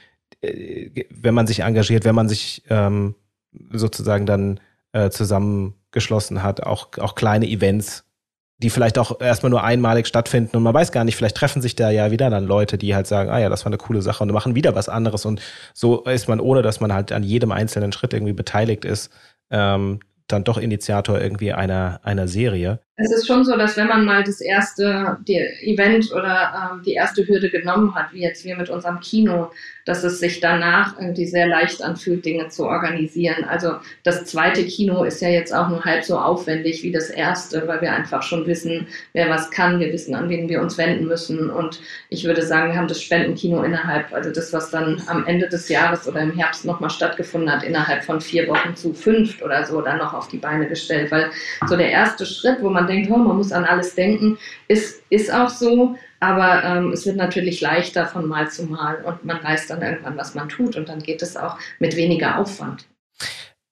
wenn 0.44 1.34
man 1.34 1.48
sich 1.48 1.62
engagiert, 1.62 2.06
wenn 2.06 2.16
man 2.16 2.30
sich 2.30 2.64
ähm, 2.70 3.16
sozusagen 3.72 4.26
dann 4.26 4.60
äh, 4.92 5.10
zusammengeschlossen 5.10 6.44
hat, 6.44 6.64
auch, 6.64 6.90
auch 7.00 7.16
kleine 7.16 7.48
Events, 7.48 8.06
die 8.58 8.70
vielleicht 8.70 8.98
auch 8.98 9.20
erstmal 9.20 9.50
nur 9.50 9.64
einmalig 9.64 10.08
stattfinden 10.08 10.56
und 10.56 10.64
man 10.64 10.74
weiß 10.74 10.92
gar 10.92 11.04
nicht, 11.04 11.16
vielleicht 11.16 11.36
treffen 11.36 11.62
sich 11.62 11.76
da 11.76 11.90
ja 11.90 12.12
wieder 12.12 12.30
dann 12.30 12.46
Leute, 12.46 12.78
die 12.78 12.96
halt 12.96 13.08
sagen, 13.08 13.30
ah 13.30 13.40
ja, 13.40 13.50
das 13.50 13.66
war 13.66 13.70
eine 13.70 13.78
coole 13.78 14.02
Sache 14.02 14.24
und 14.24 14.32
machen 14.32 14.56
wieder 14.56 14.76
was 14.76 14.90
anderes 14.90 15.26
und 15.26 15.42
so 15.74 16.04
ist 16.04 16.28
man, 16.28 16.40
ohne 16.40 16.62
dass 16.62 16.80
man 16.80 16.94
halt 16.94 17.12
an 17.12 17.24
jedem 17.24 17.52
einzelnen 17.52 17.92
Schritt 17.92 18.14
irgendwie 18.14 18.34
beteiligt 18.34 18.86
ist, 18.86 19.12
ähm, 19.50 20.00
dann 20.28 20.44
doch 20.44 20.58
Initiator 20.58 21.20
irgendwie 21.20 21.52
einer, 21.52 22.00
einer 22.04 22.28
Serie. 22.28 22.80
Es 22.96 23.12
ist 23.12 23.26
schon 23.26 23.44
so, 23.44 23.58
dass 23.58 23.76
wenn 23.76 23.88
man 23.88 24.06
mal 24.06 24.24
das 24.24 24.40
erste 24.40 25.18
Event 25.26 26.12
oder 26.12 26.72
ähm, 26.74 26.84
die 26.84 26.94
erste 26.94 27.28
Hürde 27.28 27.50
genommen 27.50 27.96
hat, 27.96 28.14
wie 28.14 28.22
jetzt 28.22 28.46
wir 28.46 28.56
mit 28.56 28.70
unserem 28.70 29.00
Kino, 29.00 29.50
dass 29.86 30.04
es 30.04 30.20
sich 30.20 30.40
danach 30.40 30.98
irgendwie 31.00 31.26
sehr 31.26 31.48
leicht 31.48 31.82
anfühlt, 31.84 32.24
Dinge 32.24 32.48
zu 32.48 32.66
organisieren. 32.66 33.44
Also 33.46 33.74
das 34.04 34.26
zweite 34.26 34.64
Kino 34.66 35.04
ist 35.04 35.22
ja 35.22 35.30
jetzt 35.30 35.54
auch 35.54 35.70
nur 35.70 35.84
halb 35.84 36.06
so 36.06 36.18
aufwendig 36.18 36.84
wie 36.84 36.92
das 36.92 37.10
erste, 37.10 37.68
weil 37.68 37.82
wir 37.82 37.92
einfach 37.92 38.24
schon 38.24 38.48
wissen, 38.48 38.88
wer 39.12 39.30
was 39.30 39.52
kann, 39.52 39.80
wir 39.80 39.92
wissen, 39.92 40.16
an 40.16 40.30
wen 40.30 40.48
wir 40.48 40.62
uns 40.62 40.78
wenden 40.78 41.06
müssen. 41.06 41.50
Und 41.50 41.82
ich 42.10 42.24
würde 42.24 42.44
sagen, 42.44 42.72
wir 42.72 42.78
haben 42.78 42.88
das 42.88 43.02
Spendenkino 43.02 43.64
innerhalb, 43.64 44.14
also 44.14 44.32
das, 44.32 44.54
was 44.54 44.70
dann 44.70 45.02
am 45.08 45.26
Ende 45.26 45.50
des 45.50 45.68
Jahres 45.68 46.08
oder 46.08 46.22
im 46.22 46.32
Herbst 46.32 46.64
nochmal 46.64 46.90
stattgefunden 46.90 47.52
hat, 47.52 47.64
innerhalb 47.64 48.04
von 48.04 48.22
vier 48.22 48.48
Wochen 48.48 48.76
zu 48.76 48.94
fünft 48.94 49.42
oder 49.42 49.66
so 49.66 49.82
dann 49.82 49.98
noch 49.98 50.14
auf 50.14 50.30
die 50.30 50.38
Beine 50.38 50.68
gestellt. 50.68 51.12
Weil 51.12 51.30
so 51.68 51.76
der 51.76 51.92
erste 51.92 52.26
Schritt, 52.26 52.62
wo 52.62 52.70
man 52.70 52.83
man 52.84 52.88
denkt, 52.88 53.12
oh, 53.12 53.18
man 53.18 53.38
muss 53.38 53.52
an 53.52 53.66
alles 53.66 53.96
denken, 53.96 54.38
ist, 54.68 55.02
ist 55.10 55.34
auch 55.34 55.50
so. 55.50 55.96
Aber 56.20 56.64
ähm, 56.64 56.92
es 56.92 57.06
wird 57.06 57.18
natürlich 57.18 57.60
leichter 57.62 58.06
von 58.06 58.28
Mal 58.28 58.50
zu 58.50 58.66
Mal 58.66 59.04
und 59.04 59.26
man 59.26 59.44
weiß 59.44 59.68
dann 59.68 59.82
irgendwann, 59.82 60.18
was 60.18 60.36
man 60.36 60.48
tut 60.48 60.76
und 60.76 60.88
dann 60.88 61.00
geht 61.00 61.22
es 61.22 61.36
auch 61.36 61.58
mit 61.80 61.96
weniger 61.96 62.40
Aufwand. 62.40 62.88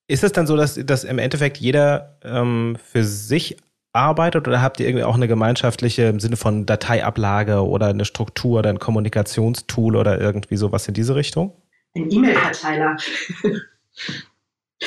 Ist 0.08 0.24
es 0.24 0.34
dann 0.34 0.48
so, 0.48 0.58
dass, 0.58 0.76
dass 0.76 1.06
im 1.06 1.20
Endeffekt 1.20 1.58
jeder 1.58 2.18
ähm, 2.24 2.78
für 2.84 3.06
sich 3.06 3.58
arbeitet 3.94 4.48
oder 4.48 4.62
habt 4.62 4.80
ihr 4.80 4.88
irgendwie 4.88 5.06
auch 5.06 5.16
eine 5.16 5.28
gemeinschaftliche 5.28 6.04
im 6.04 6.20
Sinne 6.20 6.36
von 6.38 6.66
Dateiablage 6.66 7.66
oder 7.66 7.88
eine 7.88 8.06
Struktur 8.06 8.60
oder 8.60 8.70
ein 8.70 8.80
Kommunikationstool 8.80 9.96
oder 9.96 10.20
irgendwie 10.20 10.58
sowas 10.58 10.88
in 10.88 10.94
diese 10.94 11.16
Richtung? 11.16 11.54
Ein 11.96 12.10
E-Mail-Verteiler. 12.12 12.98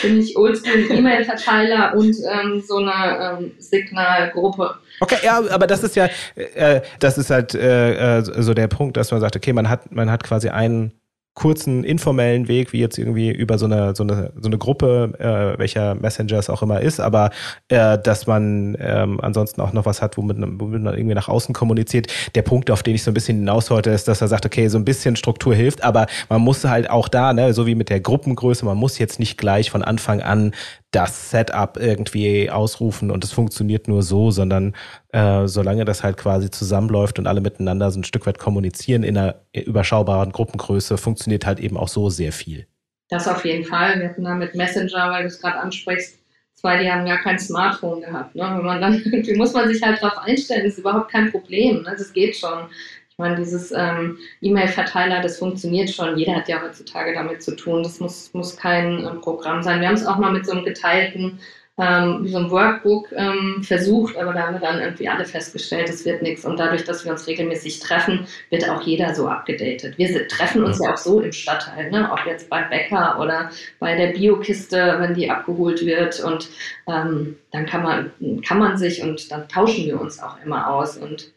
Bin 0.03 0.21
ich 0.21 0.37
oldschool 0.37 0.91
E-Mail-Verteiler 0.91 1.95
und 1.95 2.17
ähm, 2.31 2.61
so 2.61 2.79
eine 2.79 3.39
ähm, 3.39 3.53
Signalgruppe. 3.59 4.75
Okay, 5.01 5.17
ja, 5.23 5.43
aber 5.51 5.67
das 5.67 5.83
ist 5.83 5.97
ja, 5.97 6.09
äh, 6.35 6.81
das 6.99 7.19
ist 7.19 7.31
halt 7.31 7.55
äh, 7.55 8.19
äh, 8.19 8.23
so 8.23 8.55
der 8.55 8.69
Punkt, 8.69 8.97
dass 8.97 9.11
man 9.11 9.21
sagt, 9.21 9.37
okay, 9.37 9.53
man 9.53 9.69
hat, 9.69 9.93
man 9.93 10.11
hat 10.11 10.25
quasi 10.25 10.49
einen 10.49 10.93
kurzen 11.35 11.83
informellen 11.83 12.47
Weg, 12.47 12.73
wie 12.73 12.79
jetzt 12.79 12.97
irgendwie 12.97 13.31
über 13.31 13.59
so 13.59 13.67
eine, 13.67 13.95
so 13.97 14.05
eine, 14.05 14.33
so 14.41 14.49
eine 14.49 14.57
Gruppe, 14.57 15.13
äh, 15.19 15.59
welcher 15.59 15.97
Messenger 15.97 16.39
es 16.39 16.49
auch 16.49 16.63
immer 16.63 16.81
ist, 16.81 17.01
aber 17.01 17.31
äh, 17.69 17.99
dass 17.99 18.27
man 18.27 18.77
ähm, 18.79 19.21
ansonsten 19.21 19.61
auch 19.61 19.73
noch 19.73 19.85
was 19.85 20.01
hat, 20.01 20.17
womit, 20.17 20.37
womit 20.39 20.83
man 20.83 20.95
irgendwie 20.95 21.15
nach 21.15 21.29
außen 21.29 21.53
kommuniziert. 21.53 22.07
Der 22.37 22.43
Punkt, 22.43 22.71
auf 22.71 22.85
den 22.85 22.95
ich 22.95 23.03
so 23.03 23.11
ein 23.11 23.15
bisschen 23.15 23.39
hinaus 23.39 23.71
wollte, 23.71 23.91
ist, 23.91 24.07
dass 24.07 24.21
er 24.21 24.29
sagt, 24.29 24.47
okay, 24.47 24.69
so 24.69 24.79
ein 24.79 24.85
bisschen 24.85 25.17
Struktur 25.17 25.55
hilft, 25.55 25.83
aber 25.83 26.07
man 26.29 26.41
muss 26.41 26.65
halt 26.65 26.89
auch 26.89 27.09
da, 27.09 27.33
ne, 27.33 27.53
so 27.53 27.67
wie 27.67 27.75
mit 27.75 27.91
der 27.91 28.01
Gruppengröße, 28.01 28.65
man 28.65 28.77
muss 28.77 28.99
jetzt 28.99 29.19
nicht 29.19 29.37
gleich 29.37 29.71
von 29.71 29.83
Anfang 29.83 30.23
an 30.23 30.53
das 30.95 31.31
Setup 31.31 31.77
irgendwie 31.77 32.51
ausrufen 32.51 33.11
und 33.11 33.25
es 33.25 33.33
funktioniert 33.33 33.89
nur 33.89 34.03
so, 34.03 34.31
sondern 34.31 34.75
äh, 35.13 35.47
solange 35.47 35.85
das 35.85 36.05
halt 36.05 36.17
quasi 36.17 36.51
zusammenläuft 36.51 37.19
und 37.19 37.27
alle 37.27 37.41
miteinander 37.41 37.91
so 37.91 38.01
ein 38.01 38.05
Stück 38.05 38.27
weit 38.27 38.39
kommunizieren 38.39 39.03
in 39.03 39.19
einer 39.19 39.37
überschaubaren 39.53 40.31
Gruppengröße, 40.31 40.97
funktioniert 40.97 41.47
halt 41.47 41.59
eben 41.59 41.77
auch 41.77 41.89
so 41.89 42.11
sehr 42.11 42.33
viel. 42.33 42.67
Das 43.09 43.27
auf 43.27 43.45
jeden 43.45 43.65
Fall. 43.65 43.99
Wir 43.99 44.11
hatten 44.11 44.25
da 44.25 44.35
mit 44.35 44.55
Messenger, 44.55 45.11
weil 45.11 45.23
du 45.23 45.29
es 45.29 45.41
gerade 45.41 45.59
ansprichst, 45.59 46.19
zwei, 46.55 46.83
die 46.83 46.91
haben 46.91 47.07
ja 47.07 47.17
kein 47.17 47.39
Smartphone 47.39 48.01
gehabt. 48.01 48.35
Ne? 48.35 48.43
Wenn 48.43 48.65
man 48.65 48.81
dann, 48.81 48.95
irgendwie 49.05 49.35
muss 49.35 49.53
man 49.53 49.69
sich 49.69 49.83
halt 49.83 50.03
darauf 50.03 50.19
einstellen, 50.19 50.65
ist 50.65 50.79
überhaupt 50.79 51.11
kein 51.11 51.31
Problem. 51.31 51.83
Ne? 51.83 51.95
Das 51.97 52.13
geht 52.13 52.37
schon. 52.37 52.69
Ich 53.17 53.19
meine, 53.19 53.37
dieses 53.37 53.71
ähm, 53.71 54.19
E-Mail-Verteiler, 54.41 55.21
das 55.21 55.39
funktioniert 55.39 55.89
schon. 55.89 56.19
Jeder 56.19 56.35
hat 56.35 56.49
ja 56.49 56.61
heutzutage 56.61 57.15
damit 57.15 57.45
zu 57.45 57.55
tun. 57.55 57.85
Das 57.85 58.01
muss, 58.01 58.35
muss 58.35 58.57
kein 58.57 59.07
ähm, 59.07 59.21
Programm 59.21 59.63
sein. 59.63 59.81
Wir 59.81 59.87
haben 59.87 59.95
es 59.95 60.05
auch 60.05 60.19
mal 60.19 60.33
mit 60.33 60.45
so 60.45 60.51
einem 60.51 60.65
geteilten, 60.65 61.39
ähm, 61.79 62.25
wie 62.25 62.31
so 62.31 62.39
einem 62.39 62.51
Workbook 62.51 63.13
ähm, 63.13 63.63
versucht, 63.63 64.17
aber 64.17 64.33
da 64.33 64.41
haben 64.49 64.55
wir 64.55 64.61
dann 64.61 64.81
irgendwie 64.81 65.09
alle 65.09 65.25
festgestellt, 65.25 65.89
es 65.89 66.05
wird 66.05 66.23
nichts. 66.23 66.45
Und 66.45 66.59
dadurch, 66.59 66.83
dass 66.83 67.05
wir 67.05 67.13
uns 67.13 67.29
regelmäßig 67.29 67.79
treffen, 67.79 68.27
wird 68.51 68.69
auch 68.69 68.83
jeder 68.83 69.15
so 69.15 69.29
abgedatet. 69.29 69.97
Wir 69.97 70.27
treffen 70.27 70.65
uns 70.65 70.81
ja 70.83 70.95
auch 70.95 70.97
so 70.97 71.21
im 71.21 71.31
Stadtteil, 71.31 71.93
ne? 71.93 72.11
ob 72.11 72.27
jetzt 72.27 72.51
bei 72.51 72.63
Bäcker 72.63 73.21
oder 73.21 73.49
bei 73.79 73.95
der 73.95 74.09
Biokiste, 74.09 74.97
wenn 74.99 75.15
die 75.15 75.31
abgeholt 75.31 75.87
wird. 75.87 76.19
Und 76.19 76.49
ähm, 76.89 77.37
dann 77.53 77.67
kann 77.67 77.85
man, 77.85 78.43
kann 78.45 78.59
man 78.59 78.77
sich 78.77 79.05
und 79.05 79.31
dann 79.31 79.49
tauschen 79.49 79.85
wir 79.85 80.01
uns 80.01 80.21
auch 80.21 80.37
immer 80.45 80.69
aus. 80.69 80.97
Und 80.97 81.33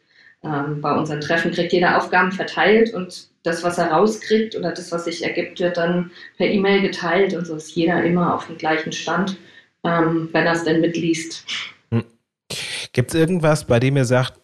ähm, 0.48 0.82
bei 0.82 0.96
unseren 0.96 1.22
Treffen 1.22 1.52
kriegt 1.52 1.74
jeder 1.74 1.98
Aufgaben 1.98 2.32
verteilt 2.32 2.94
und 2.94 3.30
das, 3.44 3.64
was 3.64 3.78
er 3.78 3.92
rauskriegt 3.92 4.56
oder 4.56 4.72
das, 4.72 4.92
was 4.92 5.06
sich 5.06 5.24
ergibt, 5.24 5.60
wird 5.60 5.78
dann 5.78 6.12
per 6.38 6.48
E-Mail 6.48 6.82
geteilt 6.82 7.34
und 7.34 7.46
so 7.46 7.56
ist 7.56 7.76
jeder 7.76 8.04
immer 8.04 8.36
auf 8.36 8.48
dem 8.48 8.58
gleichen 8.58 8.92
Stand, 8.92 9.38
ähm, 9.84 10.30
wenn 10.32 10.46
er 10.46 10.54
es 10.54 10.64
denn 10.64 10.82
mitliest. 10.82 11.46
Hm. 11.92 12.04
Gibt 12.94 13.14
es 13.14 13.20
irgendwas, 13.20 13.66
bei 13.66 13.80
dem 13.80 13.98
ihr 13.98 14.06
sagt, 14.06 14.40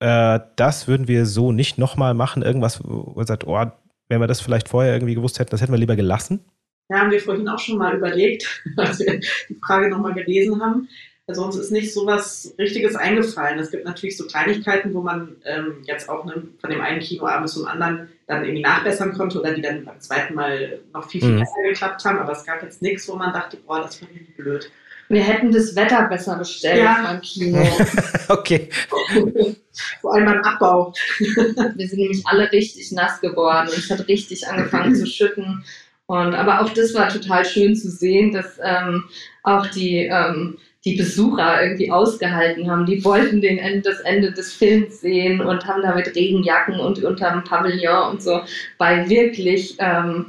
äh, 0.00 0.40
das 0.56 0.88
würden 0.88 1.08
wir 1.08 1.26
so 1.26 1.52
nicht 1.52 1.78
nochmal 1.78 2.14
machen. 2.14 2.42
Irgendwas, 2.42 2.80
wo 2.84 3.20
ihr 3.20 3.26
sagt, 3.26 3.46
oh, 3.46 3.64
wenn 4.08 4.20
wir 4.20 4.26
das 4.26 4.40
vielleicht 4.40 4.68
vorher 4.68 4.94
irgendwie 4.94 5.14
gewusst 5.14 5.38
hätten, 5.38 5.50
das 5.50 5.60
hätten 5.60 5.72
wir 5.72 5.78
lieber 5.78 5.96
gelassen? 5.96 6.44
Ja, 6.88 7.00
haben 7.00 7.10
wir 7.10 7.20
vorhin 7.20 7.48
auch 7.48 7.58
schon 7.58 7.78
mal 7.78 7.96
überlegt, 7.96 8.62
als 8.76 9.00
wir 9.00 9.18
die 9.18 9.58
Frage 9.66 9.90
nochmal 9.90 10.14
gelesen 10.14 10.60
haben. 10.62 10.88
Also 11.28 11.44
uns 11.44 11.56
ist 11.56 11.72
nicht 11.72 11.92
so 11.92 12.06
was 12.06 12.54
Richtiges 12.56 12.94
eingefallen. 12.94 13.58
Es 13.58 13.72
gibt 13.72 13.84
natürlich 13.84 14.16
so 14.16 14.26
Kleinigkeiten, 14.26 14.94
wo 14.94 15.00
man 15.00 15.36
ähm, 15.44 15.82
jetzt 15.84 16.08
auch 16.08 16.24
ne, 16.24 16.46
von 16.60 16.70
dem 16.70 16.80
einen 16.80 17.00
Kinoabend 17.00 17.50
zum 17.50 17.66
anderen 17.66 18.08
dann 18.28 18.44
irgendwie 18.44 18.62
nachbessern 18.62 19.12
konnte 19.12 19.40
oder 19.40 19.52
die 19.52 19.62
dann 19.62 19.84
beim 19.84 20.00
zweiten 20.00 20.34
Mal 20.34 20.78
noch 20.94 21.08
viel, 21.10 21.20
viel 21.20 21.32
mhm. 21.32 21.40
besser 21.40 21.62
geklappt 21.64 22.04
haben. 22.04 22.18
Aber 22.18 22.30
es 22.30 22.44
gab 22.44 22.62
jetzt 22.62 22.80
nichts, 22.80 23.08
wo 23.08 23.16
man 23.16 23.32
dachte, 23.32 23.56
boah, 23.56 23.80
das 23.80 23.96
fand 23.96 24.12
ich 24.12 24.36
blöd. 24.36 24.70
Wir 25.08 25.22
hätten 25.22 25.52
das 25.52 25.74
Wetter 25.74 26.08
besser 26.08 26.36
bestellt 26.36 26.82
ja. 26.82 27.02
beim 27.02 27.20
Kino. 27.20 27.66
okay. 28.28 28.68
Vor 30.00 30.14
allem 30.14 30.24
beim 30.26 30.42
Abbau. 30.42 30.92
Wir 31.18 31.88
sind 31.88 31.98
nämlich 31.98 32.22
alle 32.26 32.50
richtig 32.50 32.92
nass 32.92 33.20
geworden 33.20 33.68
und 33.68 33.78
es 33.78 33.90
hat 33.90 34.06
richtig 34.08 34.46
angefangen 34.48 34.94
zu 34.94 35.06
schütten. 35.06 35.64
Und, 36.06 36.34
aber 36.34 36.60
auch 36.60 36.70
das 36.70 36.94
war 36.94 37.08
total 37.08 37.44
schön 37.44 37.74
zu 37.74 37.90
sehen, 37.90 38.32
dass 38.32 38.58
ähm, 38.62 39.04
auch 39.42 39.66
die, 39.66 40.06
ähm, 40.06 40.58
die 40.86 40.94
Besucher 40.94 41.62
irgendwie 41.62 41.90
ausgehalten 41.90 42.70
haben. 42.70 42.86
Die 42.86 43.04
wollten 43.04 43.40
den 43.40 43.58
Ende, 43.58 43.82
das 43.82 44.00
Ende 44.00 44.30
des 44.30 44.52
Films 44.52 45.00
sehen 45.00 45.40
und 45.40 45.66
haben 45.66 45.82
da 45.82 45.94
mit 45.94 46.14
Regenjacken 46.14 46.78
und 46.78 47.02
unterm 47.02 47.42
Pavillon 47.42 48.12
und 48.12 48.22
so 48.22 48.40
bei 48.78 49.08
wirklich 49.08 49.76
ähm, 49.80 50.26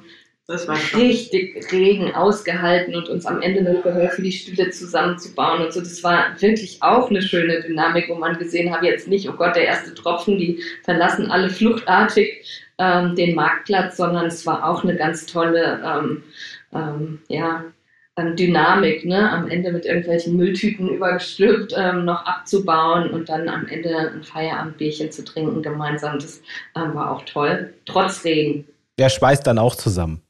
richtig 0.95 1.71
Regen 1.71 2.15
ausgehalten 2.15 2.95
und 2.95 3.07
uns 3.07 3.25
am 3.27 3.41
Ende 3.41 3.61
noch 3.71 3.83
geholfen, 3.83 4.23
die 4.23 4.31
Stühle 4.31 4.71
zusammenzubauen 4.71 5.63
und 5.63 5.73
so. 5.73 5.79
Das 5.79 6.03
war 6.03 6.35
wirklich 6.39 6.81
auch 6.81 7.09
eine 7.11 7.21
schöne 7.21 7.61
Dynamik, 7.61 8.09
wo 8.09 8.15
man 8.15 8.39
gesehen 8.39 8.73
hat, 8.73 8.81
jetzt 8.81 9.07
nicht, 9.07 9.29
oh 9.29 9.33
Gott, 9.33 9.55
der 9.55 9.65
erste 9.65 9.93
Tropfen, 9.93 10.39
die 10.39 10.59
verlassen 10.83 11.29
alle 11.29 11.51
fluchtartig 11.51 12.63
ähm, 12.79 13.15
den 13.15 13.35
Marktplatz, 13.35 13.97
sondern 13.97 14.25
es 14.25 14.45
war 14.47 14.67
auch 14.67 14.83
eine 14.83 14.95
ganz 14.95 15.27
tolle 15.27 15.81
ähm, 15.85 16.23
ähm, 16.73 17.19
ja, 17.27 17.63
ähm, 18.17 18.35
Dynamik, 18.35 19.05
ne? 19.05 19.31
am 19.31 19.49
Ende 19.49 19.71
mit 19.71 19.85
irgendwelchen 19.85 20.35
Mülltüten 20.35 20.89
übergestülpt 20.89 21.73
ähm, 21.77 22.05
noch 22.05 22.25
abzubauen 22.25 23.11
und 23.11 23.29
dann 23.29 23.47
am 23.47 23.67
Ende 23.67 23.95
ein 23.95 24.23
Feierabendbierchen 24.23 25.11
zu 25.11 25.23
trinken 25.23 25.61
gemeinsam. 25.61 26.19
Das 26.19 26.41
ähm, 26.75 26.95
war 26.95 27.11
auch 27.11 27.23
toll, 27.25 27.73
trotz 27.85 28.23
Regen. 28.23 28.65
Der 28.97 29.09
schweißt 29.09 29.45
dann 29.45 29.59
auch 29.59 29.75
zusammen. 29.75 30.21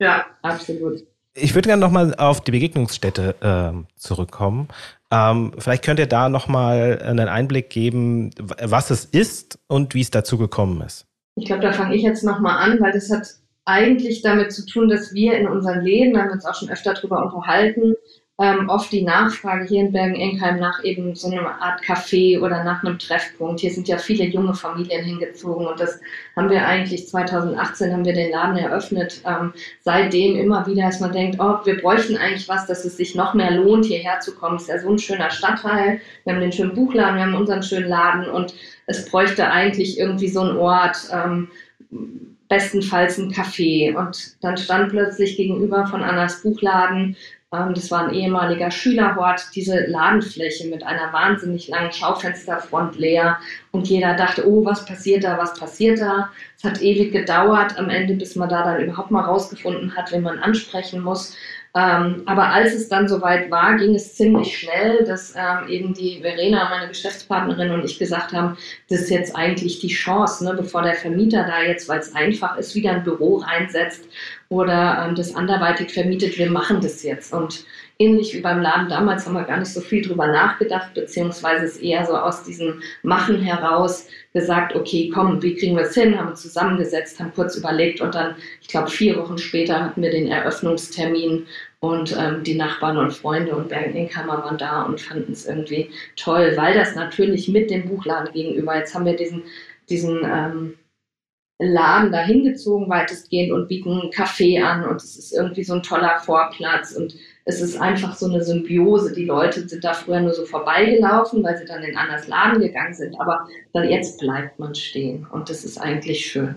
Ja, 0.00 0.24
absolut. 0.42 1.04
Ich 1.36 1.54
würde 1.54 1.68
gerne 1.68 1.80
nochmal 1.80 2.14
auf 2.14 2.40
die 2.40 2.52
Begegnungsstätte 2.52 3.34
äh, 3.40 3.98
zurückkommen. 3.98 4.68
Ähm, 5.10 5.52
vielleicht 5.58 5.84
könnt 5.84 5.98
ihr 5.98 6.06
da 6.06 6.28
nochmal 6.28 7.02
einen 7.02 7.28
Einblick 7.28 7.70
geben, 7.70 8.30
was 8.38 8.90
es 8.90 9.04
ist 9.04 9.58
und 9.66 9.94
wie 9.94 10.00
es 10.00 10.10
dazu 10.10 10.38
gekommen 10.38 10.80
ist. 10.80 11.06
Ich 11.36 11.46
glaube, 11.46 11.62
da 11.62 11.72
fange 11.72 11.96
ich 11.96 12.02
jetzt 12.02 12.22
nochmal 12.22 12.70
an, 12.70 12.80
weil 12.80 12.92
das 12.92 13.10
hat 13.10 13.26
eigentlich 13.64 14.22
damit 14.22 14.52
zu 14.52 14.66
tun, 14.66 14.88
dass 14.88 15.14
wir 15.14 15.36
in 15.38 15.48
unseren 15.48 15.82
Läden, 15.82 16.14
da 16.14 16.20
haben 16.20 16.28
wir 16.28 16.34
uns 16.34 16.46
auch 16.46 16.54
schon 16.54 16.70
öfter 16.70 16.94
drüber 16.94 17.24
unterhalten, 17.24 17.94
ähm, 18.40 18.68
oft 18.68 18.90
die 18.90 19.02
Nachfrage 19.02 19.64
hier 19.64 19.82
in 19.82 19.92
Bergen-Enkheim 19.92 20.58
nach 20.58 20.82
eben 20.82 21.14
so 21.14 21.30
einer 21.30 21.62
Art 21.62 21.80
Café 21.82 22.40
oder 22.40 22.64
nach 22.64 22.82
einem 22.82 22.98
Treffpunkt. 22.98 23.60
Hier 23.60 23.70
sind 23.70 23.86
ja 23.86 23.96
viele 23.96 24.24
junge 24.24 24.54
Familien 24.54 25.04
hingezogen 25.04 25.66
und 25.66 25.78
das 25.78 26.00
haben 26.34 26.50
wir 26.50 26.66
eigentlich 26.66 27.06
2018 27.06 27.92
haben 27.92 28.04
wir 28.04 28.12
den 28.12 28.32
Laden 28.32 28.56
eröffnet. 28.56 29.22
Ähm, 29.24 29.52
seitdem 29.82 30.36
immer 30.36 30.66
wieder, 30.66 30.86
dass 30.86 30.98
man 30.98 31.12
denkt, 31.12 31.38
oh, 31.38 31.58
wir 31.64 31.80
bräuchten 31.80 32.16
eigentlich 32.16 32.48
was, 32.48 32.66
dass 32.66 32.84
es 32.84 32.96
sich 32.96 33.14
noch 33.14 33.34
mehr 33.34 33.52
lohnt, 33.52 33.84
hierher 33.84 34.18
zu 34.18 34.34
kommen. 34.34 34.56
Es 34.56 34.62
ist 34.62 34.68
ja 34.68 34.78
so 34.80 34.90
ein 34.90 34.98
schöner 34.98 35.30
Stadtteil. 35.30 36.00
Wir 36.24 36.34
haben 36.34 36.40
den 36.40 36.50
schönen 36.50 36.74
Buchladen, 36.74 37.16
wir 37.16 37.22
haben 37.26 37.36
unseren 37.36 37.62
schönen 37.62 37.88
Laden 37.88 38.28
und 38.28 38.52
es 38.86 39.08
bräuchte 39.08 39.48
eigentlich 39.48 39.96
irgendwie 39.96 40.28
so 40.28 40.40
einen 40.40 40.56
Ort, 40.56 40.96
ähm, 41.12 41.50
bestenfalls 42.48 43.18
ein 43.18 43.32
Café. 43.32 43.96
Und 43.96 44.36
dann 44.42 44.56
stand 44.56 44.90
plötzlich 44.90 45.36
gegenüber 45.36 45.86
von 45.86 46.02
Annas 46.02 46.42
Buchladen 46.42 47.16
ähm, 47.54 47.74
das 47.74 47.90
war 47.90 48.06
ein 48.06 48.14
ehemaliger 48.14 48.70
Schülerhort, 48.70 49.48
diese 49.54 49.86
Ladenfläche 49.86 50.68
mit 50.68 50.82
einer 50.82 51.12
wahnsinnig 51.12 51.68
langen 51.68 51.92
Schaufensterfront 51.92 52.98
leer. 52.98 53.38
Und 53.72 53.88
jeder 53.88 54.14
dachte, 54.14 54.48
oh, 54.48 54.64
was 54.64 54.84
passiert 54.84 55.24
da, 55.24 55.38
was 55.38 55.54
passiert 55.58 56.00
da? 56.00 56.30
Es 56.56 56.64
hat 56.64 56.82
ewig 56.82 57.12
gedauert 57.12 57.78
am 57.78 57.90
Ende, 57.90 58.14
bis 58.14 58.36
man 58.36 58.48
da 58.48 58.64
dann 58.64 58.82
überhaupt 58.82 59.10
mal 59.10 59.22
rausgefunden 59.24 59.96
hat, 59.96 60.12
wen 60.12 60.22
man 60.22 60.38
ansprechen 60.38 61.02
muss. 61.02 61.36
Ähm, 61.76 62.22
aber 62.26 62.50
als 62.50 62.72
es 62.72 62.88
dann 62.88 63.08
soweit 63.08 63.50
war, 63.50 63.76
ging 63.76 63.96
es 63.96 64.14
ziemlich 64.14 64.56
schnell, 64.56 65.04
dass 65.04 65.34
ähm, 65.36 65.68
eben 65.68 65.92
die 65.92 66.20
Verena, 66.20 66.68
meine 66.68 66.86
Geschäftspartnerin 66.86 67.72
und 67.72 67.84
ich 67.84 67.98
gesagt 67.98 68.32
haben, 68.32 68.56
das 68.88 69.00
ist 69.00 69.10
jetzt 69.10 69.34
eigentlich 69.34 69.80
die 69.80 69.88
Chance, 69.88 70.44
ne, 70.44 70.54
bevor 70.54 70.82
der 70.82 70.94
Vermieter 70.94 71.44
da 71.44 71.62
jetzt, 71.62 71.88
weil 71.88 71.98
es 71.98 72.14
einfach 72.14 72.56
ist, 72.58 72.76
wieder 72.76 72.92
ein 72.92 73.02
Büro 73.02 73.38
reinsetzt 73.38 74.04
oder 74.50 75.04
ähm, 75.04 75.16
das 75.16 75.34
anderweitig 75.34 75.92
vermietet, 75.92 76.38
wir 76.38 76.48
machen 76.48 76.80
das 76.80 77.02
jetzt. 77.02 77.32
Und 77.32 77.64
ähnlich 77.98 78.34
wie 78.34 78.40
beim 78.40 78.60
Laden 78.60 78.88
damals 78.88 79.26
haben 79.26 79.34
wir 79.34 79.44
gar 79.44 79.58
nicht 79.58 79.72
so 79.72 79.80
viel 79.80 80.02
drüber 80.02 80.26
nachgedacht, 80.26 80.94
beziehungsweise 80.94 81.64
es 81.64 81.76
eher 81.76 82.04
so 82.04 82.16
aus 82.16 82.42
diesem 82.42 82.82
Machen 83.02 83.40
heraus 83.40 84.08
gesagt, 84.32 84.74
okay, 84.74 85.10
komm, 85.14 85.40
wie 85.42 85.54
kriegen 85.54 85.76
wir 85.76 85.84
es 85.84 85.94
hin? 85.94 86.18
Haben 86.18 86.34
zusammengesetzt, 86.34 87.20
haben 87.20 87.32
kurz 87.34 87.56
überlegt 87.56 88.00
und 88.00 88.14
dann, 88.14 88.34
ich 88.60 88.68
glaube, 88.68 88.90
vier 88.90 89.16
Wochen 89.16 89.38
später 89.38 89.80
hatten 89.80 90.02
wir 90.02 90.10
den 90.10 90.28
Eröffnungstermin 90.28 91.46
und 91.80 92.16
ähm, 92.18 92.42
die 92.42 92.54
Nachbarn 92.54 92.98
und 92.98 93.12
Freunde 93.12 93.54
und 93.54 93.68
Bergen-Inkheimer 93.68 94.42
waren 94.42 94.58
da 94.58 94.82
und 94.82 95.00
fanden 95.00 95.32
es 95.32 95.46
irgendwie 95.46 95.90
toll, 96.16 96.54
weil 96.56 96.74
das 96.74 96.96
natürlich 96.96 97.48
mit 97.48 97.70
dem 97.70 97.88
Buchladen 97.88 98.32
gegenüber, 98.32 98.76
jetzt 98.76 98.94
haben 98.94 99.04
wir 99.04 99.16
diesen, 99.16 99.44
diesen 99.88 100.22
ähm, 100.24 100.74
Laden 101.60 102.10
da 102.10 102.20
hingezogen 102.22 102.88
weitestgehend 102.88 103.52
und 103.52 103.68
bieten 103.68 104.00
einen 104.00 104.10
Kaffee 104.10 104.58
an 104.60 104.84
und 104.84 104.96
es 104.96 105.16
ist 105.16 105.32
irgendwie 105.32 105.62
so 105.62 105.74
ein 105.74 105.82
toller 105.82 106.18
Vorplatz 106.18 106.92
und 106.92 107.14
es 107.44 107.60
ist 107.60 107.80
einfach 107.80 108.16
so 108.16 108.26
eine 108.26 108.42
Symbiose. 108.42 109.12
Die 109.12 109.26
Leute 109.26 109.68
sind 109.68 109.84
da 109.84 109.92
früher 109.92 110.20
nur 110.20 110.32
so 110.32 110.46
vorbeigelaufen, 110.46 111.42
weil 111.42 111.58
sie 111.58 111.66
dann 111.66 111.82
in 111.82 111.90
ein 111.90 111.96
anderes 111.96 112.26
Laden 112.26 112.60
gegangen 112.60 112.94
sind, 112.94 113.20
aber 113.20 113.46
dann 113.72 113.88
jetzt 113.88 114.18
bleibt 114.18 114.58
man 114.58 114.74
stehen 114.74 115.26
und 115.30 115.50
das 115.50 115.64
ist 115.64 115.78
eigentlich 115.78 116.26
schön. 116.26 116.56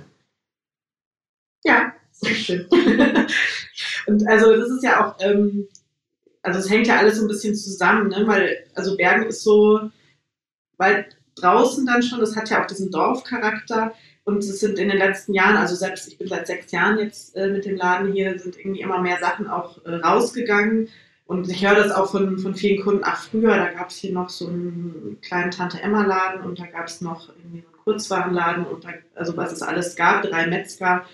Ja, 1.66 1.94
sehr 2.12 2.36
schön. 2.36 2.68
und 4.08 4.28
also 4.28 4.56
das 4.56 4.70
ist 4.70 4.84
ja 4.84 5.06
auch, 5.06 5.16
ähm, 5.20 5.68
also 6.42 6.60
es 6.60 6.70
hängt 6.70 6.88
ja 6.88 6.98
alles 6.98 7.18
so 7.18 7.26
ein 7.26 7.28
bisschen 7.28 7.56
zusammen, 7.56 8.08
ne? 8.08 8.26
weil 8.26 8.66
also 8.74 8.96
Bergen 8.96 9.26
ist 9.26 9.44
so 9.44 9.90
weit 10.78 11.18
draußen 11.36 11.86
dann 11.86 12.02
schon, 12.02 12.22
das 12.22 12.36
hat 12.36 12.50
ja 12.50 12.64
auch 12.64 12.68
diesen 12.68 12.92
Dorfcharakter 12.92 13.94
und 14.28 14.40
es 14.40 14.60
sind 14.60 14.78
in 14.78 14.90
den 14.90 14.98
letzten 14.98 15.34
Jahren, 15.34 15.56
also 15.56 15.74
selbst 15.74 16.10
ich 16.10 16.18
bin 16.18 16.28
seit 16.28 16.48
sechs 16.48 16.74
Jahren 16.74 17.00
jetzt 17.00 17.34
äh, 17.38 17.48
mit 17.48 17.64
dem 17.64 17.78
Laden 17.78 18.12
hier, 18.12 18.38
sind 18.38 18.60
irgendwie 18.60 18.82
immer 18.82 19.00
mehr 19.00 19.20
Sachen 19.20 19.48
auch 19.48 19.78
äh, 19.86 19.96
rausgegangen. 19.96 20.90
Und 21.28 21.50
ich 21.50 21.66
höre 21.66 21.76
das 21.76 21.94
auch 21.94 22.12
von, 22.12 22.38
von 22.38 22.54
vielen 22.54 22.84
Kunden, 22.84 23.04
ach 23.06 23.24
früher, 23.24 23.56
da 23.56 23.72
gab 23.72 23.88
es 23.90 23.96
hier 23.96 24.12
noch 24.12 24.28
so 24.28 24.48
einen 24.48 25.18
kleinen 25.22 25.52
Tante-Emma-Laden 25.52 26.42
und 26.42 26.60
da 26.60 26.66
gab 26.66 26.88
es 26.88 27.00
noch 27.00 27.30
irgendwie 27.30 27.60
einen 27.60 27.84
Kurzwarenladen 27.86 28.66
und 28.66 28.84
da, 28.84 28.90
also 29.16 29.38
was 29.38 29.54
es 29.54 29.62
alles 29.62 29.96
gab, 29.96 30.24
drei 30.24 30.46
Metzger, 30.48 31.06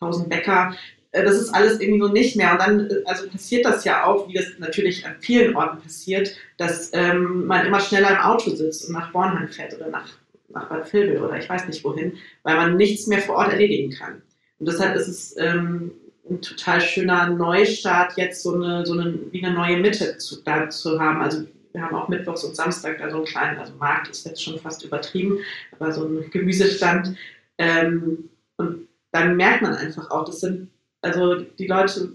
tausend 0.00 0.30
Bäcker. 0.30 0.74
Äh, 1.12 1.22
das 1.22 1.34
ist 1.34 1.54
alles 1.54 1.80
irgendwie 1.80 2.00
so 2.00 2.08
nicht 2.08 2.34
mehr. 2.34 2.52
Und 2.52 2.60
dann 2.62 2.88
äh, 2.88 3.02
also 3.04 3.28
passiert 3.28 3.66
das 3.66 3.84
ja 3.84 4.06
auch, 4.06 4.26
wie 4.26 4.34
das 4.34 4.46
natürlich 4.58 5.06
an 5.06 5.16
vielen 5.20 5.54
Orten 5.54 5.82
passiert, 5.82 6.34
dass 6.56 6.92
ähm, 6.94 7.44
man 7.46 7.66
immer 7.66 7.80
schneller 7.80 8.12
im 8.12 8.20
Auto 8.20 8.56
sitzt 8.56 8.88
und 8.88 8.94
nach 8.94 9.12
Bornheim 9.12 9.48
fährt 9.48 9.74
oder 9.74 9.90
nach 9.90 10.08
nach 10.54 10.68
Bad 10.68 10.92
Vilbel 10.92 11.22
oder 11.22 11.36
ich 11.36 11.48
weiß 11.48 11.66
nicht 11.66 11.84
wohin, 11.84 12.14
weil 12.42 12.56
man 12.56 12.76
nichts 12.76 13.06
mehr 13.06 13.20
vor 13.20 13.36
Ort 13.36 13.52
erledigen 13.52 13.90
kann. 13.90 14.22
Und 14.58 14.68
deshalb 14.68 14.96
ist 14.96 15.08
es 15.08 15.36
ähm, 15.36 15.92
ein 16.28 16.40
total 16.40 16.80
schöner 16.80 17.28
Neustart, 17.28 18.16
jetzt 18.16 18.42
so 18.42 18.54
eine, 18.54 18.86
so 18.86 18.94
eine, 18.94 19.18
wie 19.30 19.44
eine 19.44 19.54
neue 19.54 19.78
Mitte 19.78 20.18
zu, 20.18 20.42
da 20.42 20.70
zu 20.70 20.98
haben. 20.98 21.20
Also 21.20 21.44
wir 21.72 21.82
haben 21.82 21.94
auch 21.94 22.08
Mittwochs 22.08 22.44
und 22.44 22.56
Samstag 22.56 22.98
da 22.98 23.10
so 23.10 23.16
einen 23.16 23.24
kleinen, 23.26 23.58
also 23.58 23.74
Markt 23.74 24.08
ist 24.08 24.24
jetzt 24.24 24.42
schon 24.42 24.58
fast 24.58 24.84
übertrieben, 24.84 25.38
aber 25.72 25.92
so 25.92 26.06
ein 26.06 26.30
Gemüsestand. 26.30 27.16
Ähm, 27.58 28.30
und 28.56 28.88
dann 29.12 29.36
merkt 29.36 29.62
man 29.62 29.74
einfach 29.74 30.10
auch, 30.10 30.24
das 30.24 30.40
sind, 30.40 30.70
also 31.02 31.40
die 31.40 31.66
Leute 31.66 32.12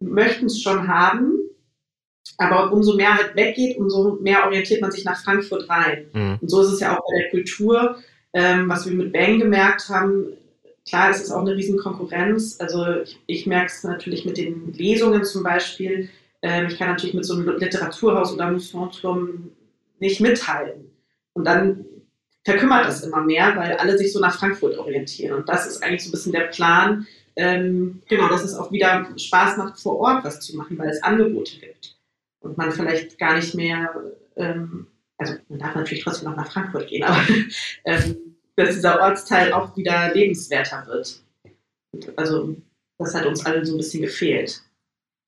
möchten 0.00 0.46
es 0.46 0.60
schon 0.60 0.86
haben, 0.86 1.38
aber 2.38 2.72
umso 2.72 2.94
mehr 2.94 3.14
halt 3.14 3.36
weggeht, 3.36 3.78
umso 3.78 4.18
mehr 4.20 4.44
orientiert 4.44 4.80
man 4.80 4.90
sich 4.90 5.04
nach 5.04 5.22
Frankfurt 5.22 5.68
rein. 5.68 6.06
Mhm. 6.12 6.38
Und 6.40 6.48
so 6.48 6.62
ist 6.62 6.72
es 6.72 6.80
ja 6.80 6.96
auch 6.96 7.02
bei 7.06 7.20
der 7.20 7.30
Kultur, 7.30 7.96
ähm, 8.32 8.68
was 8.68 8.86
wir 8.86 8.94
mit 8.94 9.12
Bang 9.12 9.38
gemerkt 9.38 9.88
haben. 9.88 10.26
Klar, 10.86 11.10
es 11.10 11.22
ist 11.22 11.30
auch 11.30 11.40
eine 11.40 11.54
riesen 11.54 11.78
Konkurrenz. 11.78 12.56
Also 12.60 13.00
ich, 13.02 13.18
ich 13.26 13.46
merke 13.46 13.66
es 13.66 13.84
natürlich 13.84 14.24
mit 14.24 14.36
den 14.36 14.72
Lesungen 14.72 15.24
zum 15.24 15.42
Beispiel. 15.42 16.10
Ähm, 16.42 16.66
ich 16.68 16.78
kann 16.78 16.88
natürlich 16.88 17.14
mit 17.14 17.24
so 17.24 17.34
einem 17.34 17.56
Literaturhaus 17.56 18.32
oder 18.32 18.50
Museum 18.50 19.50
nicht 20.00 20.20
mithalten. 20.20 20.90
Und 21.32 21.46
dann 21.46 21.84
verkümmert 22.44 22.86
das 22.86 23.02
immer 23.02 23.22
mehr, 23.22 23.56
weil 23.56 23.76
alle 23.76 23.96
sich 23.96 24.12
so 24.12 24.20
nach 24.20 24.36
Frankfurt 24.36 24.76
orientieren. 24.76 25.36
Und 25.36 25.48
das 25.48 25.66
ist 25.66 25.82
eigentlich 25.82 26.02
so 26.02 26.08
ein 26.08 26.12
bisschen 26.12 26.32
der 26.32 26.48
Plan, 26.48 27.06
ähm, 27.36 28.02
genau, 28.08 28.28
dass 28.28 28.44
es 28.44 28.54
auch 28.54 28.70
wieder 28.70 29.06
Spaß 29.16 29.56
macht, 29.56 29.80
vor 29.80 29.98
Ort 29.98 30.24
was 30.24 30.40
zu 30.40 30.56
machen, 30.56 30.78
weil 30.78 30.90
es 30.90 31.02
Angebote 31.02 31.58
gibt 31.58 31.93
und 32.44 32.56
man 32.56 32.72
vielleicht 32.72 33.18
gar 33.18 33.36
nicht 33.36 33.54
mehr 33.54 33.94
ähm, 34.36 34.86
also 35.18 35.34
man 35.48 35.58
darf 35.58 35.74
natürlich 35.74 36.04
trotzdem 36.04 36.30
noch 36.30 36.36
nach 36.36 36.52
Frankfurt 36.52 36.88
gehen, 36.88 37.02
aber 37.04 37.20
ähm, 37.84 38.36
dass 38.56 38.74
dieser 38.74 39.00
Ortsteil 39.00 39.52
auch 39.52 39.76
wieder 39.76 40.12
lebenswerter 40.14 40.86
wird. 40.86 41.22
Und 41.92 42.18
also 42.18 42.56
das 42.98 43.14
hat 43.14 43.26
uns 43.26 43.44
allen 43.44 43.64
so 43.64 43.74
ein 43.74 43.78
bisschen 43.78 44.02
gefehlt. 44.02 44.62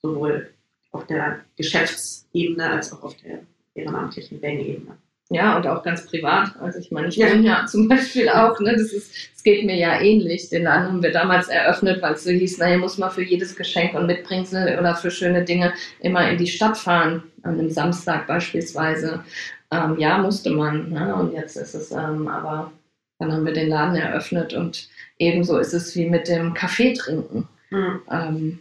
Sowohl 0.02 0.52
auf 0.92 1.06
der 1.06 1.44
Geschäftsebene 1.56 2.70
als 2.70 2.92
auch 2.92 3.02
auf 3.02 3.16
der 3.16 3.40
ehrenamtlichen 3.74 4.40
Bangebene. 4.40 4.98
Ja, 5.28 5.56
und 5.56 5.66
auch 5.66 5.82
ganz 5.82 6.06
privat. 6.06 6.54
Also 6.60 6.78
ich 6.78 6.92
meine, 6.92 7.08
ich 7.08 7.16
ja. 7.16 7.34
ja 7.34 7.66
zum 7.66 7.88
Beispiel 7.88 8.28
auch, 8.28 8.60
ne, 8.60 8.72
das 8.72 8.92
ist, 8.92 9.12
es 9.34 9.42
geht 9.42 9.66
mir 9.66 9.76
ja 9.76 10.00
ähnlich. 10.00 10.48
Den 10.50 10.62
Laden 10.62 10.86
haben 10.86 11.02
wir 11.02 11.10
damals 11.10 11.48
eröffnet, 11.48 12.00
weil 12.00 12.14
es 12.14 12.22
so 12.22 12.30
hieß, 12.30 12.58
naja, 12.58 12.78
muss 12.78 12.96
man 12.96 13.10
für 13.10 13.24
jedes 13.24 13.56
Geschenk 13.56 13.94
und 13.94 14.06
Mitbringsel 14.06 14.78
oder 14.78 14.94
für 14.94 15.10
schöne 15.10 15.44
Dinge 15.44 15.72
immer 16.00 16.30
in 16.30 16.38
die 16.38 16.46
Stadt 16.46 16.76
fahren, 16.76 17.24
an 17.42 17.58
einem 17.58 17.70
Samstag 17.70 18.28
beispielsweise. 18.28 19.24
Ähm, 19.72 19.98
ja, 19.98 20.18
musste 20.18 20.50
man. 20.50 20.90
Ne? 20.90 21.12
Und 21.16 21.32
jetzt 21.32 21.56
ist 21.56 21.74
es, 21.74 21.90
ähm, 21.90 22.28
aber 22.28 22.70
dann 23.18 23.32
haben 23.32 23.46
wir 23.46 23.52
den 23.52 23.68
Laden 23.68 23.96
eröffnet 23.96 24.54
und 24.54 24.88
ebenso 25.18 25.58
ist 25.58 25.72
es 25.72 25.96
wie 25.96 26.08
mit 26.08 26.28
dem 26.28 26.54
Kaffee 26.54 26.92
trinken. 26.92 27.48
Mhm. 27.70 28.00
Ähm, 28.10 28.58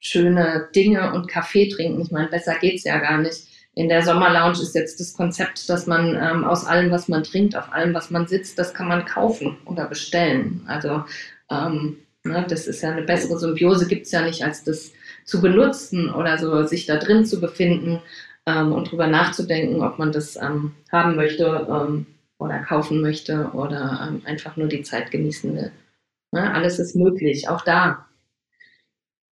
schöne 0.00 0.68
Dinge 0.74 1.12
und 1.12 1.28
Kaffee 1.28 1.68
trinken. 1.68 2.00
Ich 2.00 2.10
meine, 2.10 2.28
besser 2.28 2.54
geht 2.58 2.76
es 2.76 2.84
ja 2.84 2.98
gar 2.98 3.18
nicht 3.18 3.57
in 3.74 3.88
der 3.88 4.02
Sommerlounge 4.02 4.60
ist 4.60 4.74
jetzt 4.74 4.98
das 4.98 5.14
Konzept, 5.14 5.68
dass 5.68 5.86
man 5.86 6.16
ähm, 6.16 6.44
aus 6.44 6.64
allem, 6.64 6.90
was 6.90 7.08
man 7.08 7.22
trinkt, 7.22 7.56
auf 7.56 7.72
allem, 7.72 7.94
was 7.94 8.10
man 8.10 8.26
sitzt, 8.26 8.58
das 8.58 8.74
kann 8.74 8.88
man 8.88 9.04
kaufen 9.04 9.56
oder 9.66 9.86
bestellen. 9.86 10.62
Also 10.66 11.04
ähm, 11.50 11.98
ne, 12.24 12.44
das 12.48 12.66
ist 12.66 12.82
ja 12.82 12.90
eine 12.90 13.02
bessere 13.02 13.38
Symbiose, 13.38 13.86
gibt 13.86 14.06
es 14.06 14.12
ja 14.12 14.22
nicht, 14.22 14.44
als 14.44 14.64
das 14.64 14.92
zu 15.24 15.40
benutzen 15.40 16.12
oder 16.12 16.38
so, 16.38 16.64
sich 16.64 16.86
da 16.86 16.96
drin 16.96 17.24
zu 17.24 17.40
befinden 17.40 18.00
ähm, 18.46 18.72
und 18.72 18.90
drüber 18.90 19.06
nachzudenken, 19.06 19.82
ob 19.82 19.98
man 19.98 20.10
das 20.10 20.36
ähm, 20.36 20.72
haben 20.90 21.16
möchte 21.16 21.66
ähm, 21.70 22.06
oder 22.38 22.58
kaufen 22.60 23.00
möchte 23.00 23.50
oder 23.52 24.08
ähm, 24.08 24.22
einfach 24.24 24.56
nur 24.56 24.68
die 24.68 24.82
Zeit 24.82 25.10
genießen 25.10 25.54
will. 25.54 25.70
Ne, 26.32 26.52
alles 26.52 26.78
ist 26.78 26.96
möglich, 26.96 27.48
auch 27.48 27.62
da. 27.62 28.07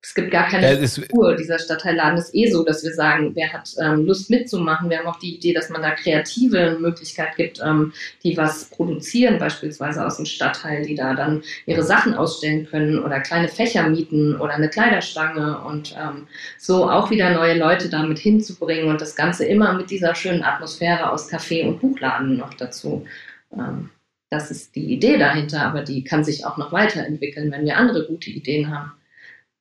Es 0.02 0.14
gibt 0.14 0.30
gar 0.30 0.48
keine 0.48 0.80
ja, 0.80 0.86
Struktur. 0.86 1.34
Dieser 1.34 1.58
Stadtteilladen 1.58 2.18
ist 2.18 2.32
eh 2.32 2.48
so, 2.48 2.64
dass 2.64 2.84
wir 2.84 2.92
sagen, 2.92 3.32
wer 3.34 3.52
hat 3.52 3.74
ähm, 3.82 4.06
Lust 4.06 4.30
mitzumachen. 4.30 4.88
Wir 4.88 4.98
haben 4.98 5.08
auch 5.08 5.18
die 5.18 5.34
Idee, 5.34 5.52
dass 5.52 5.68
man 5.68 5.82
da 5.82 5.90
kreative 5.90 6.78
Möglichkeit 6.78 7.34
gibt, 7.36 7.60
ähm, 7.60 7.92
die 8.22 8.36
was 8.36 8.66
produzieren, 8.66 9.38
beispielsweise 9.38 10.06
aus 10.06 10.16
dem 10.16 10.26
Stadtteil, 10.26 10.86
die 10.86 10.94
da 10.94 11.14
dann 11.14 11.42
ihre 11.66 11.82
Sachen 11.82 12.14
ausstellen 12.14 12.66
können 12.66 13.00
oder 13.00 13.18
kleine 13.18 13.48
Fächer 13.48 13.88
mieten 13.88 14.36
oder 14.36 14.54
eine 14.54 14.68
Kleiderstange 14.68 15.60
und 15.64 15.96
ähm, 15.98 16.28
so 16.56 16.88
auch 16.88 17.10
wieder 17.10 17.30
neue 17.34 17.58
Leute 17.58 17.88
damit 17.88 18.18
hinzubringen 18.18 18.88
und 18.88 19.00
das 19.00 19.16
Ganze 19.16 19.44
immer 19.44 19.72
mit 19.72 19.90
dieser 19.90 20.14
schönen 20.14 20.44
Atmosphäre 20.44 21.10
aus 21.10 21.28
Café 21.28 21.66
und 21.66 21.80
Buchladen 21.80 22.36
noch 22.36 22.54
dazu. 22.54 23.04
Ähm, 23.52 23.90
das 24.30 24.50
ist 24.52 24.76
die 24.76 24.92
Idee 24.92 25.18
dahinter, 25.18 25.62
aber 25.62 25.82
die 25.82 26.04
kann 26.04 26.22
sich 26.22 26.44
auch 26.44 26.56
noch 26.56 26.72
weiterentwickeln, 26.72 27.50
wenn 27.50 27.64
wir 27.64 27.76
andere 27.76 28.06
gute 28.06 28.30
Ideen 28.30 28.70
haben. 28.70 28.92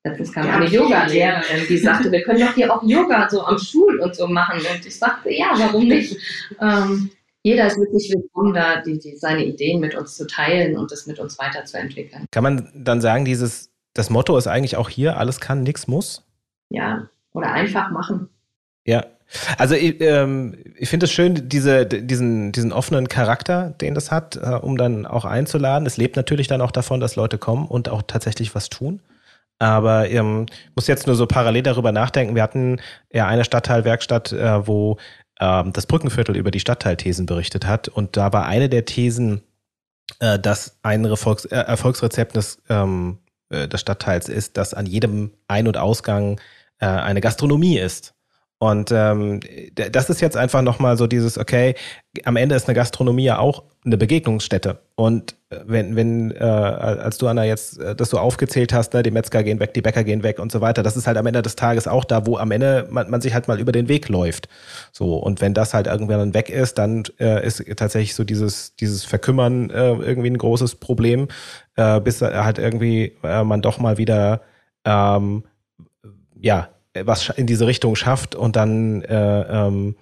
Letztens 0.06 0.34
kam 0.34 0.46
ja, 0.46 0.58
eine 0.58 0.68
Yoga-Lehrerin, 0.68 1.66
die 1.68 1.80
sagte, 1.80 2.12
wir 2.12 2.22
können 2.22 2.40
doch 2.40 2.54
hier 2.54 2.72
auch 2.72 2.84
Yoga 2.84 3.28
so 3.28 3.44
am 3.44 3.58
Stuhl 3.58 4.00
und 4.00 4.16
so 4.16 4.28
machen. 4.28 4.60
Und 4.60 4.86
ich 4.86 4.96
sagte, 4.96 5.34
ja, 5.34 5.48
warum 5.58 5.88
nicht? 5.88 6.16
Ähm, 6.62 7.10
jeder 7.42 7.66
ist 7.66 7.80
wirklich 7.80 8.14
willkommen, 8.14 8.54
da 8.54 8.82
die, 8.82 9.00
die, 9.00 9.16
seine 9.18 9.44
Ideen 9.44 9.80
mit 9.80 9.96
uns 9.96 10.16
zu 10.16 10.28
teilen 10.28 10.78
und 10.78 10.92
das 10.92 11.08
mit 11.08 11.18
uns 11.18 11.40
weiterzuentwickeln. 11.40 12.28
Kann 12.30 12.44
man 12.44 12.70
dann 12.76 13.02
sagen, 13.02 13.26
dieses, 13.26 13.72
das 13.96 14.12
Motto 14.12 14.38
ist 14.38 14.46
eigentlich 14.46 14.78
auch 14.78 14.90
hier, 14.90 15.18
alles 15.18 15.40
kann, 15.40 15.64
nichts 15.64 15.88
muss? 15.88 16.24
Ja, 16.70 17.10
oder 17.34 17.52
einfach 17.52 17.90
machen. 17.90 18.30
Ja, 18.86 19.08
also 19.58 19.74
ich, 19.74 20.00
ähm, 20.02 20.56
ich 20.78 20.88
finde 20.88 21.06
es 21.06 21.12
schön, 21.12 21.50
diese, 21.50 21.88
diesen, 21.88 22.52
diesen 22.52 22.72
offenen 22.72 23.08
Charakter, 23.08 23.74
den 23.82 23.96
das 23.96 24.12
hat, 24.12 24.36
äh, 24.36 24.60
um 24.62 24.78
dann 24.78 25.08
auch 25.08 25.26
einzuladen. 25.26 25.88
Es 25.88 25.98
lebt 25.98 26.16
natürlich 26.16 26.48
dann 26.48 26.62
auch 26.62 26.72
davon, 26.72 27.00
dass 27.00 27.16
Leute 27.16 27.40
kommen 27.40 27.66
und 27.66 27.90
auch 27.90 28.04
tatsächlich 28.04 28.54
was 28.54 28.70
tun. 28.70 29.00
Aber 29.60 30.10
ähm, 30.10 30.46
muss 30.76 30.88
jetzt 30.88 31.08
nur 31.08 31.16
so 31.16 31.28
parallel 31.28 31.64
darüber 31.64 31.92
nachdenken. 31.92 32.36
Wir 32.36 32.44
hatten 32.44 32.82
ja 33.12 33.28
eine 33.28 33.46
Stadtteilwerkstatt, 33.46 34.34
äh, 34.34 34.68
wo 34.68 34.98
ähm, 35.40 35.72
das 35.74 35.86
Brückenviertel 35.86 36.36
über 36.36 36.52
die 36.52 36.60
Stadtteilthesen 36.60 37.26
berichtet 37.26 37.66
hat. 37.66 37.88
Und 37.88 38.18
da 38.18 38.34
war 38.34 38.46
eine 38.46 38.70
der 38.70 38.86
Thesen, 38.86 39.44
äh, 40.20 40.40
dass 40.40 40.78
ein 40.84 41.06
Erfolgs 41.06 41.46
äh, 41.46 41.56
Erfolgsrezept 41.56 42.36
des, 42.36 42.62
ähm, 42.70 43.20
äh, 43.50 43.68
des 43.68 43.82
Stadtteils 43.82 44.30
ist, 44.30 44.58
dass 44.58 44.74
an 44.74 44.86
jedem 44.86 45.32
Ein- 45.48 45.68
und 45.68 45.78
Ausgang 45.78 46.40
äh, 46.80 46.86
eine 46.86 47.22
Gastronomie 47.22 47.78
ist. 47.78 48.15
Und 48.66 48.92
ähm, 48.92 49.42
das 49.76 50.10
ist 50.10 50.22
jetzt 50.22 50.36
einfach 50.36 50.64
nochmal 50.64 50.98
so 50.98 51.06
dieses, 51.06 51.38
okay, 51.38 51.76
am 52.24 52.36
Ende 52.36 52.56
ist 52.56 52.68
eine 52.68 52.74
Gastronomie 52.74 53.26
ja 53.26 53.38
auch 53.38 53.62
eine 53.86 53.96
Begegnungsstätte. 53.96 54.80
Und 54.96 55.36
äh, 55.52 55.58
wenn, 55.68 55.96
wenn 55.96 56.32
äh, 56.32 56.40
als 56.40 57.20
du, 57.20 57.28
Anna, 57.28 57.44
jetzt 57.44 57.78
äh, 57.78 57.96
das 57.96 58.10
so 58.10 58.18
aufgezählt 58.18 58.74
hast, 58.74 58.96
ne, 58.96 59.04
die 59.04 59.12
Metzger 59.12 59.44
gehen 59.44 59.60
weg, 59.60 59.76
die 59.76 59.84
Bäcker 59.84 60.04
gehen 60.04 60.24
weg 60.24 60.40
und 60.40 60.52
so 60.52 60.62
weiter, 60.62 60.82
das 60.82 60.98
ist 60.98 61.06
halt 61.06 61.18
am 61.18 61.28
Ende 61.28 61.44
des 61.44 61.56
Tages 61.56 61.88
auch 61.88 62.06
da, 62.06 62.26
wo 62.26 62.38
am 62.38 62.50
Ende 62.50 62.88
man, 62.90 63.08
man 63.12 63.22
sich 63.22 63.36
halt 63.36 63.48
mal 63.48 63.60
über 63.60 63.72
den 63.72 63.88
Weg 63.88 64.10
läuft. 64.10 64.50
So, 64.92 65.18
und 65.18 65.42
wenn 65.42 65.54
das 65.54 65.76
halt 65.76 65.86
irgendwann 65.86 66.18
dann 66.18 66.34
weg 66.34 66.50
ist, 66.50 66.80
dann 66.80 67.04
äh, 67.20 67.46
ist 67.46 67.64
tatsächlich 67.78 68.16
so 68.16 68.24
dieses, 68.24 68.76
dieses 68.78 69.06
Verkümmern 69.06 69.70
äh, 69.70 69.92
irgendwie 69.92 70.32
ein 70.32 70.40
großes 70.40 70.78
Problem, 70.78 71.28
äh, 71.76 72.02
bis 72.02 72.20
halt 72.20 72.58
irgendwie 72.58 73.14
äh, 73.22 73.44
man 73.44 73.62
doch 73.62 73.78
mal 73.78 74.00
wieder 74.00 74.42
ähm, 74.86 75.44
ja, 76.40 76.70
was 77.04 77.30
in 77.30 77.48
diese 77.48 77.68
Richtung 77.68 77.96
schafft 77.96 78.36
und 78.36 78.56
dann 78.56 79.02
äh, 79.04 79.42
ähm, 79.68 79.96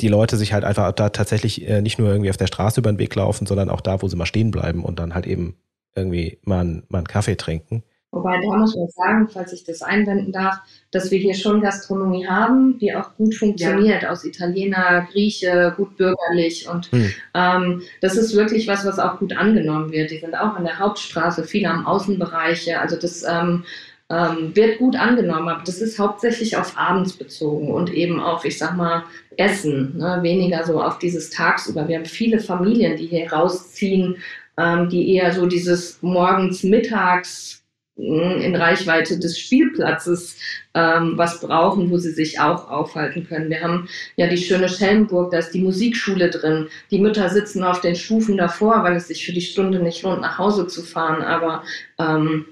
die 0.00 0.08
Leute 0.08 0.36
sich 0.36 0.52
halt 0.52 0.64
einfach 0.64 0.92
da 0.92 1.08
tatsächlich 1.08 1.68
äh, 1.68 1.82
nicht 1.82 1.98
nur 1.98 2.08
irgendwie 2.08 2.30
auf 2.30 2.36
der 2.36 2.46
Straße 2.46 2.80
über 2.80 2.92
den 2.92 2.98
Weg 2.98 3.14
laufen, 3.14 3.46
sondern 3.46 3.70
auch 3.70 3.80
da, 3.80 4.00
wo 4.00 4.08
sie 4.08 4.16
mal 4.16 4.26
stehen 4.26 4.50
bleiben 4.50 4.84
und 4.84 4.98
dann 4.98 5.14
halt 5.14 5.26
eben 5.26 5.56
irgendwie 5.96 6.38
mal, 6.44 6.82
mal 6.88 6.98
einen 6.98 7.08
Kaffee 7.08 7.36
trinken. 7.36 7.82
Wobei 8.10 8.40
da 8.40 8.56
muss 8.56 8.74
man 8.74 8.88
sagen, 8.88 9.28
falls 9.28 9.52
ich 9.52 9.64
das 9.64 9.82
einwenden 9.82 10.32
darf, 10.32 10.60
dass 10.90 11.10
wir 11.10 11.18
hier 11.18 11.34
schon 11.34 11.60
Gastronomie 11.60 12.26
haben, 12.26 12.78
die 12.78 12.94
auch 12.94 13.14
gut 13.16 13.34
funktioniert, 13.34 14.02
ja. 14.02 14.10
aus 14.10 14.24
Italiener, 14.24 15.06
Grieche, 15.12 15.74
gut 15.76 15.98
bürgerlich. 15.98 16.66
Und 16.70 16.90
hm. 16.90 17.12
ähm, 17.34 17.82
das 18.00 18.16
ist 18.16 18.34
wirklich 18.34 18.66
was, 18.66 18.86
was 18.86 18.98
auch 18.98 19.18
gut 19.18 19.36
angenommen 19.36 19.92
wird. 19.92 20.10
Die 20.10 20.20
sind 20.20 20.34
auch 20.34 20.56
an 20.56 20.64
der 20.64 20.78
Hauptstraße, 20.78 21.44
viele 21.44 21.68
am 21.68 21.84
Außenbereiche. 21.84 22.80
Also 22.80 22.96
das 22.96 23.24
ähm, 23.28 23.64
ähm, 24.10 24.56
wird 24.56 24.78
gut 24.78 24.96
angenommen, 24.96 25.48
aber 25.48 25.62
das 25.64 25.80
ist 25.80 25.98
hauptsächlich 25.98 26.56
auf 26.56 26.78
abends 26.78 27.12
bezogen 27.12 27.70
und 27.70 27.92
eben 27.92 28.20
auf, 28.20 28.44
ich 28.44 28.56
sag 28.56 28.76
mal, 28.76 29.04
Essen, 29.36 29.98
ne? 29.98 30.18
weniger 30.22 30.64
so 30.64 30.82
auf 30.82 30.98
dieses 30.98 31.30
Tagsüber. 31.30 31.88
Wir 31.88 31.98
haben 31.98 32.06
viele 32.06 32.40
Familien, 32.40 32.96
die 32.96 33.06
hier 33.06 33.30
rausziehen, 33.30 34.16
ähm, 34.56 34.88
die 34.88 35.14
eher 35.14 35.32
so 35.32 35.46
dieses 35.46 36.02
morgens, 36.02 36.62
mittags 36.62 37.62
hm, 37.96 38.40
in 38.40 38.56
Reichweite 38.56 39.18
des 39.18 39.38
Spielplatzes 39.38 40.36
ähm, 40.72 41.12
was 41.16 41.40
brauchen, 41.40 41.90
wo 41.90 41.98
sie 41.98 42.12
sich 42.12 42.40
auch 42.40 42.70
aufhalten 42.70 43.26
können. 43.26 43.50
Wir 43.50 43.60
haben 43.60 43.88
ja 44.16 44.26
die 44.26 44.38
schöne 44.38 44.70
Schellenburg, 44.70 45.32
da 45.32 45.38
ist 45.38 45.50
die 45.50 45.62
Musikschule 45.62 46.30
drin. 46.30 46.68
Die 46.90 46.98
Mütter 46.98 47.28
sitzen 47.28 47.62
auf 47.62 47.82
den 47.82 47.94
Stufen 47.94 48.38
davor, 48.38 48.82
weil 48.84 48.96
es 48.96 49.08
sich 49.08 49.26
für 49.26 49.32
die 49.32 49.42
Stunde 49.42 49.80
nicht 49.80 50.02
lohnt, 50.02 50.22
nach 50.22 50.38
Hause 50.38 50.66
zu 50.66 50.82
fahren. 50.82 51.22
Aber 51.22 51.62
ähm, 51.98 52.46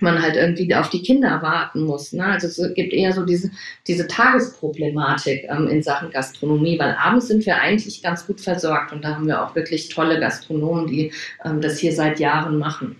man 0.00 0.22
halt 0.22 0.36
irgendwie 0.36 0.74
auf 0.74 0.88
die 0.88 1.02
Kinder 1.02 1.42
warten 1.42 1.82
muss. 1.82 2.12
Ne? 2.12 2.24
Also 2.24 2.46
es 2.46 2.74
gibt 2.74 2.92
eher 2.92 3.12
so 3.12 3.24
diese, 3.24 3.50
diese 3.86 4.06
Tagesproblematik 4.06 5.46
ähm, 5.48 5.68
in 5.68 5.82
Sachen 5.82 6.10
Gastronomie, 6.10 6.78
weil 6.78 6.96
abends 6.98 7.28
sind 7.28 7.44
wir 7.44 7.60
eigentlich 7.60 8.02
ganz 8.02 8.26
gut 8.26 8.40
versorgt 8.40 8.92
und 8.92 9.02
da 9.02 9.16
haben 9.16 9.26
wir 9.26 9.44
auch 9.44 9.54
wirklich 9.54 9.88
tolle 9.88 10.20
Gastronomen, 10.20 10.86
die 10.86 11.12
ähm, 11.44 11.60
das 11.60 11.78
hier 11.78 11.92
seit 11.92 12.20
Jahren 12.20 12.58
machen. 12.58 12.96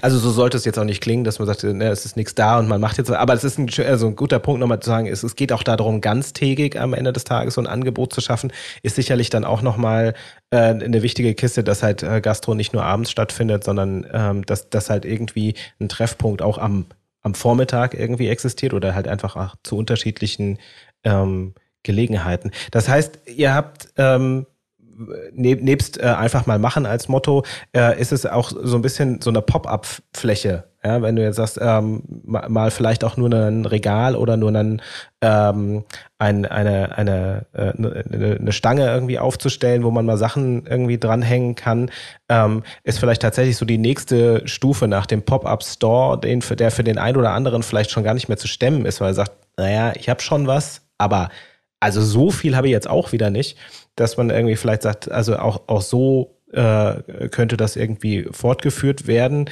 Also 0.00 0.18
so 0.18 0.30
sollte 0.30 0.56
es 0.56 0.64
jetzt 0.64 0.78
auch 0.78 0.84
nicht 0.84 1.00
klingen, 1.00 1.24
dass 1.24 1.38
man 1.38 1.46
sagt, 1.46 1.64
ne, 1.64 1.88
es 1.88 2.04
ist 2.04 2.16
nichts 2.16 2.34
da 2.34 2.58
und 2.58 2.68
man 2.68 2.80
macht 2.80 2.98
jetzt, 2.98 3.10
aber 3.10 3.34
es 3.34 3.44
ist 3.44 3.58
ein, 3.58 3.68
also 3.84 4.06
ein 4.06 4.16
guter 4.16 4.38
Punkt 4.38 4.60
nochmal 4.60 4.80
zu 4.80 4.88
sagen, 4.88 5.06
es, 5.06 5.22
es 5.22 5.34
geht 5.34 5.52
auch 5.52 5.62
darum, 5.62 6.00
ganztägig 6.00 6.78
am 6.78 6.94
Ende 6.94 7.12
des 7.12 7.24
Tages 7.24 7.54
so 7.54 7.60
ein 7.60 7.66
Angebot 7.66 8.12
zu 8.12 8.20
schaffen, 8.20 8.52
ist 8.82 8.96
sicherlich 8.96 9.30
dann 9.30 9.44
auch 9.44 9.62
nochmal 9.62 10.14
äh, 10.50 10.56
eine 10.56 11.02
wichtige 11.02 11.34
Kiste, 11.34 11.64
dass 11.64 11.82
halt 11.82 12.02
äh, 12.02 12.20
Gastro 12.20 12.54
nicht 12.54 12.72
nur 12.72 12.84
abends 12.84 13.10
stattfindet, 13.10 13.64
sondern 13.64 14.06
ähm, 14.12 14.46
dass, 14.46 14.70
dass 14.70 14.88
halt 14.88 15.04
irgendwie 15.04 15.54
ein 15.80 15.88
Treffpunkt 15.88 16.42
auch 16.42 16.58
am, 16.58 16.86
am 17.22 17.34
Vormittag 17.34 17.94
irgendwie 17.94 18.28
existiert 18.28 18.74
oder 18.74 18.94
halt 18.94 19.08
einfach 19.08 19.36
auch 19.36 19.56
zu 19.64 19.76
unterschiedlichen 19.76 20.58
ähm, 21.04 21.54
Gelegenheiten. 21.82 22.52
Das 22.70 22.88
heißt, 22.88 23.18
ihr 23.26 23.54
habt 23.54 23.88
ähm, 23.96 24.46
neb, 25.32 25.62
nebst 25.62 25.98
äh, 25.98 26.04
einfach 26.04 26.46
mal 26.46 26.58
machen 26.58 26.86
als 26.86 27.08
Motto, 27.08 27.44
äh, 27.74 28.00
ist 28.00 28.12
es 28.12 28.26
auch 28.26 28.50
so 28.50 28.76
ein 28.76 28.82
bisschen 28.82 29.20
so 29.20 29.30
eine 29.30 29.42
Pop-up-Fläche. 29.42 30.64
Ja, 30.84 31.00
wenn 31.00 31.14
du 31.14 31.22
jetzt 31.22 31.36
sagst, 31.36 31.60
ähm, 31.62 32.02
mal 32.24 32.72
vielleicht 32.72 33.04
auch 33.04 33.16
nur 33.16 33.32
ein 33.32 33.66
Regal 33.66 34.16
oder 34.16 34.36
nur 34.36 34.48
einen, 34.48 34.82
ähm, 35.20 35.84
ein, 36.18 36.44
eine, 36.44 36.98
eine, 36.98 37.46
äh, 37.52 37.72
eine, 37.78 38.38
eine 38.40 38.52
Stange 38.52 38.86
irgendwie 38.88 39.20
aufzustellen, 39.20 39.84
wo 39.84 39.92
man 39.92 40.04
mal 40.04 40.16
Sachen 40.16 40.66
irgendwie 40.66 40.98
dranhängen 40.98 41.54
kann, 41.54 41.88
ähm, 42.28 42.64
ist 42.82 42.98
vielleicht 42.98 43.22
tatsächlich 43.22 43.58
so 43.58 43.64
die 43.64 43.78
nächste 43.78 44.46
Stufe 44.48 44.88
nach 44.88 45.06
dem 45.06 45.22
Pop-up-Store, 45.22 46.18
den, 46.18 46.40
der 46.40 46.72
für 46.72 46.82
den 46.82 46.98
einen 46.98 47.16
oder 47.16 47.30
anderen 47.30 47.62
vielleicht 47.62 47.92
schon 47.92 48.02
gar 48.02 48.14
nicht 48.14 48.28
mehr 48.28 48.38
zu 48.38 48.48
stemmen 48.48 48.84
ist, 48.84 49.00
weil 49.00 49.10
er 49.10 49.14
sagt, 49.14 49.32
naja, 49.56 49.92
ich 49.94 50.08
habe 50.08 50.20
schon 50.20 50.48
was, 50.48 50.82
aber 50.98 51.28
also 51.82 52.00
so 52.00 52.30
viel 52.30 52.54
habe 52.54 52.68
ich 52.68 52.72
jetzt 52.72 52.88
auch 52.88 53.10
wieder 53.10 53.28
nicht, 53.30 53.58
dass 53.96 54.16
man 54.16 54.30
irgendwie 54.30 54.54
vielleicht 54.54 54.82
sagt, 54.82 55.10
also 55.10 55.36
auch, 55.36 55.62
auch 55.66 55.82
so 55.82 56.38
äh, 56.52 57.28
könnte 57.28 57.56
das 57.56 57.74
irgendwie 57.74 58.28
fortgeführt 58.30 59.08
werden. 59.08 59.50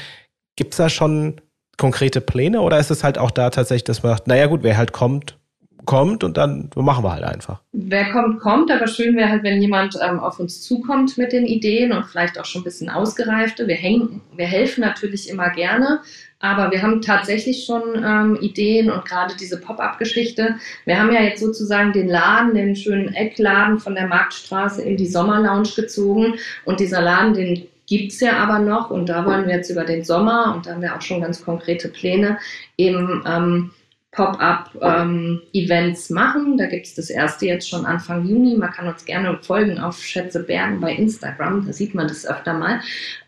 Gibt 0.55 0.75
es 0.75 0.77
da 0.77 0.89
schon 0.89 1.41
konkrete 1.77 2.21
Pläne 2.21 2.61
oder 2.61 2.79
ist 2.79 2.93
es 2.93 3.03
halt 3.03 3.19
auch 3.19 3.33
da 3.33 3.51
tatsächlich, 3.51 3.85
dass 3.85 4.05
man 4.05 4.13
sagt, 4.13 4.29
naja 4.29 4.47
gut, 4.47 4.63
wer 4.63 4.77
halt 4.77 4.93
kommt, 4.93 5.40
kommt 5.85 6.25
und 6.25 6.37
dann 6.37 6.71
machen 6.77 7.05
wir 7.05 7.13
halt 7.13 7.25
einfach. 7.25 7.61
Wer 7.73 8.11
kommt, 8.13 8.41
kommt, 8.41 8.71
aber 8.71 8.87
schön 8.87 9.17
wäre 9.17 9.31
halt, 9.31 9.43
wenn 9.43 9.61
jemand 9.61 9.97
ähm, 10.03 10.21
auf 10.21 10.39
uns 10.39 10.63
zukommt 10.63 11.19
mit 11.19 11.33
den 11.33 11.47
Ideen 11.47 11.93
und 11.93 12.07
vielleicht 12.07 12.39
auch 12.39 12.45
schon 12.45 12.63
ein 12.63 12.65
bisschen 12.65 12.91
ausgereifte. 12.91 13.67
Wir, 13.67 13.77
hängen, 13.77 14.21
wir 14.37 14.47
helfen 14.47 14.83
natürlich 14.83 15.29
immer 15.29 15.51
gerne, 15.51 16.01
aber 16.39 16.71
wir 16.71 16.83
haben 16.83 17.03
tatsächlich 17.03 17.65
schon 17.65 17.83
ähm, 17.97 18.39
Ideen 18.41 18.91
und 18.91 19.05
gerade 19.05 19.35
diese 19.39 19.61
Pop-up-Geschichte. 19.61 20.57
Wir 20.85 20.99
haben 20.99 21.13
ja 21.13 21.23
jetzt 21.23 21.41
sozusagen 21.41 21.93
den 21.93 22.09
Laden, 22.09 22.55
den 22.55 22.77
schönen 22.77 23.15
Eckladen 23.15 23.79
von 23.79 23.95
der 23.95 24.07
Marktstraße 24.07 24.83
in 24.83 24.97
die 24.97 25.07
Sommerlounge 25.07 25.71
gezogen 25.77 26.35
und 26.65 26.81
dieser 26.81 27.03
Laden, 27.03 27.35
den 27.35 27.67
gibt 27.87 28.13
es 28.13 28.21
ja 28.21 28.39
aber 28.39 28.61
noch 28.61 28.91
und 28.91 29.09
da 29.09 29.27
wollen 29.27 29.47
wir 29.47 29.57
jetzt 29.57 29.69
über 29.69 29.85
den 29.85 30.05
Sommer 30.05 30.55
und 30.55 30.65
da 30.65 30.71
haben 30.73 30.83
wir 30.83 30.95
auch 30.95 31.03
schon 31.03 31.21
ganz 31.21 31.45
konkrete 31.45 31.89
Pläne 31.89 32.39
eben 32.79 33.25
ähm, 33.27 33.71
Pop-up-Events 34.13 36.11
ähm, 36.11 36.15
machen. 36.17 36.59
Da 36.59 36.67
gibt 36.67 36.87
es 36.87 36.95
das 36.95 37.11
erste 37.11 37.47
jetzt 37.47 37.69
schon 37.69 37.87
Anfang 37.87 38.27
Juni. 38.27 38.57
Man 38.57 38.73
kann 38.73 38.89
uns 38.89 39.05
gerne 39.05 39.39
folgen 39.43 39.79
auf 39.79 40.03
Schätze 40.03 40.43
Bergen 40.43 40.81
bei 40.81 40.93
Instagram. 40.93 41.67
Da 41.67 41.73
sieht 41.73 41.95
man 41.95 42.09
das 42.09 42.27
öfter 42.27 42.55
mal. 42.55 42.81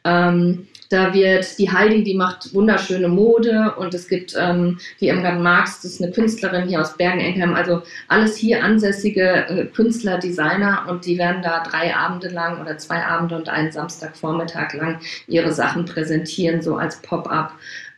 Ähm, 0.04 0.66
da 0.92 1.14
wird 1.14 1.58
die 1.58 1.70
Heidi, 1.70 2.04
die 2.04 2.14
macht 2.14 2.52
wunderschöne 2.54 3.08
Mode 3.08 3.74
und 3.78 3.94
es 3.94 4.08
gibt 4.08 4.34
ähm, 4.38 4.78
die 5.00 5.08
Irmgard 5.08 5.40
Marx, 5.40 5.80
das 5.80 5.92
ist 5.92 6.02
eine 6.02 6.12
Künstlerin 6.12 6.68
hier 6.68 6.82
aus 6.82 6.96
Bergen-Enkheim. 6.98 7.54
Also 7.54 7.82
alles 8.08 8.36
hier 8.36 8.62
ansässige 8.62 9.46
äh, 9.48 9.64
Künstler, 9.66 10.18
Designer 10.18 10.84
und 10.88 11.06
die 11.06 11.16
werden 11.16 11.40
da 11.42 11.62
drei 11.62 11.96
Abende 11.96 12.28
lang 12.28 12.60
oder 12.60 12.76
zwei 12.76 13.02
Abende 13.04 13.36
und 13.36 13.48
einen 13.48 13.72
Samstagvormittag 13.72 14.74
lang 14.74 15.00
ihre 15.28 15.52
Sachen 15.52 15.86
präsentieren, 15.86 16.60
so 16.60 16.76
als 16.76 17.00
Pop-up. 17.00 17.52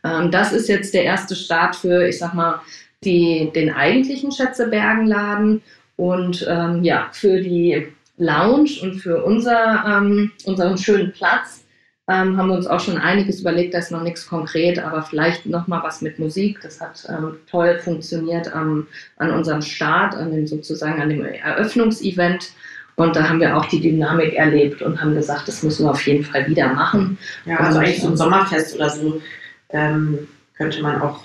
Ähm, 0.05 0.31
das 0.31 0.53
ist 0.53 0.69
jetzt 0.69 0.93
der 0.93 1.03
erste 1.03 1.35
Start 1.35 1.75
für, 1.75 2.07
ich 2.07 2.17
sag 2.17 2.33
mal, 2.33 2.61
die, 3.03 3.51
den 3.53 3.73
eigentlichen 3.73 4.31
Schätzebergenladen 4.31 5.61
und 5.97 6.45
ähm, 6.49 6.81
ja, 6.83 7.09
für 7.11 7.41
die 7.41 7.87
Lounge 8.17 8.69
und 8.81 8.95
für 9.01 9.23
unser, 9.25 9.83
ähm, 9.85 10.31
unseren 10.45 10.77
schönen 10.77 11.11
Platz 11.11 11.64
ähm, 12.07 12.37
haben 12.37 12.49
wir 12.49 12.55
uns 12.55 12.67
auch 12.67 12.79
schon 12.79 12.97
einiges 12.97 13.41
überlegt, 13.41 13.73
da 13.73 13.79
ist 13.79 13.91
noch 13.91 14.03
nichts 14.03 14.27
konkret, 14.27 14.77
aber 14.77 15.01
vielleicht 15.01 15.47
nochmal 15.47 15.81
was 15.83 16.01
mit 16.01 16.19
Musik. 16.19 16.59
Das 16.61 16.79
hat 16.79 17.03
ähm, 17.09 17.37
toll 17.49 17.79
funktioniert 17.79 18.53
am, 18.53 18.87
an 19.17 19.31
unserem 19.31 19.63
Start, 19.63 20.13
an 20.13 20.31
dem 20.31 20.45
sozusagen 20.45 21.01
an 21.01 21.09
dem 21.09 21.25
Eröffnungsevent. 21.25 22.51
Und 22.95 23.15
da 23.15 23.27
haben 23.27 23.39
wir 23.39 23.57
auch 23.57 23.65
die 23.65 23.81
Dynamik 23.81 24.35
erlebt 24.35 24.81
und 24.81 25.01
haben 25.01 25.15
gesagt, 25.15 25.47
das 25.47 25.63
müssen 25.63 25.85
wir 25.85 25.91
auf 25.91 26.05
jeden 26.05 26.23
Fall 26.23 26.47
wieder 26.47 26.71
machen. 26.73 27.17
Ja, 27.45 27.57
also 27.57 27.79
eigentlich 27.79 28.01
so 28.01 28.07
ein 28.07 28.17
Sommerfest 28.17 28.75
oder 28.75 28.89
so 28.89 29.21
ähm, 29.69 30.27
könnte 30.55 30.81
man 30.81 31.01
auch, 31.01 31.21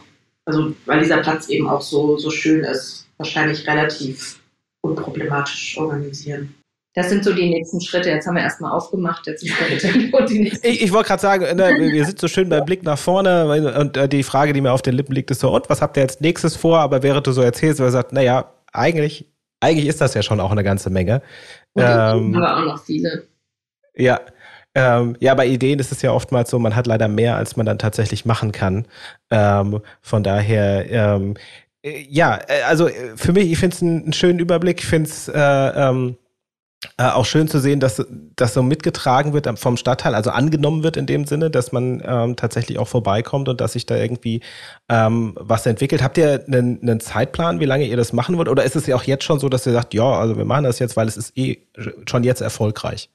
also 0.47 0.75
weil 0.87 1.01
dieser 1.01 1.19
Platz 1.19 1.49
eben 1.49 1.69
auch 1.69 1.83
so, 1.83 2.17
so 2.17 2.31
schön 2.31 2.65
ist, 2.65 3.07
wahrscheinlich 3.19 3.67
relativ 3.69 4.41
unproblematisch 4.81 5.77
organisieren. 5.79 6.55
Das 6.95 7.09
sind 7.09 7.25
so 7.25 7.33
die 7.33 7.49
nächsten 7.49 7.81
Schritte. 7.81 8.11
Jetzt 8.11 8.27
haben 8.27 8.35
wir 8.35 8.43
erstmal 8.43 8.73
aufgemacht, 8.73 9.27
jetzt 9.27 9.45
ist 9.45 9.55
der. 9.61 9.95
Ich, 10.65 10.83
ich 10.83 10.93
wollte 10.93 11.09
gerade 11.09 11.23
sagen, 11.23 11.57
ne, 11.57 11.93
wir 11.93 12.05
sind 12.05 12.19
so 12.19 12.27
schön 12.27 12.49
beim 12.49 12.65
Blick 12.65 12.83
nach 12.83 12.99
vorne 12.99 13.75
und 13.79 13.97
äh, 13.97 14.09
die 14.09 14.25
Frage, 14.25 14.53
die 14.53 14.61
mir 14.61 14.73
auf 14.73 14.83
den 14.83 14.95
Lippen 14.95 15.15
liegt, 15.15 15.31
ist 15.31 15.41
so, 15.41 15.55
und 15.55 15.71
was 15.71 15.83
habt 15.83 15.97
ihr 15.97 16.03
als 16.03 16.21
nächstes 16.21 16.57
vor? 16.57 16.81
Aber 16.81 17.03
während 17.05 17.27
du 17.27 17.33
so 17.33 17.43
erzählst, 17.43 17.79
weil 17.79 17.87
du 17.87 17.93
sagst, 17.93 18.13
naja, 18.13 18.53
eigentlich, 18.73 19.27
eigentlich 19.61 19.87
ist 19.87 20.01
das 20.01 20.15
ja 20.15 20.23
schon 20.23 20.41
auch 20.41 20.51
eine 20.51 20.65
ganze 20.65 20.91
Menge. 20.91 21.23
Und 21.75 21.85
ähm, 21.87 22.35
aber 22.35 22.57
auch 22.57 22.65
noch 22.65 22.85
viele. 22.85 23.25
Ja, 23.95 24.21
ähm, 24.75 25.17
ja, 25.21 25.35
bei 25.35 25.47
Ideen 25.47 25.79
ist 25.79 25.93
es 25.93 26.03
ja 26.03 26.13
oftmals 26.13 26.51
so, 26.51 26.59
man 26.59 26.77
hat 26.77 26.87
leider 26.87 27.09
mehr, 27.09 27.37
als 27.37 27.57
man 27.57 27.67
dann 27.67 27.79
tatsächlich 27.79 28.25
machen 28.25 28.53
kann. 28.53 28.87
Ähm, 29.31 29.81
von 30.01 30.23
daher, 30.23 30.91
ähm, 30.91 31.35
äh, 31.83 32.05
ja, 32.09 32.39
äh, 32.49 32.63
also 32.63 32.89
für 33.17 33.33
mich, 33.33 33.51
ich 33.51 33.59
finde 33.59 33.77
es 33.77 33.83
einen, 33.83 34.03
einen, 34.05 34.13
schönen 34.13 34.39
Überblick. 34.39 34.81
Ich 34.81 34.87
finde 34.87 35.11
es 35.11 35.29
äh, 35.29 35.39
ähm, 35.39 36.17
äh, 36.97 37.11
auch 37.11 37.27
schön 37.27 37.47
zu 37.47 37.59
sehen, 37.59 37.79
dass 37.79 38.03
das 38.37 38.55
so 38.55 38.63
mitgetragen 38.63 39.35
wird 39.35 39.47
vom 39.59 39.77
Stadtteil, 39.77 40.15
also 40.15 40.31
angenommen 40.31 40.83
wird 40.83 40.97
in 40.97 41.05
dem 41.05 41.27
Sinne, 41.27 41.51
dass 41.51 41.73
man 41.73 42.03
ähm, 42.05 42.37
tatsächlich 42.37 42.79
auch 42.79 42.89
vorbeikommt 42.89 43.51
und 43.51 43.61
dass 43.61 43.75
sich 43.75 43.85
da 43.85 43.97
irgendwie 43.97 44.41
ähm, 44.89 45.35
was 45.39 45.67
entwickelt. 45.67 46.03
Habt 46.03 46.17
ihr 46.17 46.43
einen, 46.47 46.81
einen, 46.81 47.01
Zeitplan, 47.01 47.61
wie 47.61 47.67
lange 47.67 47.85
ihr 47.85 47.99
das 47.99 48.15
machen 48.15 48.39
wollt? 48.39 48.49
Oder 48.49 48.65
ist 48.65 48.77
es 48.77 48.87
ja 48.87 48.97
auch 48.97 49.03
jetzt 49.03 49.25
schon 49.25 49.39
so, 49.39 49.51
dass 49.51 49.67
ihr 49.67 49.73
sagt, 49.73 49.93
ja, 49.93 50.05
also 50.05 50.39
wir 50.39 50.47
machen 50.47 50.65
das 50.65 50.79
jetzt, 50.79 50.97
weil 50.97 51.07
es 51.07 51.19
ist 51.19 51.37
eh 51.37 51.59
schon 52.09 52.25
jetzt 52.25 52.41
erfolgreich? 52.41 53.11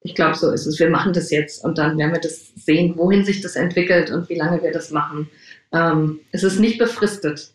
Ich 0.00 0.16
glaube, 0.16 0.36
so 0.36 0.50
ist 0.50 0.66
es. 0.66 0.78
Wir 0.80 0.90
machen 0.90 1.12
das 1.12 1.30
jetzt 1.30 1.64
und 1.64 1.78
dann 1.78 1.96
werden 1.96 2.12
wir 2.12 2.20
das 2.20 2.52
sehen, 2.56 2.94
wohin 2.96 3.24
sich 3.24 3.40
das 3.40 3.54
entwickelt 3.54 4.10
und 4.10 4.28
wie 4.28 4.34
lange 4.34 4.60
wir 4.62 4.72
das 4.72 4.90
machen. 4.90 5.30
Ähm, 5.72 6.18
es 6.32 6.42
ist 6.42 6.58
nicht 6.58 6.78
befristet. 6.78 7.53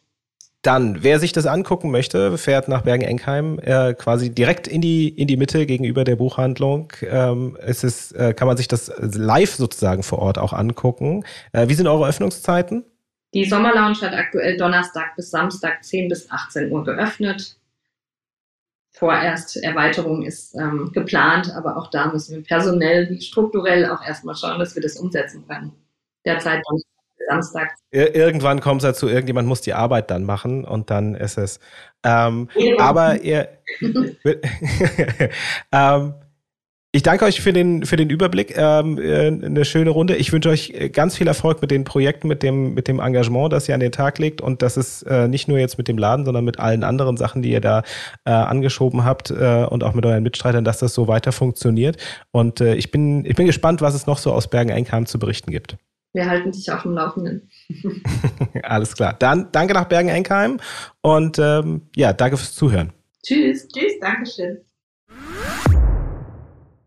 Dann, 0.61 1.03
wer 1.03 1.19
sich 1.19 1.31
das 1.31 1.45
angucken 1.45 1.89
möchte, 1.89 2.37
fährt 2.37 2.67
nach 2.67 2.81
Bergen-Enkheim, 2.81 3.59
äh, 3.59 3.93
quasi 3.93 4.29
direkt 4.29 4.67
in 4.67 4.81
die, 4.81 5.07
in 5.07 5.27
die 5.27 5.37
Mitte 5.37 5.65
gegenüber 5.65 6.03
der 6.03 6.17
Buchhandlung. 6.17 6.91
Ähm, 7.01 7.57
es 7.61 7.83
ist, 7.83 8.11
äh, 8.11 8.33
kann 8.33 8.47
man 8.47 8.57
sich 8.57 8.67
das 8.67 8.91
live 8.99 9.55
sozusagen 9.55 10.03
vor 10.03 10.19
Ort 10.19 10.37
auch 10.37 10.51
angucken. 10.51 11.23
Äh, 11.53 11.69
wie 11.69 11.75
sind 11.75 11.87
eure 11.87 12.07
Öffnungszeiten? 12.07 12.83
Die 13.33 13.45
Sommerlounge 13.45 14.01
hat 14.01 14.13
aktuell 14.13 14.57
Donnerstag 14.57 15.15
bis 15.15 15.31
Samstag 15.31 15.83
10 15.83 16.09
bis 16.09 16.29
18 16.29 16.71
Uhr 16.71 16.83
geöffnet 16.83 17.59
vorerst 18.99 19.55
Erweiterung 19.63 20.23
ist 20.23 20.55
ähm, 20.55 20.91
geplant, 20.93 21.53
aber 21.55 21.77
auch 21.77 21.89
da 21.89 22.11
müssen 22.11 22.35
wir 22.35 22.43
personell 22.43 23.19
strukturell 23.21 23.89
auch 23.89 24.05
erstmal 24.05 24.35
schauen, 24.35 24.59
dass 24.59 24.75
wir 24.75 24.81
das 24.81 24.97
umsetzen 24.97 25.47
können. 25.47 25.71
Derzeit 26.25 26.61
dann 26.67 26.81
Samstag. 27.29 27.69
Irgendwann 27.91 28.59
kommt 28.59 28.81
es 28.81 28.89
dazu, 28.89 29.07
irgendjemand 29.07 29.47
muss 29.47 29.61
die 29.61 29.73
Arbeit 29.73 30.09
dann 30.11 30.23
machen 30.23 30.65
und 30.65 30.89
dann 30.89 31.15
ist 31.15 31.37
es. 31.37 31.59
Ähm, 32.03 32.49
aber 32.77 33.21
ihr. 33.21 33.49
ähm, 35.71 36.13
ich 36.91 37.03
danke 37.03 37.25
euch 37.25 37.39
für 37.39 37.53
den, 37.53 37.85
für 37.85 37.97
den 37.97 38.09
Überblick. 38.09 38.57
Ähm, 38.57 38.97
äh, 38.97 39.27
eine 39.27 39.63
schöne 39.63 39.91
Runde. 39.91 40.15
Ich 40.15 40.33
wünsche 40.33 40.49
euch 40.49 40.71
äh, 40.71 40.89
ganz 40.89 41.15
viel 41.15 41.27
Erfolg 41.27 41.61
mit 41.61 41.69
den 41.69 41.83
Projekten, 41.83 42.27
mit 42.27 42.41
dem, 42.41 42.73
mit 42.73 42.87
dem 42.87 42.99
Engagement, 42.99 43.53
das 43.53 43.69
ihr 43.69 43.75
an 43.75 43.79
den 43.79 43.91
Tag 43.91 44.17
legt 44.17 44.41
und 44.41 44.63
dass 44.63 44.75
es 44.75 45.03
äh, 45.03 45.27
nicht 45.27 45.47
nur 45.47 45.59
jetzt 45.59 45.77
mit 45.77 45.87
dem 45.87 45.99
Laden, 45.99 46.25
sondern 46.25 46.45
mit 46.45 46.59
allen 46.59 46.83
anderen 46.83 47.15
Sachen, 47.15 47.43
die 47.43 47.51
ihr 47.51 47.61
da 47.61 47.83
äh, 48.25 48.31
angeschoben 48.31 49.05
habt 49.05 49.29
äh, 49.29 49.67
und 49.69 49.83
auch 49.83 49.93
mit 49.93 50.03
euren 50.03 50.23
Mitstreitern, 50.23 50.63
dass 50.63 50.79
das 50.79 50.95
so 50.95 51.07
weiter 51.07 51.31
funktioniert. 51.31 51.97
Und 52.31 52.59
äh, 52.59 52.73
ich, 52.73 52.89
bin, 52.89 53.23
ich 53.23 53.35
bin 53.35 53.45
gespannt, 53.45 53.81
was 53.81 53.93
es 53.93 54.07
noch 54.07 54.17
so 54.17 54.33
aus 54.33 54.49
Bergen-Einkam 54.49 55.05
zu 55.05 55.19
berichten 55.19 55.51
gibt. 55.51 55.77
Wir 56.13 56.27
halten 56.27 56.51
dich 56.51 56.71
auf 56.71 56.83
dem 56.83 56.93
Laufenden. 56.93 57.49
Alles 58.63 58.95
klar. 58.95 59.13
Dann 59.13 59.51
danke 59.51 59.73
nach 59.73 59.85
Bergen-Enkheim 59.85 60.59
und 61.01 61.37
ähm, 61.39 61.89
ja, 61.95 62.13
danke 62.13 62.37
fürs 62.37 62.53
Zuhören. 62.55 62.93
Tschüss. 63.23 63.67
Tschüss. 63.67 63.93
Dankeschön. 64.01 64.59